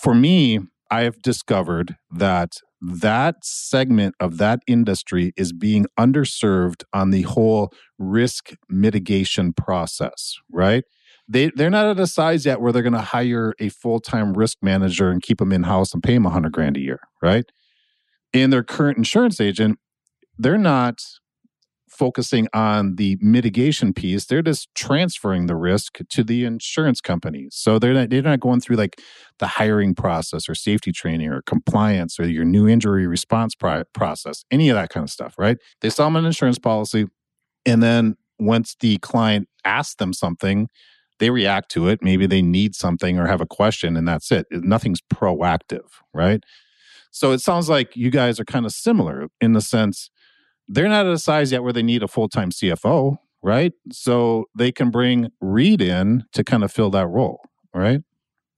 for 0.00 0.14
me, 0.14 0.60
I 0.90 1.02
have 1.02 1.20
discovered 1.22 1.96
that 2.10 2.54
that 2.80 3.44
segment 3.44 4.14
of 4.18 4.38
that 4.38 4.60
industry 4.66 5.32
is 5.36 5.52
being 5.52 5.86
underserved 5.98 6.82
on 6.94 7.10
the 7.10 7.22
whole 7.22 7.70
risk 7.98 8.54
mitigation 8.70 9.52
process, 9.52 10.36
right? 10.50 10.84
They, 11.28 11.50
they're 11.54 11.70
not 11.70 11.86
at 11.86 12.00
a 12.00 12.06
size 12.06 12.46
yet 12.46 12.60
where 12.60 12.72
they're 12.72 12.82
going 12.82 12.94
to 12.94 13.00
hire 13.00 13.54
a 13.60 13.68
full-time 13.68 14.32
risk 14.32 14.58
manager 14.62 15.10
and 15.10 15.22
keep 15.22 15.38
them 15.38 15.52
in-house 15.52 15.92
and 15.92 16.02
pay 16.02 16.14
them 16.14 16.24
100 16.24 16.50
grand 16.50 16.76
a 16.76 16.80
year, 16.80 17.00
right? 17.22 17.44
And 18.32 18.52
their 18.52 18.64
current 18.64 18.96
insurance 18.96 19.40
agent, 19.40 19.78
they're 20.38 20.58
not 20.58 21.00
focusing 22.00 22.48
on 22.54 22.96
the 22.96 23.18
mitigation 23.20 23.92
piece. 23.92 24.24
They're 24.24 24.40
just 24.40 24.74
transferring 24.74 25.48
the 25.48 25.54
risk 25.54 25.98
to 26.08 26.24
the 26.24 26.46
insurance 26.46 27.02
companies. 27.02 27.50
So 27.54 27.78
they're 27.78 27.92
not, 27.92 28.08
they're 28.08 28.22
not 28.22 28.40
going 28.40 28.60
through 28.60 28.76
like 28.76 28.98
the 29.38 29.46
hiring 29.46 29.94
process 29.94 30.48
or 30.48 30.54
safety 30.54 30.92
training 30.92 31.28
or 31.28 31.42
compliance 31.42 32.18
or 32.18 32.26
your 32.26 32.46
new 32.46 32.66
injury 32.66 33.06
response 33.06 33.54
process, 33.54 34.44
any 34.50 34.70
of 34.70 34.76
that 34.76 34.88
kind 34.88 35.04
of 35.04 35.10
stuff, 35.10 35.34
right? 35.36 35.58
They 35.82 35.90
sell 35.90 36.06
them 36.06 36.16
an 36.16 36.24
insurance 36.24 36.58
policy. 36.58 37.04
And 37.66 37.82
then 37.82 38.16
once 38.38 38.76
the 38.80 38.96
client 38.98 39.46
asks 39.66 39.96
them 39.96 40.14
something, 40.14 40.68
they 41.18 41.28
react 41.28 41.70
to 41.72 41.86
it. 41.88 41.98
Maybe 42.02 42.26
they 42.26 42.40
need 42.40 42.74
something 42.74 43.18
or 43.18 43.26
have 43.26 43.42
a 43.42 43.46
question, 43.46 43.94
and 43.94 44.08
that's 44.08 44.32
it. 44.32 44.46
Nothing's 44.50 45.02
proactive, 45.02 45.84
right? 46.14 46.42
So 47.10 47.32
it 47.32 47.40
sounds 47.40 47.68
like 47.68 47.94
you 47.94 48.10
guys 48.10 48.40
are 48.40 48.46
kind 48.46 48.64
of 48.64 48.72
similar 48.72 49.28
in 49.38 49.52
the 49.52 49.60
sense 49.60 50.08
they're 50.70 50.88
not 50.88 51.04
at 51.04 51.12
a 51.12 51.18
size 51.18 51.50
yet 51.50 51.62
where 51.64 51.72
they 51.72 51.82
need 51.82 52.02
a 52.02 52.08
full 52.08 52.28
time 52.28 52.50
CFO, 52.50 53.16
right? 53.42 53.72
So 53.90 54.44
they 54.56 54.70
can 54.70 54.90
bring 54.90 55.30
Reed 55.40 55.82
in 55.82 56.24
to 56.32 56.44
kind 56.44 56.62
of 56.62 56.72
fill 56.72 56.90
that 56.90 57.08
role, 57.08 57.40
right? 57.74 58.00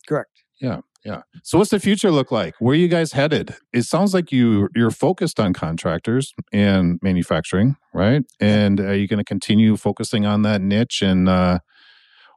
Correct. 0.06 0.30
Yeah. 0.60 0.80
Yeah. 1.04 1.22
So 1.42 1.58
what's 1.58 1.70
the 1.70 1.80
future 1.80 2.12
look 2.12 2.30
like? 2.30 2.54
Where 2.60 2.74
are 2.74 2.76
you 2.76 2.86
guys 2.86 3.12
headed? 3.12 3.56
It 3.72 3.82
sounds 3.82 4.14
like 4.14 4.30
you 4.30 4.68
you're 4.76 4.92
focused 4.92 5.40
on 5.40 5.52
contractors 5.52 6.32
and 6.52 7.00
manufacturing, 7.02 7.76
right? 7.92 8.22
And 8.38 8.78
are 8.78 8.94
you 8.94 9.08
going 9.08 9.18
to 9.18 9.24
continue 9.24 9.76
focusing 9.76 10.26
on 10.26 10.42
that 10.42 10.60
niche 10.60 11.02
and 11.02 11.28
uh 11.28 11.58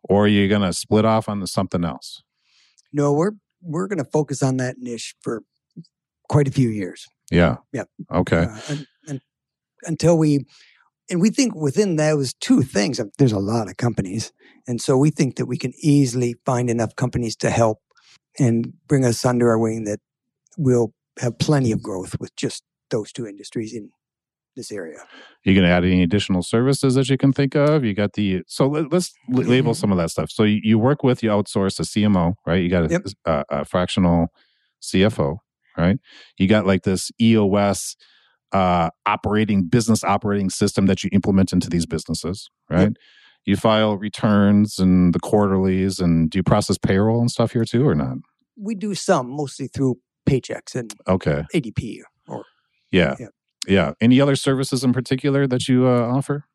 or 0.07 0.25
are 0.25 0.27
you 0.27 0.47
going 0.47 0.61
to 0.61 0.73
split 0.73 1.05
off 1.05 1.27
on 1.29 1.45
something 1.45 1.83
else? 1.83 2.23
No, 2.91 3.11
we're 3.13 3.33
we're 3.61 3.88
going 3.88 4.03
to 4.03 4.09
focus 4.09 4.41
on 4.41 4.57
that 4.57 4.77
niche 4.79 5.15
for 5.21 5.43
quite 6.29 6.47
a 6.47 6.51
few 6.51 6.69
years. 6.69 7.05
Yeah. 7.31 7.57
Yeah. 7.73 7.83
Okay. 8.11 8.47
Uh, 8.69 8.75
until 9.86 10.17
we 10.17 10.45
and 11.10 11.21
we 11.21 11.30
think 11.30 11.56
within 11.56 11.95
those 11.95 12.34
two 12.34 12.62
things 12.62 13.00
um, 13.00 13.12
there's 13.17 13.32
a 13.32 13.39
lot 13.39 13.69
of 13.69 13.78
companies 13.78 14.32
and 14.67 14.82
so 14.82 14.98
we 14.98 15.10
think 15.10 15.36
that 15.36 15.45
we 15.45 15.58
can 15.58 15.74
easily 15.82 16.36
find 16.45 16.69
enough 16.69 16.95
companies 16.95 17.36
to 17.38 17.50
help 17.50 17.80
and 18.39 18.74
bring 18.88 19.06
us 19.06 19.24
under 19.24 19.50
our 19.50 19.60
wing 19.60 19.86
that 19.86 20.00
we'll 20.58 20.93
have 21.19 21.38
plenty 21.39 21.71
of 21.71 21.82
growth 21.82 22.19
with 22.19 22.36
just 22.36 22.63
those 22.89 23.12
two 23.12 23.28
industries 23.28 23.74
in 23.74 23.89
this 24.56 24.71
area. 24.71 24.98
You 25.43 25.54
going 25.54 25.67
to 25.67 25.71
add 25.71 25.84
any 25.84 26.02
additional 26.02 26.41
services 26.41 26.95
that 26.95 27.10
you 27.10 27.17
can 27.17 27.34
think 27.34 27.56
of? 27.56 27.84
You 27.84 27.93
got 27.93 28.13
the 28.13 28.43
so 28.48 28.67
let, 28.67 28.91
us 28.93 29.12
label 29.30 29.71
mm-hmm. 29.71 29.74
some 29.74 29.91
of 29.91 29.98
that 29.98 30.10
stuff. 30.10 30.32
So 30.32 30.43
you, 30.43 30.62
you, 30.63 30.80
work 30.80 31.04
with 31.04 31.21
you 31.24 31.30
outsource 31.30 31.80
a 31.80 31.84
CMO, 31.84 32.36
right? 32.45 32.62
You 32.62 32.69
got 32.69 32.86
a, 32.86 32.89
yep. 32.89 33.06
a, 33.26 33.43
a 33.50 33.65
fractional 33.65 34.28
CFO, 34.82 35.38
right? 35.78 35.98
You 36.38 36.48
got 36.48 36.65
like 36.65 36.84
this 36.84 37.12
EOS 37.19 37.95
uh, 38.51 38.89
operating 39.05 39.67
business 39.67 40.03
operating 40.03 40.49
system 40.49 40.86
that 40.86 41.03
you 41.03 41.10
implement 41.13 41.53
into 41.53 41.69
these 41.69 41.86
businesses, 41.86 42.49
right? 42.69 42.84
Yep. 42.84 42.93
You 43.45 43.55
file 43.55 43.97
returns 43.97 44.79
and 44.79 45.13
the 45.13 45.19
quarterlies, 45.19 45.99
and 45.99 46.29
do 46.29 46.39
you 46.39 46.43
process 46.43 46.77
payroll 46.77 47.19
and 47.19 47.29
stuff 47.29 47.51
here 47.51 47.65
too, 47.65 47.88
or 47.88 47.93
not? 47.93 48.17
We 48.58 48.73
do 48.73 48.95
some, 48.95 49.29
mostly 49.29 49.67
through 49.67 49.97
Paychex 50.27 50.75
and 50.75 50.93
okay 51.08 51.43
ADP 51.53 51.99
or 52.27 52.45
yeah, 52.91 53.15
yeah. 53.19 53.27
yeah. 53.67 53.91
Any 54.01 54.19
other 54.19 54.36
services 54.36 54.84
in 54.84 54.93
particular 54.93 55.47
that 55.47 55.67
you 55.67 55.88
uh, 55.88 56.08
offer? 56.08 56.45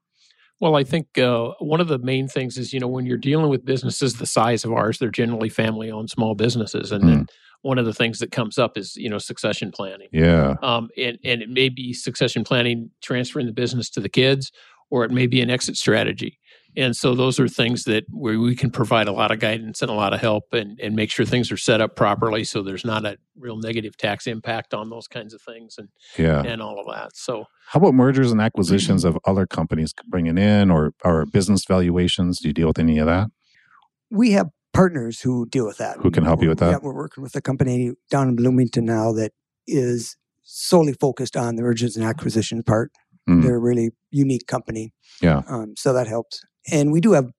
Well, 0.61 0.77
I 0.77 0.85
think 0.85 1.17
uh, 1.17 1.53
one 1.59 1.81
of 1.81 1.89
the 1.89 1.99
main 1.99 2.29
things 2.29 2.59
is, 2.59 2.75
you 2.75 2.81
know, 2.81 2.87
when 2.87 3.07
you're 3.07 3.17
dealing 3.17 3.49
with 3.49 3.65
businesses 3.65 4.15
the 4.15 4.27
size 4.27 4.63
of 4.65 4.73
ours, 4.73 4.99
they're 4.99 5.11
generally 5.11 5.49
family 5.49 5.91
owned 5.91 6.11
small 6.11 6.35
businesses. 6.35 6.93
And 6.93 7.03
mm. 7.03 7.07
then 7.07 7.27
one 7.63 7.79
of 7.79 7.85
the 7.85 7.95
things 7.95 8.19
that 8.21 8.31
comes 8.31 8.59
up 8.59 8.77
is 8.77 8.97
you 8.97 9.09
know 9.09 9.19
succession 9.19 9.71
planning. 9.71 10.09
Yeah. 10.13 10.57
Um, 10.63 10.89
and 10.97 11.19
and 11.25 11.43
it 11.43 11.51
may 11.51 11.69
be 11.69 11.93
succession 11.93 12.45
planning, 12.45 12.91
transferring 13.03 13.47
the 13.47 13.53
business 13.53 13.91
to 13.91 14.01
the 14.01 14.09
kids, 14.09 14.51
or 14.91 15.05
it 15.05 15.11
may 15.11 15.27
be 15.27 15.41
an 15.41 15.51
exit 15.51 15.77
strategy. 15.77 16.39
And 16.77 16.97
so 16.97 17.15
those 17.15 17.41
are 17.41 17.49
things 17.49 17.83
that 17.85 18.05
where 18.11 18.39
we 18.39 18.55
can 18.55 18.71
provide 18.71 19.09
a 19.09 19.13
lot 19.13 19.33
of 19.33 19.41
guidance 19.41 19.83
and 19.83 19.91
a 19.91 19.95
lot 19.95 20.13
of 20.13 20.21
help 20.21 20.53
and, 20.53 20.79
and 20.81 20.95
make 20.95 21.11
sure 21.11 21.27
things 21.27 21.51
are 21.51 21.57
set 21.57 21.81
up 21.81 21.97
properly 21.97 22.45
so 22.45 22.63
there's 22.63 22.85
not 22.85 23.05
a 23.05 23.19
real 23.37 23.57
negative 23.57 23.97
tax 23.97 24.29
impact 24.29 24.73
on 24.73 24.89
those 24.89 25.09
kinds 25.09 25.35
of 25.35 25.43
things 25.43 25.77
and 25.79 25.89
yeah. 26.17 26.43
and 26.43 26.63
all 26.63 26.79
of 26.79 26.87
that. 26.95 27.17
So 27.17 27.47
how 27.69 27.81
about 27.81 27.95
mergers 27.95 28.31
and 28.31 28.41
acquisitions 28.41 29.05
of 29.05 29.19
other 29.25 29.47
companies 29.47 29.93
bringing 30.07 30.39
in 30.39 30.71
or 30.71 30.93
or 31.05 31.27
business 31.27 31.65
valuations? 31.65 32.39
Do 32.39 32.49
you 32.49 32.55
deal 32.55 32.69
with 32.69 32.79
any 32.79 32.99
of 32.99 33.07
that? 33.07 33.29
We 34.11 34.33
have 34.33 34.49
partners 34.73 35.21
who 35.21 35.47
deal 35.47 35.67
with 35.67 35.79
that. 35.79 35.97
Who 35.99 36.11
can 36.11 36.25
help 36.25 36.43
you 36.43 36.49
with 36.49 36.59
that? 36.59 36.71
Yeah, 36.71 36.79
we're 36.83 36.95
working 36.95 37.23
with 37.23 37.35
a 37.35 37.41
company 37.41 37.93
down 38.11 38.29
in 38.29 38.37
Bloomington 38.37 38.85
now 38.85 39.13
that 39.13 39.33
is 39.67 40.17
solely 40.43 40.95
focused 40.95 41.37
on 41.37 41.57
the 41.57 41.63
mergers 41.63 41.97
and 41.97 42.05
acquisitions 42.05 42.65
part. 42.65 42.91
Mhm. 43.29 43.43
They're 43.43 43.57
a 43.57 43.61
really 43.61 43.91
unique 44.11 44.47
company. 44.47 44.93
Yeah. 45.23 45.43
Um, 45.49 45.75
so 45.77 45.93
that 45.93 46.07
helps. 46.09 46.41
And 46.71 46.93
we 46.93 47.01
do 47.01 47.13
have 47.13 47.31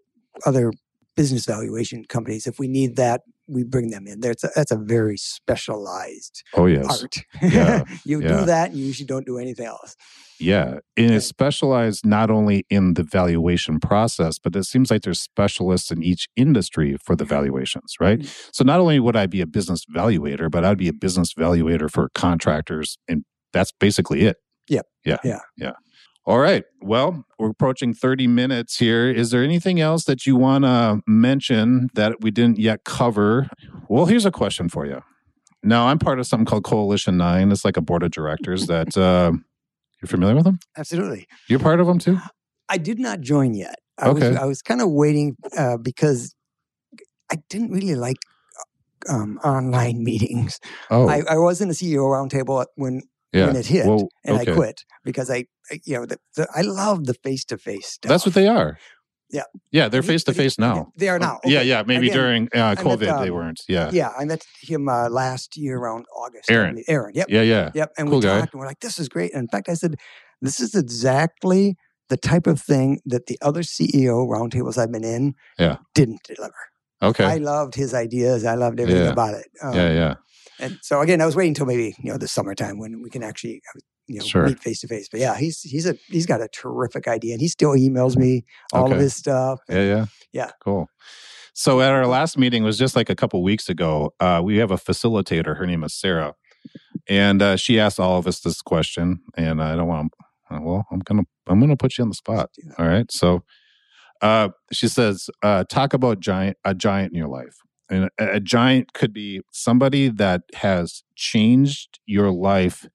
other 0.45 0.71
business 1.15 1.45
valuation 1.45 2.05
companies. 2.05 2.47
If 2.47 2.59
we 2.59 2.67
need 2.67 2.95
that, 2.95 3.21
we 3.47 3.63
bring 3.63 3.89
them 3.89 4.08
in. 4.08 4.21
That's 4.21 4.43
a, 4.43 4.49
that's 4.56 4.71
a 4.71 4.77
very 4.77 5.17
specialized 5.17 6.43
Oh 6.56 6.65
yes. 6.65 7.01
art. 7.01 7.15
Yeah, 7.41 7.84
you 8.06 8.21
yeah. 8.21 8.27
do 8.39 8.45
that, 8.45 8.69
and 8.71 8.80
you 8.80 8.86
usually 8.86 9.08
don't 9.08 9.25
do 9.25 9.38
anything 9.38 9.65
else. 9.65 9.95
Yeah. 10.41 10.80
And 10.97 11.12
it's 11.12 11.27
specialized 11.27 12.06
not 12.06 12.32
only 12.32 12.65
in 12.69 12.95
the 12.95 13.04
valuation 13.04 13.80
process, 13.80 14.39
but 14.39 14.56
it 14.56 14.63
seems 14.63 14.89
like 14.89 15.04
there's 15.04 15.19
specialists 15.19 15.91
in 15.91 16.01
each 16.01 16.27
industry 16.36 16.97
for 17.04 17.15
the 17.15 17.25
valuations, 17.25 17.95
right? 17.99 18.19
Mm. 18.19 18.49
So 18.51 18.63
not 18.63 18.80
only 18.80 18.99
would 18.99 19.15
I 19.15 19.27
be 19.27 19.41
a 19.41 19.45
business 19.45 19.86
valuator, 19.86 20.49
but 20.49 20.65
I'd 20.65 20.80
be 20.80 20.88
a 20.88 20.93
business 20.93 21.34
valuator 21.36 21.91
for 21.91 22.10
contractors. 22.15 22.97
And 23.08 23.23
that's 23.54 23.71
basically 23.71 24.21
it. 24.21 24.38
Yep. 24.67 24.88
Yeah. 25.06 25.17
Yeah. 25.23 25.39
Yeah. 25.58 25.73
All 26.25 26.38
right. 26.39 26.63
Well, 26.81 27.25
we're 27.39 27.49
approaching 27.49 27.93
30 27.93 28.27
minutes 28.27 28.77
here. 28.77 29.10
Is 29.10 29.31
there 29.31 29.43
anything 29.43 29.79
else 29.79 30.05
that 30.05 30.25
you 30.27 30.36
want 30.36 30.63
to 30.65 31.01
mention 31.07 31.89
that 31.95 32.21
we 32.21 32.29
didn't 32.29 32.60
yet 32.60 32.84
cover? 32.84 33.49
Well, 33.89 34.05
here's 34.05 34.25
a 34.25 34.31
question 34.31 34.69
for 34.69 34.86
you. 34.86 35.01
Now, 35.63 35.88
I'm 35.88 35.97
part 35.99 36.19
of 36.19 36.27
something 36.27 36.45
called 36.45 36.63
Coalition 36.63 37.17
Nine. 37.17 37.51
It's 37.51 37.65
like 37.65 37.77
a 37.77 37.81
board 37.81 38.03
of 38.03 38.12
directors 38.12 38.67
that 38.67 38.95
uh, 38.97 39.31
you're 40.01 40.07
familiar 40.07 40.36
with 40.36 40.43
them. 40.45 40.60
Absolutely. 40.77 41.27
You're 41.47 41.60
part 41.60 41.79
of 41.79 41.88
them 41.88 41.97
too. 41.97 42.19
I 42.69 42.77
did 42.77 42.99
not 42.99 43.21
join 43.21 43.53
yet. 43.55 43.75
I 43.97 44.10
Okay. 44.10 44.29
was 44.29 44.38
I 44.38 44.45
was 44.45 44.62
kind 44.62 44.81
of 44.81 44.89
waiting 44.91 45.36
uh, 45.57 45.77
because 45.77 46.36
I 47.31 47.36
didn't 47.49 47.71
really 47.71 47.95
like 47.95 48.17
um, 49.10 49.39
online 49.43 50.03
meetings. 50.03 50.60
Oh, 50.89 51.07
I, 51.07 51.21
I 51.29 51.38
was 51.38 51.62
in 51.62 51.69
a 51.69 51.73
CEO 51.73 52.03
roundtable 52.03 52.65
when 52.75 53.01
yeah. 53.33 53.47
when 53.47 53.55
it 53.55 53.65
hit, 53.67 53.85
Well, 53.85 54.09
and 54.25 54.39
okay. 54.39 54.51
I 54.51 54.55
quit 54.55 54.81
because 55.03 55.29
I, 55.29 55.45
I 55.71 55.79
you 55.85 55.97
know 55.97 56.05
the, 56.05 56.17
the, 56.35 56.47
I 56.55 56.61
love 56.61 57.05
the 57.05 57.13
face 57.13 57.45
to 57.45 57.57
face 57.57 57.87
stuff. 57.87 58.09
That's 58.09 58.25
what 58.25 58.35
they 58.35 58.47
are. 58.47 58.77
Yeah. 59.31 59.43
Yeah, 59.71 59.87
they're 59.87 60.03
face 60.03 60.25
to 60.25 60.33
face 60.33 60.59
now. 60.59 60.91
They 60.97 61.07
are 61.07 61.17
now. 61.17 61.39
Yeah, 61.45 61.59
Okay. 61.59 61.69
yeah. 61.69 61.83
Maybe 61.87 62.07
Again, 62.07 62.17
during 62.17 62.43
uh, 62.53 62.75
met, 62.75 62.77
COVID 62.79 62.99
they 62.99 63.29
um, 63.29 63.33
weren't. 63.33 63.61
Yeah. 63.69 63.89
Yeah, 63.93 64.09
I 64.19 64.25
met 64.25 64.43
him 64.61 64.89
uh, 64.89 65.07
last 65.09 65.55
year 65.55 65.77
around 65.77 66.05
August. 66.13 66.51
Aaron. 66.51 66.83
Aaron. 66.89 67.13
Yep. 67.15 67.27
Yeah, 67.29 67.41
yeah. 67.41 67.71
Yep. 67.73 67.91
And 67.97 68.09
Cool 68.09 68.19
we 68.19 68.23
guy. 68.25 68.39
talked 68.41 68.53
and 68.53 68.59
we're 68.59 68.67
like, 68.67 68.81
this 68.81 68.99
is 68.99 69.07
great. 69.07 69.31
And 69.33 69.43
in 69.43 69.47
fact, 69.47 69.69
I 69.69 69.75
said, 69.75 69.95
this 70.41 70.59
is 70.59 70.75
exactly 70.75 71.77
the 72.09 72.17
type 72.17 72.45
of 72.45 72.59
thing 72.59 72.99
that 73.05 73.27
the 73.27 73.37
other 73.41 73.61
CEO 73.61 74.27
roundtables 74.27 74.77
I've 74.77 74.91
been 74.91 75.05
in 75.05 75.33
Yeah. 75.57 75.77
didn't 75.95 76.23
deliver. 76.23 76.53
Okay. 77.01 77.23
I 77.25 77.37
loved 77.37 77.75
his 77.75 77.93
ideas. 77.93 78.45
I 78.45 78.55
loved 78.55 78.79
everything 78.79 79.03
Yeah. 79.05 79.11
about 79.11 79.33
it. 79.35 79.47
Um, 79.61 79.73
yeah, 79.73 79.91
yeah. 79.91 80.13
And 80.59 80.77
so 80.83 81.01
again, 81.01 81.21
I 81.21 81.25
was 81.25 81.35
waiting 81.35 81.51
until 81.51 81.65
maybe 81.65 81.95
you 81.99 82.11
know 82.11 82.17
the 82.17 82.27
summertime 82.27 82.77
when 82.77 83.01
we 83.01 83.09
can 83.09 83.23
actually 83.23 83.61
uh, 83.75 83.79
you 84.07 84.19
know 84.19 84.25
Sure. 84.25 84.45
meet 84.45 84.59
face 84.59 84.81
to 84.81 84.87
face. 84.87 85.07
But 85.09 85.19
yeah, 85.19 85.35
he's 85.37 85.61
he's 85.61 85.87
a 85.87 85.95
he's 86.07 86.25
got 86.27 86.41
a 86.41 86.47
terrific 86.49 87.07
idea, 87.07 87.33
and 87.33 87.41
he 87.41 87.47
still 87.47 87.71
emails 87.71 88.15
me 88.15 88.45
all 88.73 88.91
of 88.91 88.99
his 88.99 89.15
stuff. 89.15 89.59
Yeah, 89.69 89.83
yeah. 89.83 90.05
Yeah. 90.33 90.51
Cool. 90.63 90.87
So 91.53 91.81
at 91.81 91.91
our 91.91 92.05
last 92.07 92.37
meeting 92.37 92.63
was 92.63 92.77
just 92.77 92.95
like 92.95 93.09
a 93.09 93.15
couple 93.15 93.41
weeks 93.43 93.67
ago. 93.69 94.13
Uh, 94.19 94.41
we 94.43 94.57
have 94.57 94.71
a 94.71 94.77
facilitator. 94.77 95.57
Her 95.57 95.65
name 95.65 95.83
is 95.83 95.93
Sarah, 95.93 96.35
and 97.09 97.41
uh, 97.41 97.57
she 97.57 97.79
asked 97.79 97.99
all 97.99 98.17
of 98.19 98.27
us 98.27 98.39
this 98.41 98.61
question. 98.61 99.19
And 99.35 99.61
I 99.63 99.75
don't 99.75 99.87
want. 99.87 100.13
Uh, 100.49 100.59
well, 100.61 100.85
I'm 100.91 100.99
gonna 100.99 101.23
I'm 101.47 101.59
gonna 101.59 101.75
put 101.77 101.97
you 101.97 102.03
on 102.03 102.09
the 102.09 102.15
spot. 102.15 102.49
All 102.77 102.87
right. 102.87 103.11
So 103.11 103.43
uh, 104.21 104.49
she 104.71 104.88
says, 104.88 105.29
uh, 105.41 105.63
talk 105.69 105.93
about 105.93 106.19
giant 106.19 106.57
a 106.63 106.73
giant 106.75 107.12
in 107.13 107.17
your 107.17 107.27
life. 107.27 107.57
And 107.89 108.10
a, 108.19 108.36
a 108.36 108.39
giant 108.39 108.93
could 108.93 109.13
be 109.13 109.41
somebody 109.51 110.10
that 110.10 110.43
has 110.55 111.03
changed 111.15 111.99
your 112.05 112.31
life 112.31 112.88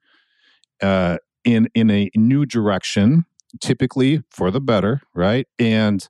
uh, 0.83 1.19
in 1.45 1.69
in 1.75 1.91
a 1.91 2.11
new 2.15 2.47
direction, 2.47 3.25
typically 3.61 4.23
for 4.31 4.51
the 4.51 4.61
better, 4.61 5.01
right? 5.15 5.47
And 5.59 6.09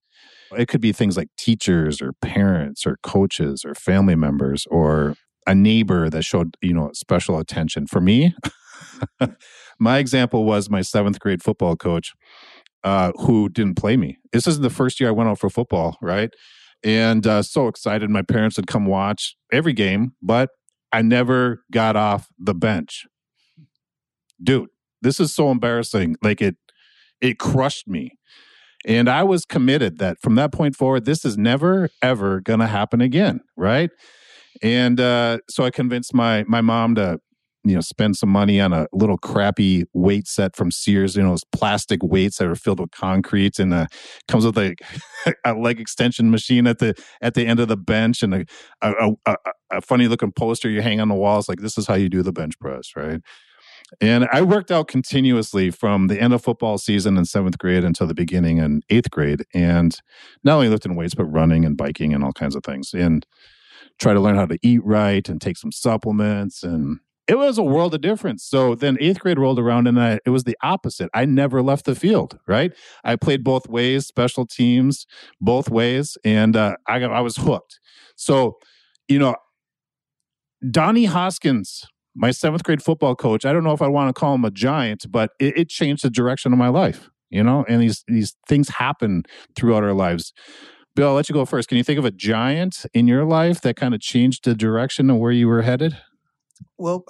it 0.57 0.69
could 0.69 0.81
be 0.81 0.93
things 0.93 1.17
like 1.17 1.29
teachers 1.37 2.01
or 2.01 2.13
parents 2.13 2.87
or 2.87 2.99
coaches 3.03 3.65
or 3.65 3.75
family 3.75 4.15
members 4.15 4.67
or 4.71 5.15
a 5.47 5.55
neighbor 5.55 6.11
that 6.11 6.23
showed 6.23 6.57
you 6.61 6.75
know 6.75 6.91
special 6.93 7.39
attention. 7.39 7.87
For 7.87 8.01
me, 8.01 8.35
my 9.79 9.99
example 9.99 10.45
was 10.45 10.69
my 10.69 10.83
seventh 10.83 11.21
grade 11.21 11.43
football 11.43 11.77
coach 11.77 12.15
uh, 12.87 13.11
who 13.17 13.49
didn't 13.49 13.77
play 13.77 13.97
me. 13.97 14.17
This 14.33 14.47
isn't 14.47 14.63
the 14.63 14.71
first 14.71 15.01
year 15.01 15.09
I 15.09 15.13
went 15.13 15.29
out 15.29 15.41
for 15.41 15.51
football, 15.51 15.99
right? 16.01 16.31
And 16.85 17.27
uh, 17.27 17.43
so 17.43 17.67
excited, 17.67 18.09
my 18.11 18.23
parents 18.23 18.57
would 18.57 18.69
come 18.69 18.87
watch 18.87 19.37
every 19.53 19.73
game, 19.73 20.13
but 20.23 20.51
I 20.93 21.03
never 21.03 21.65
got 21.73 21.97
off 21.97 22.29
the 22.39 22.55
bench. 22.55 23.05
Dude, 24.41 24.69
this 25.03 25.19
is 25.19 25.35
so 25.35 25.51
embarrassing. 25.51 26.15
Like 26.23 26.41
it, 26.41 26.55
it 27.21 27.41
crushed 27.41 27.89
me. 27.89 28.13
And 28.87 29.09
I 29.09 29.25
was 29.25 29.45
committed 29.45 29.99
that 29.99 30.19
from 30.23 30.37
that 30.37 30.53
point 30.53 30.77
forward, 30.77 31.07
this 31.07 31.25
is 31.25 31.37
never 31.37 31.91
ever 32.03 32.41
going 32.41 32.61
to 32.61 32.69
happen 32.69 33.01
again, 33.01 33.41
right? 33.57 33.91
And 34.63 35.01
uh, 35.01 35.39
so 35.51 35.65
I 35.65 35.71
convinced 35.71 36.15
my 36.15 36.45
my 36.47 36.61
mom 36.61 36.95
to, 36.95 37.19
you 37.67 37.75
know, 37.75 37.81
spend 37.81 38.17
some 38.17 38.29
money 38.29 38.61
on 38.61 38.73
a 38.73 38.87
little 38.93 39.19
crappy 39.19 39.85
weight 39.93 40.29
set 40.29 40.55
from 40.55 40.71
Sears. 40.71 41.17
You 41.17 41.23
know, 41.23 41.31
those 41.31 41.45
plastic 41.53 42.01
weights 42.03 42.39
that 42.39 42.47
are 42.47 42.55
filled 42.55 42.81
with 42.81 42.93
concrete, 42.93 43.59
and 43.59 43.75
uh, 43.75 43.87
comes 44.29 44.47
with 44.47 44.57
a, 44.57 44.77
a 45.45 45.55
leg 45.55 45.81
extension 45.81 46.31
machine 46.31 46.67
at 46.67 46.79
the 46.79 46.95
at 47.21 47.35
the 47.35 47.47
end 47.47 47.61
of 47.61 47.69
the 47.69 47.77
bench, 47.77 48.23
and 48.23 48.35
a 48.35 48.45
a, 48.83 49.13
a, 49.27 49.37
a, 49.73 49.81
funny 49.81 50.07
looking 50.07 50.33
poster 50.33 50.71
you 50.71 50.81
hang 50.81 51.01
on 51.01 51.09
the 51.09 51.15
walls. 51.15 51.49
Like 51.49 51.61
this 51.61 51.77
is 51.77 51.87
how 51.87 51.95
you 51.95 52.09
do 52.09 52.23
the 52.23 52.33
bench 52.33 52.59
press, 52.59 52.91
right? 52.95 53.21
And 54.01 54.27
I 54.33 54.43
worked 54.43 54.71
out 54.71 54.89
continuously 54.89 55.71
from 55.71 56.09
the 56.09 56.21
end 56.21 56.35
of 56.35 56.43
football 56.43 56.77
season 56.77 57.17
in 57.17 57.25
seventh 57.25 57.59
grade 57.59 57.85
until 57.85 58.07
the 58.07 58.15
beginning 58.15 58.59
in 58.59 58.83
eighth 58.91 59.11
grade. 59.11 59.45
And 59.55 59.97
not 60.43 60.57
only 60.57 60.69
lifting 60.69 60.97
weights, 60.97 61.15
but 61.15 61.27
running 61.27 61.65
and 61.65 61.77
biking 61.77 62.13
and 62.13 62.25
all 62.25 62.33
kinds 62.33 62.57
of 62.57 62.65
things. 62.65 62.93
And 62.93 63.25
try 63.99 64.13
to 64.13 64.21
learn 64.21 64.37
how 64.37 64.47
to 64.47 64.59
eat 64.63 64.85
right 64.85 65.29
and 65.29 65.41
take 65.41 65.57
some 65.57 65.73
supplements. 65.73 66.63
And 66.63 66.99
it 67.29 67.37
was 67.37 67.59
a 67.59 67.63
world 67.63 67.95
of 67.95 68.01
difference. 68.01 68.45
So 68.45 68.75
then 68.75 68.97
eighth 69.01 69.21
grade 69.21 69.39
rolled 69.39 69.59
around 69.59 69.89
and 69.89 70.01
I, 70.01 70.21
it 70.25 70.31
was 70.31 70.45
the 70.45 70.57
opposite. 70.63 71.11
I 71.13 71.25
never 71.25 71.61
left 71.61 71.85
the 71.85 71.95
field, 71.95 72.39
right? 72.47 72.73
I 73.05 73.17
played 73.17 73.43
both 73.43 73.69
ways, 73.69 74.07
special 74.07 74.47
teams, 74.47 75.07
both 75.41 75.69
ways. 75.69 76.17
And 76.25 76.57
uh, 76.57 76.77
I, 76.87 77.01
got, 77.01 77.11
I 77.11 77.21
was 77.21 77.37
hooked. 77.37 77.81
So, 78.15 78.59
you 79.09 79.19
know, 79.19 79.35
Donnie 80.71 81.07
Hoskins, 81.07 81.85
my 82.15 82.31
seventh 82.31 82.63
grade 82.63 82.83
football 82.83 83.15
coach, 83.15 83.45
I 83.45 83.53
don't 83.53 83.65
know 83.65 83.73
if 83.73 83.83
I 83.83 83.89
want 83.89 84.15
to 84.15 84.19
call 84.19 84.35
him 84.35 84.45
a 84.45 84.51
giant, 84.51 85.07
but 85.11 85.33
it, 85.41 85.59
it 85.59 85.69
changed 85.69 86.05
the 86.05 86.11
direction 86.11 86.53
of 86.53 86.59
my 86.59 86.69
life, 86.69 87.11
you 87.29 87.43
know, 87.43 87.65
and 87.69 87.83
these, 87.83 88.05
these 88.07 88.37
things 88.49 88.71
happen 88.71 89.25
throughout 89.55 89.83
our 89.83 89.93
lives. 89.93 90.33
Bill, 90.95 91.09
I'll 91.09 91.15
let 91.15 91.29
you 91.29 91.35
go 91.35 91.45
first. 91.45 91.69
Can 91.69 91.77
you 91.77 91.85
think 91.85 91.99
of 91.99 92.07
a 92.07 92.11
giant 92.11 92.87
in 92.95 93.07
your 93.07 93.25
life 93.25 93.61
that 93.61 93.77
kind 93.77 93.95
of 93.95 94.01
changed 94.01 94.45
the 94.45 94.55
direction 94.55 95.11
of 95.11 95.19
where 95.19 95.33
you 95.33 95.47
were 95.47 95.63
headed? 95.63 95.99
Well, 96.79 97.05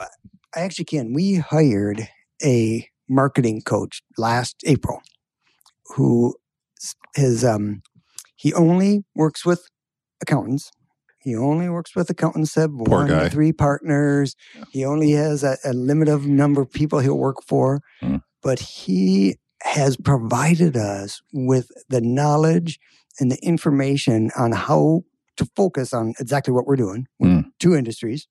I 0.54 0.60
actually 0.60 0.84
can. 0.86 1.12
We 1.12 1.36
hired 1.36 2.08
a 2.42 2.88
marketing 3.08 3.62
coach 3.62 4.02
last 4.18 4.56
April 4.66 5.00
who 5.94 6.34
his 7.14 7.44
um 7.44 7.82
he 8.36 8.52
only 8.52 9.04
works 9.14 9.44
with 9.44 9.68
accountants. 10.20 10.70
He 11.20 11.34
only 11.34 11.68
works 11.68 11.96
with 11.96 12.08
accountants 12.08 12.54
that 12.54 12.62
have 12.62 12.78
Poor 12.78 12.98
one 12.98 13.08
guy. 13.08 13.24
to 13.24 13.30
three 13.30 13.52
partners. 13.52 14.36
He 14.70 14.84
only 14.84 15.10
has 15.12 15.42
a, 15.42 15.56
a 15.64 15.72
limit 15.72 16.08
of 16.08 16.26
number 16.26 16.62
of 16.62 16.70
people 16.72 17.00
he'll 17.00 17.18
work 17.18 17.42
for. 17.44 17.80
Hmm. 18.00 18.16
But 18.42 18.60
he 18.60 19.36
has 19.62 19.96
provided 19.96 20.76
us 20.76 21.20
with 21.32 21.68
the 21.88 22.00
knowledge 22.00 22.78
and 23.18 23.32
the 23.32 23.38
information 23.42 24.30
on 24.36 24.52
how 24.52 25.02
to 25.36 25.46
focus 25.56 25.92
on 25.92 26.14
exactly 26.18 26.52
what 26.52 26.66
we're 26.66 26.76
doing. 26.76 27.06
Hmm. 27.20 27.40
Two 27.60 27.74
industries. 27.74 28.26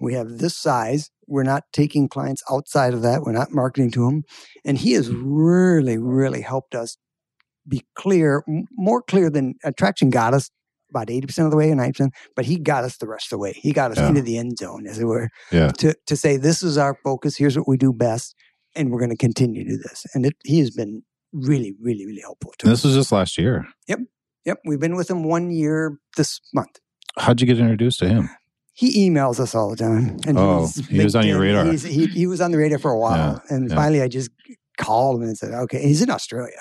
We 0.00 0.14
have 0.14 0.38
this 0.38 0.56
size. 0.56 1.10
We're 1.26 1.42
not 1.42 1.64
taking 1.72 2.08
clients 2.08 2.42
outside 2.50 2.94
of 2.94 3.02
that. 3.02 3.22
We're 3.22 3.32
not 3.32 3.50
marketing 3.52 3.90
to 3.92 4.04
them. 4.06 4.24
And 4.64 4.78
he 4.78 4.92
has 4.92 5.08
really, 5.10 5.98
really 5.98 6.42
helped 6.42 6.74
us 6.74 6.96
be 7.68 7.84
clear, 7.96 8.44
more 8.72 9.02
clear 9.02 9.28
than 9.30 9.54
attraction 9.64 10.10
got 10.10 10.34
us 10.34 10.50
about 10.90 11.08
80% 11.08 11.44
of 11.46 11.50
the 11.50 11.56
way 11.56 11.70
or 11.70 11.74
90%, 11.74 12.10
but 12.36 12.44
he 12.44 12.58
got 12.58 12.84
us 12.84 12.96
the 12.98 13.08
rest 13.08 13.26
of 13.26 13.30
the 13.30 13.38
way. 13.38 13.52
He 13.54 13.72
got 13.72 13.90
us 13.90 13.98
Yeah. 13.98 14.08
into 14.08 14.22
the 14.22 14.38
end 14.38 14.56
zone, 14.58 14.86
as 14.86 15.00
it 15.00 15.04
were, 15.04 15.28
Yeah. 15.50 15.68
to, 15.78 15.94
to 16.06 16.16
say, 16.16 16.36
this 16.36 16.62
is 16.62 16.78
our 16.78 16.96
focus. 17.02 17.36
Here's 17.36 17.58
what 17.58 17.66
we 17.66 17.76
do 17.76 17.92
best. 17.92 18.36
And 18.76 18.90
we're 18.92 19.00
going 19.00 19.10
to 19.10 19.16
continue 19.16 19.64
to 19.64 19.70
do 19.70 19.76
this. 19.78 20.04
And 20.14 20.24
it, 20.24 20.34
he 20.44 20.60
has 20.60 20.70
been 20.70 21.02
really, 21.32 21.74
really, 21.80 22.06
really 22.06 22.20
helpful 22.20 22.52
to 22.58 22.66
And 22.66 22.72
us. 22.72 22.82
this 22.82 22.84
was 22.90 22.94
just 22.94 23.10
last 23.10 23.36
year. 23.36 23.66
Yep. 23.88 23.98
Yep, 24.46 24.60
we've 24.64 24.80
been 24.80 24.96
with 24.96 25.10
him 25.10 25.24
one 25.24 25.50
year 25.50 25.98
this 26.16 26.40
month. 26.54 26.78
How'd 27.18 27.40
you 27.40 27.46
get 27.46 27.58
introduced 27.58 27.98
to 27.98 28.08
him? 28.08 28.30
He 28.72 29.08
emails 29.08 29.40
us 29.40 29.54
all 29.54 29.70
the 29.70 29.76
time. 29.76 30.18
And 30.26 30.38
Oh, 30.38 30.68
he 30.88 31.02
was 31.02 31.16
on 31.16 31.26
your 31.26 31.40
radar. 31.40 31.64
He's, 31.64 31.82
he, 31.82 32.06
he 32.06 32.26
was 32.26 32.40
on 32.40 32.50
the 32.52 32.58
radar 32.58 32.78
for 32.78 32.90
a 32.90 32.98
while. 32.98 33.42
and 33.48 33.68
yeah. 33.70 33.74
finally, 33.74 34.02
I 34.02 34.08
just 34.08 34.30
called 34.76 35.16
him 35.16 35.28
and 35.28 35.36
said, 35.36 35.52
okay, 35.52 35.82
he's 35.82 36.02
in 36.02 36.10
Australia. 36.10 36.60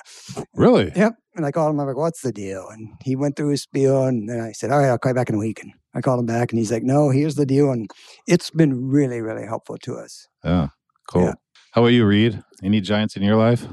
Really? 0.53 0.91
Yep. 0.95 1.15
And 1.35 1.45
I 1.45 1.51
called 1.51 1.71
him. 1.73 1.79
I'm 1.81 1.87
like, 1.87 1.97
what's 1.97 2.21
the 2.21 2.31
deal? 2.31 2.67
And 2.69 2.93
he 3.03 3.15
went 3.15 3.35
through 3.35 3.49
his 3.49 3.63
spiel. 3.63 4.05
And 4.05 4.29
then 4.29 4.39
I 4.39 4.53
said, 4.53 4.71
all 4.71 4.79
right, 4.79 4.87
I'll 4.87 4.97
call 4.97 5.11
you 5.11 5.15
back 5.15 5.29
in 5.29 5.35
a 5.35 5.39
week. 5.39 5.61
And 5.61 5.73
I 5.93 6.01
called 6.01 6.21
him 6.21 6.25
back 6.25 6.51
and 6.51 6.59
he's 6.59 6.71
like, 6.71 6.83
no, 6.83 7.09
here's 7.09 7.35
the 7.35 7.45
deal. 7.45 7.69
And 7.71 7.89
it's 8.27 8.49
been 8.49 8.87
really, 8.89 9.19
really 9.21 9.45
helpful 9.45 9.77
to 9.79 9.95
us. 9.97 10.27
Yeah. 10.43 10.69
Cool. 11.09 11.23
Yeah. 11.23 11.33
How 11.73 11.81
about 11.81 11.89
you, 11.89 12.05
Reed? 12.05 12.41
Any 12.63 12.79
giants 12.79 13.17
in 13.17 13.23
your 13.23 13.35
life? 13.35 13.67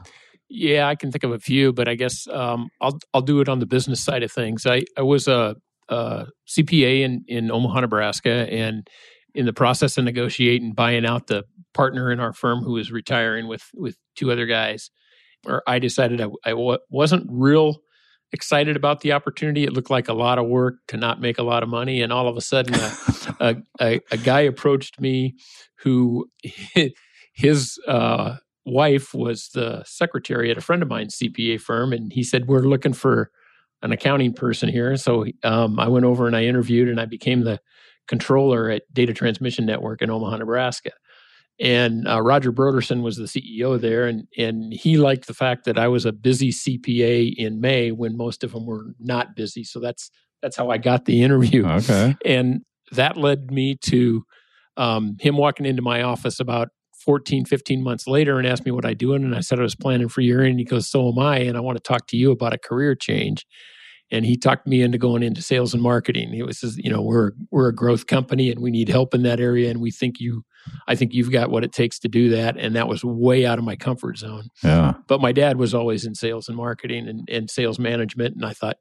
Yeah, 0.55 0.87
I 0.87 0.97
can 0.97 1.11
think 1.11 1.25
of 1.25 1.33
a 1.33 1.39
few, 1.39 1.73
but 1.73 1.89
I 1.89 1.95
guess 1.95 2.29
um, 2.29 2.69
I'll 2.83 2.99
I'll 3.15 3.23
do 3.23 3.41
it 3.41 3.49
on 3.49 3.59
the 3.59 3.67
business 3.67 4.05
side 4.05 4.23
of 4.23 4.31
things. 4.31 4.67
I, 4.67 4.83
I 4.99 5.03
was 5.03 5.27
a, 5.27 5.57
a 5.89 6.27
CPA 6.47 7.01
in 7.01 7.25
in 7.27 7.51
Omaha, 7.51 7.81
Nebraska, 7.81 8.47
and 8.51 8.87
in 9.35 9.47
the 9.47 9.55
process 9.55 9.97
of 9.97 10.05
negotiating 10.05 10.75
buying 10.75 11.07
out 11.07 11.29
the 11.29 11.45
partner 11.73 12.13
in 12.13 12.21
our 12.21 12.35
firm 12.35 12.63
who 12.63 12.73
was 12.73 12.93
retiring 12.93 13.49
with 13.49 13.63
with 13.73 13.97
two 14.15 14.31
other 14.31 14.45
guys, 14.45 14.91
or 15.47 15.63
I 15.67 15.79
decided 15.79 16.21
I, 16.21 16.27
I 16.45 16.51
w- 16.51 16.79
wasn't 16.91 17.27
real 17.31 17.79
excited 18.33 18.77
about 18.77 19.01
the 19.01 19.13
opportunity. 19.13 19.65
It 19.65 19.73
looked 19.73 19.91
like 19.91 20.09
a 20.09 20.15
lot 20.15 20.39
of 20.39 20.47
work 20.49 20.75
to 20.89 20.99
not 20.99 21.19
make 21.19 21.39
a 21.39 21.43
lot 21.43 21.63
of 21.63 21.71
money, 21.71 22.03
and 22.03 22.13
all 22.13 22.29
of 22.29 22.37
a 22.37 22.43
sudden, 22.43 22.75
a, 22.75 23.35
a, 23.41 23.57
a, 23.81 24.01
a 24.11 24.17
guy 24.19 24.41
approached 24.41 25.01
me 25.01 25.35
who 25.79 26.27
his 27.33 27.79
uh, 27.89 28.37
wife 28.65 29.15
was 29.15 29.49
the 29.55 29.83
secretary 29.85 30.51
at 30.51 30.59
a 30.59 30.63
friend 30.63 30.83
of 30.83 30.89
mine's 30.89 31.17
CPA 31.17 31.61
firm, 31.61 31.93
and 31.93 32.13
he 32.13 32.23
said, 32.23 32.47
"We're 32.47 32.61
looking 32.61 32.93
for 32.93 33.31
an 33.83 33.93
accounting 33.93 34.33
person 34.33 34.69
here." 34.69 34.97
So 34.97 35.27
um, 35.43 35.79
I 35.79 35.89
went 35.89 36.05
over 36.05 36.27
and 36.27 36.37
I 36.37 36.45
interviewed, 36.45 36.89
and 36.89 37.01
I 37.01 37.07
became 37.07 37.43
the 37.43 37.61
controller 38.09 38.71
at 38.71 38.83
Data 38.93 39.13
Transmission 39.13 39.67
Network 39.67 40.03
in 40.03 40.11
Omaha, 40.11 40.37
Nebraska. 40.39 40.91
And 41.61 42.09
uh, 42.09 42.21
Roger 42.21 42.53
Brodersen 42.53 43.03
was 43.03 43.17
the 43.17 43.25
CEO 43.25 43.81
there, 43.81 44.07
and 44.07 44.27
and 44.39 44.73
he 44.73 44.97
liked 44.97 45.27
the 45.27 45.35
fact 45.35 45.65
that 45.67 45.79
I 45.79 45.89
was 45.89 46.05
a 46.05 46.13
busy 46.13 46.51
CPA 46.51 47.35
in 47.37 47.61
May 47.61 47.93
when 47.93 48.17
most 48.17 48.43
of 48.43 48.53
them 48.53 48.67
were 48.67 48.95
not 48.99 49.37
busy. 49.37 49.63
So 49.65 49.79
that's 49.79 50.11
that's 50.41 50.57
how 50.57 50.71
I 50.71 50.79
got 50.79 51.05
the 51.05 51.23
interview. 51.23 51.67
Okay, 51.67 52.17
and 52.25 52.63
that 52.93 53.17
led 53.17 53.51
me 53.51 53.77
to 53.83 54.25
um, 54.77 55.17
him 55.21 55.37
walking 55.37 55.67
into 55.67 55.83
my 55.83 56.03
office 56.03 56.41
about 56.41 56.69
14, 57.03 57.45
15 57.45 57.83
months 57.83 58.07
later 58.07 58.39
and 58.39 58.47
asked 58.47 58.65
me 58.65 58.73
what 58.73 58.87
I 58.87 58.95
doing. 58.95 59.25
And 59.25 59.35
I 59.35 59.41
said 59.41 59.59
I 59.59 59.63
was 59.63 59.75
planning 59.75 60.09
for 60.09 60.21
year 60.21 60.43
end. 60.43 60.59
He 60.59 60.65
goes, 60.65 60.89
So 60.89 61.09
am 61.09 61.19
I. 61.19 61.39
And 61.39 61.57
I 61.57 61.61
want 61.61 61.77
to 61.77 61.83
talk 61.83 62.07
to 62.09 62.17
you 62.17 62.31
about 62.31 62.55
a 62.55 62.59
career 62.59 62.95
change. 62.95 63.47
And 64.11 64.27
he 64.27 64.37
talked 64.37 64.67
me 64.67 64.83
into 64.83 64.99
going 64.99 65.23
into 65.23 65.41
sales 65.41 65.73
and 65.73 65.83
marketing. 65.83 66.33
He 66.33 66.43
was, 66.43 66.61
says, 66.61 66.77
you 66.77 66.91
know, 66.91 67.01
we're 67.01 67.33
we're 67.51 67.69
a 67.69 67.75
growth 67.75 68.07
company 68.07 68.51
and 68.51 68.61
we 68.61 68.71
need 68.71 68.91
help 68.91 69.15
in 69.15 69.23
that 69.23 69.41
area. 69.41 69.71
And 69.71 69.81
we 69.81 69.91
think 69.91 70.21
you 70.21 70.45
I 70.87 70.95
think 70.95 71.15
you've 71.15 71.33
got 71.33 71.51
what 71.51 71.65
it 71.65 71.73
takes 71.73 71.99
to 72.01 72.09
do 72.09 72.29
that. 72.31 72.57
And 72.57 72.77
that 72.77 72.89
was 72.89 73.05
way 73.05 73.47
out 73.47 73.59
of 73.59 73.65
my 73.65 73.77
comfort 73.77 74.19
zone. 74.19 74.49
Yeah. 74.63 74.95
But 75.09 75.21
my 75.21 75.33
dad 75.33 75.57
was 75.57 75.75
always 75.75 76.05
in 76.05 76.15
sales 76.15 76.49
and 76.49 76.57
marketing 76.57 77.09
and, 77.09 77.29
and 77.29 77.51
sales 77.51 77.79
management. 77.79 78.35
And 78.37 78.45
I 78.45 78.53
thought, 78.53 78.77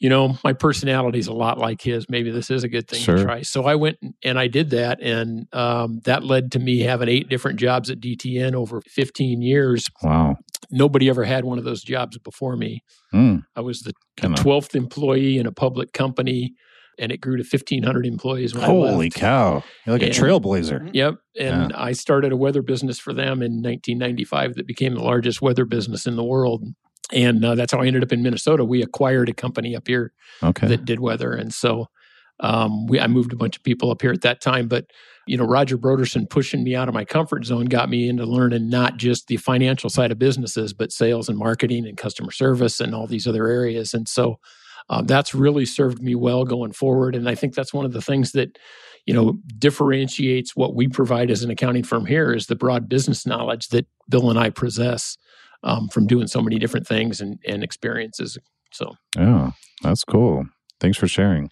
you 0.00 0.08
know, 0.08 0.38
my 0.44 0.52
personality 0.52 1.18
is 1.18 1.26
a 1.26 1.32
lot 1.32 1.58
like 1.58 1.82
his. 1.82 2.06
Maybe 2.08 2.30
this 2.30 2.50
is 2.50 2.62
a 2.64 2.68
good 2.68 2.86
thing 2.88 3.00
Sure. 3.00 3.16
to 3.16 3.22
try. 3.24 3.42
So 3.42 3.64
I 3.64 3.74
went 3.74 3.96
and 4.22 4.38
I 4.38 4.46
did 4.46 4.70
that. 4.70 5.00
And 5.02 5.46
um, 5.52 6.00
that 6.04 6.22
led 6.24 6.52
to 6.52 6.58
me 6.60 6.80
having 6.80 7.08
eight 7.08 7.28
different 7.28 7.58
jobs 7.58 7.90
at 7.90 7.98
DTN 8.00 8.54
over 8.54 8.80
15 8.86 9.42
years. 9.42 9.86
Wow. 10.02 10.36
Nobody 10.70 11.08
ever 11.08 11.24
had 11.24 11.44
one 11.44 11.58
of 11.58 11.64
those 11.64 11.82
jobs 11.82 12.16
before 12.18 12.56
me. 12.56 12.82
Mm, 13.12 13.42
I 13.56 13.60
was 13.60 13.80
the 13.80 13.92
Kinda- 14.16 14.40
12th 14.42 14.74
employee 14.76 15.38
in 15.38 15.46
a 15.46 15.52
public 15.52 15.92
company, 15.92 16.54
and 16.98 17.10
it 17.10 17.20
grew 17.20 17.36
to 17.36 17.42
1,500 17.44 18.06
employees 18.06 18.54
when 18.54 18.64
I 18.64 18.66
holy 18.66 19.08
cow! 19.10 19.62
You're 19.86 19.98
like 19.98 20.02
a 20.02 20.10
trailblazer. 20.10 20.90
Yep. 20.92 21.14
And 21.40 21.72
I 21.72 21.92
started 21.92 22.32
a 22.32 22.36
weather 22.36 22.60
business 22.62 22.98
for 22.98 23.12
them 23.14 23.40
in 23.42 23.62
1995 23.62 24.54
that 24.56 24.66
became 24.66 24.94
the 24.94 25.00
largest 25.02 25.40
weather 25.40 25.64
business 25.64 26.06
in 26.06 26.16
the 26.16 26.24
world. 26.24 26.64
And 27.12 27.44
uh, 27.44 27.54
that's 27.54 27.72
how 27.72 27.80
I 27.80 27.86
ended 27.86 28.02
up 28.02 28.12
in 28.12 28.22
Minnesota. 28.22 28.64
We 28.64 28.82
acquired 28.82 29.28
a 29.28 29.32
company 29.34 29.74
up 29.74 29.86
here 29.86 30.12
Okay. 30.42 30.68
that 30.68 30.84
did 30.84 31.00
weather. 31.00 31.32
And 31.32 31.52
so 31.52 31.88
um, 32.40 32.86
we, 32.86 33.00
I 33.00 33.06
moved 33.06 33.32
a 33.32 33.36
bunch 33.36 33.56
of 33.56 33.62
people 33.64 33.90
up 33.90 34.02
here 34.02 34.12
at 34.12 34.20
that 34.22 34.40
time. 34.40 34.68
But, 34.68 34.86
you 35.26 35.36
know, 35.36 35.44
Roger 35.44 35.76
Brodersen 35.76 36.28
pushing 36.28 36.62
me 36.62 36.76
out 36.76 36.88
of 36.88 36.94
my 36.94 37.04
comfort 37.04 37.44
zone 37.44 37.64
got 37.66 37.88
me 37.88 38.08
into 38.08 38.24
learning 38.24 38.68
not 38.68 38.96
just 38.96 39.26
the 39.26 39.38
financial 39.38 39.90
side 39.90 40.12
of 40.12 40.18
businesses, 40.18 40.72
but 40.72 40.92
sales 40.92 41.28
and 41.28 41.38
marketing 41.38 41.86
and 41.86 41.96
customer 41.96 42.30
service 42.30 42.78
and 42.80 42.94
all 42.94 43.06
these 43.06 43.26
other 43.26 43.48
areas. 43.48 43.94
And 43.94 44.06
so 44.06 44.38
um, 44.90 45.06
that's 45.06 45.34
really 45.34 45.66
served 45.66 46.02
me 46.02 46.14
well 46.14 46.44
going 46.44 46.72
forward. 46.72 47.14
And 47.14 47.28
I 47.28 47.34
think 47.34 47.54
that's 47.54 47.74
one 47.74 47.84
of 47.84 47.92
the 47.92 48.00
things 48.02 48.32
that, 48.32 48.58
you 49.04 49.14
know, 49.14 49.38
differentiates 49.58 50.54
what 50.54 50.74
we 50.74 50.88
provide 50.88 51.30
as 51.30 51.42
an 51.42 51.50
accounting 51.50 51.82
firm 51.82 52.06
here 52.06 52.32
is 52.32 52.46
the 52.46 52.56
broad 52.56 52.88
business 52.88 53.26
knowledge 53.26 53.68
that 53.68 53.86
Bill 54.08 54.30
and 54.30 54.38
I 54.38 54.50
possess 54.50 55.16
um, 55.62 55.88
from 55.88 56.06
doing 56.06 56.26
so 56.26 56.40
many 56.40 56.58
different 56.58 56.86
things 56.86 57.20
and, 57.20 57.38
and 57.46 57.62
experiences. 57.62 58.38
So 58.72 58.94
Yeah, 59.16 59.50
that's 59.82 60.04
cool. 60.04 60.46
Thanks 60.80 60.98
for 60.98 61.08
sharing. 61.08 61.50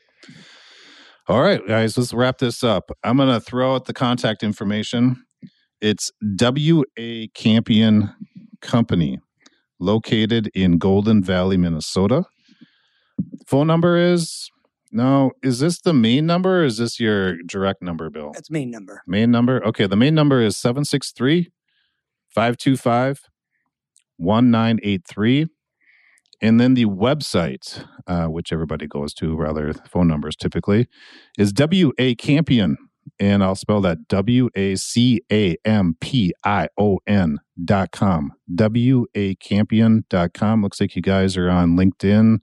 All 1.29 1.43
right, 1.43 1.67
guys, 1.67 1.99
let's 1.99 2.15
wrap 2.15 2.39
this 2.39 2.63
up. 2.63 2.91
I'm 3.03 3.17
going 3.17 3.29
to 3.29 3.41
throw 3.41 3.75
out 3.75 3.87
the 3.87 3.93
contact 3.93 4.45
information. 4.45 5.25
It's 5.81 6.13
WA 6.23 7.27
Campion 7.35 8.15
Company, 8.61 9.19
located 9.81 10.49
in 10.55 10.79
Golden 10.79 11.23
Valley, 11.25 11.57
Minnesota. 11.57 12.25
Phone 13.47 13.67
number 13.67 13.97
is 13.97 14.51
no, 14.93 15.33
is 15.43 15.59
this 15.59 15.81
the 15.81 15.93
main 15.93 16.27
number 16.27 16.63
or 16.63 16.65
is 16.65 16.79
this 16.79 17.01
your 17.01 17.37
direct 17.43 17.83
number, 17.83 18.09
Bill? 18.09 18.31
That's 18.33 18.51
main 18.51 18.71
number. 18.71 19.03
Main 19.07 19.31
number? 19.31 19.65
Okay, 19.67 19.87
the 19.87 19.97
main 19.97 20.15
number 20.15 20.41
is 20.41 20.57
763 20.57 21.51
525 22.29 23.21
1983. 24.19 25.47
And 26.43 26.61
then 26.61 26.75
the 26.75 26.85
website, 26.85 27.85
uh, 28.07 28.27
which 28.27 28.53
everybody 28.53 28.87
goes 28.87 29.15
to, 29.15 29.35
rather, 29.35 29.73
phone 29.89 30.07
numbers 30.09 30.37
typically, 30.37 30.87
is 31.39 31.53
WA 31.59 32.15
Campion. 32.19 32.77
And 33.19 33.43
I'll 33.43 33.55
spell 33.55 33.81
that 33.83 34.09
W 34.09 34.51
A 34.55 34.75
C 34.75 35.21
A 35.33 35.57
M 35.65 35.97
P 36.01 36.33
I 36.45 36.69
O 36.77 36.99
N 37.07 37.39
dot 37.65 37.93
com. 37.93 38.33
W 38.55 39.07
A 39.15 39.37
Campion 39.37 40.05
dot 40.11 40.35
com. 40.35 40.63
Looks 40.63 40.81
like 40.81 40.97
you 40.97 41.03
guys 41.03 41.37
are 41.37 41.49
on 41.49 41.77
LinkedIn, 41.77 42.39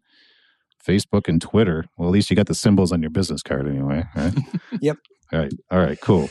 Facebook, 0.88 1.28
and 1.28 1.42
Twitter. 1.42 1.86
Well, 1.98 2.08
at 2.10 2.14
least 2.14 2.30
you 2.30 2.36
got 2.38 2.48
the 2.48 2.56
symbols 2.56 2.92
on 2.94 3.02
your 3.02 3.12
business 3.12 3.44
card 3.44 3.68
anyway, 3.68 4.06
right? 4.16 4.34
Yep. 4.82 4.98
All 5.34 5.40
right. 5.40 5.54
All 5.70 5.80
right. 5.80 6.00
Cool. 6.00 6.30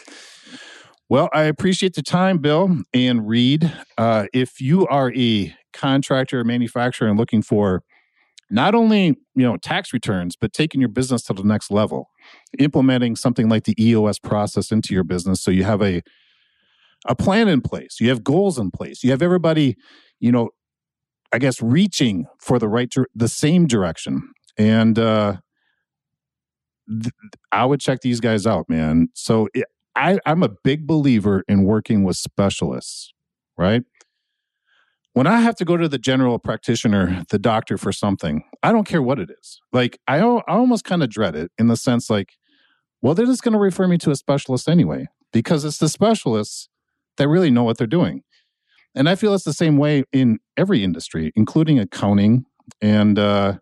Well, 1.08 1.28
I 1.34 1.42
appreciate 1.42 1.94
the 1.94 2.02
time, 2.02 2.38
Bill 2.38 2.78
and 2.94 3.28
Reed. 3.28 3.70
Uh, 3.98 4.26
if 4.32 4.60
you 4.60 4.86
are 4.86 5.12
a 5.14 5.54
contractor 5.72 6.40
or 6.40 6.44
manufacturer 6.44 7.08
and 7.08 7.18
looking 7.18 7.42
for 7.42 7.82
not 8.50 8.74
only 8.74 9.18
you 9.34 9.42
know 9.44 9.56
tax 9.56 9.92
returns, 9.92 10.36
but 10.36 10.52
taking 10.52 10.80
your 10.80 10.88
business 10.88 11.22
to 11.24 11.32
the 11.34 11.42
next 11.42 11.70
level, 11.70 12.08
implementing 12.58 13.16
something 13.16 13.48
like 13.48 13.64
the 13.64 13.74
EOS 13.82 14.18
process 14.18 14.70
into 14.70 14.94
your 14.94 15.04
business, 15.04 15.42
so 15.42 15.50
you 15.50 15.64
have 15.64 15.82
a 15.82 16.02
a 17.06 17.14
plan 17.16 17.48
in 17.48 17.60
place, 17.60 17.98
you 18.00 18.08
have 18.10 18.22
goals 18.22 18.58
in 18.58 18.70
place, 18.70 19.02
you 19.02 19.10
have 19.10 19.22
everybody, 19.22 19.76
you 20.20 20.30
know, 20.30 20.50
I 21.32 21.38
guess 21.38 21.60
reaching 21.60 22.26
for 22.38 22.58
the 22.58 22.68
right, 22.68 22.92
the 23.14 23.28
same 23.28 23.66
direction, 23.66 24.30
and 24.56 24.98
uh, 24.98 25.36
th- 26.88 27.12
I 27.50 27.64
would 27.64 27.80
check 27.80 28.00
these 28.02 28.20
guys 28.20 28.46
out, 28.46 28.68
man. 28.68 29.08
So 29.14 29.48
it, 29.54 29.64
I, 29.94 30.18
I'm 30.24 30.42
a 30.42 30.48
big 30.48 30.86
believer 30.86 31.44
in 31.48 31.64
working 31.64 32.04
with 32.04 32.16
specialists, 32.16 33.12
right? 33.56 33.82
When 35.14 35.26
I 35.26 35.40
have 35.40 35.56
to 35.56 35.64
go 35.64 35.76
to 35.76 35.88
the 35.88 35.98
general 35.98 36.38
practitioner, 36.38 37.24
the 37.28 37.38
doctor 37.38 37.76
for 37.76 37.92
something, 37.92 38.44
I 38.62 38.72
don't 38.72 38.86
care 38.86 39.02
what 39.02 39.18
it 39.18 39.30
is. 39.30 39.60
Like 39.72 39.98
I, 40.08 40.18
I 40.18 40.42
almost 40.46 40.84
kind 40.84 41.02
of 41.02 41.10
dread 41.10 41.36
it 41.36 41.50
in 41.58 41.68
the 41.68 41.76
sense 41.76 42.08
like, 42.08 42.32
well, 43.02 43.14
they're 43.14 43.26
just 43.26 43.42
going 43.42 43.52
to 43.52 43.58
refer 43.58 43.86
me 43.86 43.98
to 43.98 44.10
a 44.10 44.16
specialist 44.16 44.68
anyway 44.68 45.08
because 45.32 45.64
it's 45.64 45.78
the 45.78 45.88
specialists 45.88 46.68
that 47.18 47.28
really 47.28 47.50
know 47.50 47.64
what 47.64 47.76
they're 47.76 47.86
doing. 47.86 48.22
And 48.94 49.08
I 49.08 49.14
feel 49.14 49.34
it's 49.34 49.44
the 49.44 49.52
same 49.52 49.76
way 49.76 50.04
in 50.12 50.38
every 50.56 50.82
industry, 50.84 51.32
including 51.34 51.78
accounting 51.78 52.46
and 52.80 53.18
uh, 53.18 53.58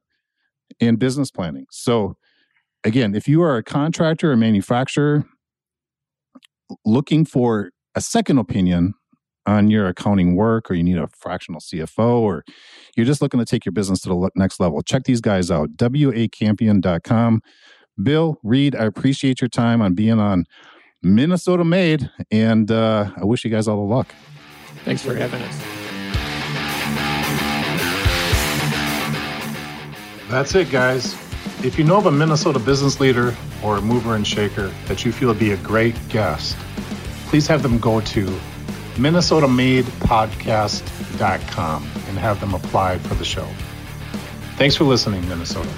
and 0.80 0.98
business 0.98 1.30
planning. 1.30 1.66
So 1.70 2.16
again, 2.84 3.14
if 3.14 3.28
you 3.28 3.42
are 3.42 3.56
a 3.56 3.62
contractor 3.62 4.32
or 4.32 4.36
manufacturer 4.36 5.24
looking 6.85 7.24
for 7.24 7.70
a 7.94 8.00
second 8.00 8.38
opinion 8.38 8.94
on 9.46 9.70
your 9.70 9.88
accounting 9.88 10.37
work 10.37 10.71
or 10.71 10.75
you 10.75 10.83
need 10.83 10.98
a 10.98 11.08
fractional 11.18 11.60
CFO 11.60 12.21
or 12.21 12.44
you're 12.96 13.06
just 13.06 13.23
looking 13.23 13.40
to 13.40 13.46
take 13.46 13.64
your 13.64 13.73
business 13.73 14.00
to 14.02 14.08
the 14.08 14.31
next 14.37 14.60
level, 14.60 14.83
check 14.83 15.04
these 15.04 15.21
guys 15.21 15.50
out. 15.50 15.71
wacampion.com. 15.77 17.40
Bill, 18.02 18.38
Reed, 18.42 18.77
I 18.77 18.85
appreciate 18.85 19.40
your 19.40 19.48
time 19.48 19.83
on 19.83 19.94
being 19.94 20.18
on 20.21 20.44
Minnesota 21.02 21.64
Made 21.64 22.10
and 22.31 22.71
uh, 22.71 23.10
I 23.16 23.25
wish 23.25 23.44
you 23.44 23.50
guys 23.50 23.66
all 23.66 23.77
the 23.77 23.94
luck. 23.94 24.14
thanks 24.85 25.02
for 25.02 25.14
having 25.14 25.42
us. 25.42 25.81
That's 30.31 30.54
it, 30.54 30.71
guys. 30.71 31.29
If 31.63 31.79
you 31.79 31.85
know 31.85 31.98
of 31.98 32.06
a 32.06 32.11
Minnesota 32.11 32.58
business 32.58 33.00
leader 33.00 33.37
or 33.63 33.77
a 33.77 33.83
mover 33.83 34.15
and 34.15 34.27
shaker 34.27 34.73
that 34.87 35.04
you 35.04 35.13
feel 35.13 35.29
would 35.29 35.38
be 35.38 35.50
a 35.50 35.58
great 35.58 35.94
guest, 36.08 36.56
please 37.27 37.46
have 37.48 37.63
them 37.63 37.79
go 37.79 38.00
to 38.00 38.40
minnesotamadepodcast.com 38.94 41.90
and 42.08 42.19
have 42.19 42.40
them 42.40 42.54
apply 42.54 42.96
for 42.96 43.15
the 43.15 43.27
show. 43.27 43.46
Thanks 44.56 44.75
for 44.75 44.85
listening, 44.85 45.29
Minnesota. 45.29 45.69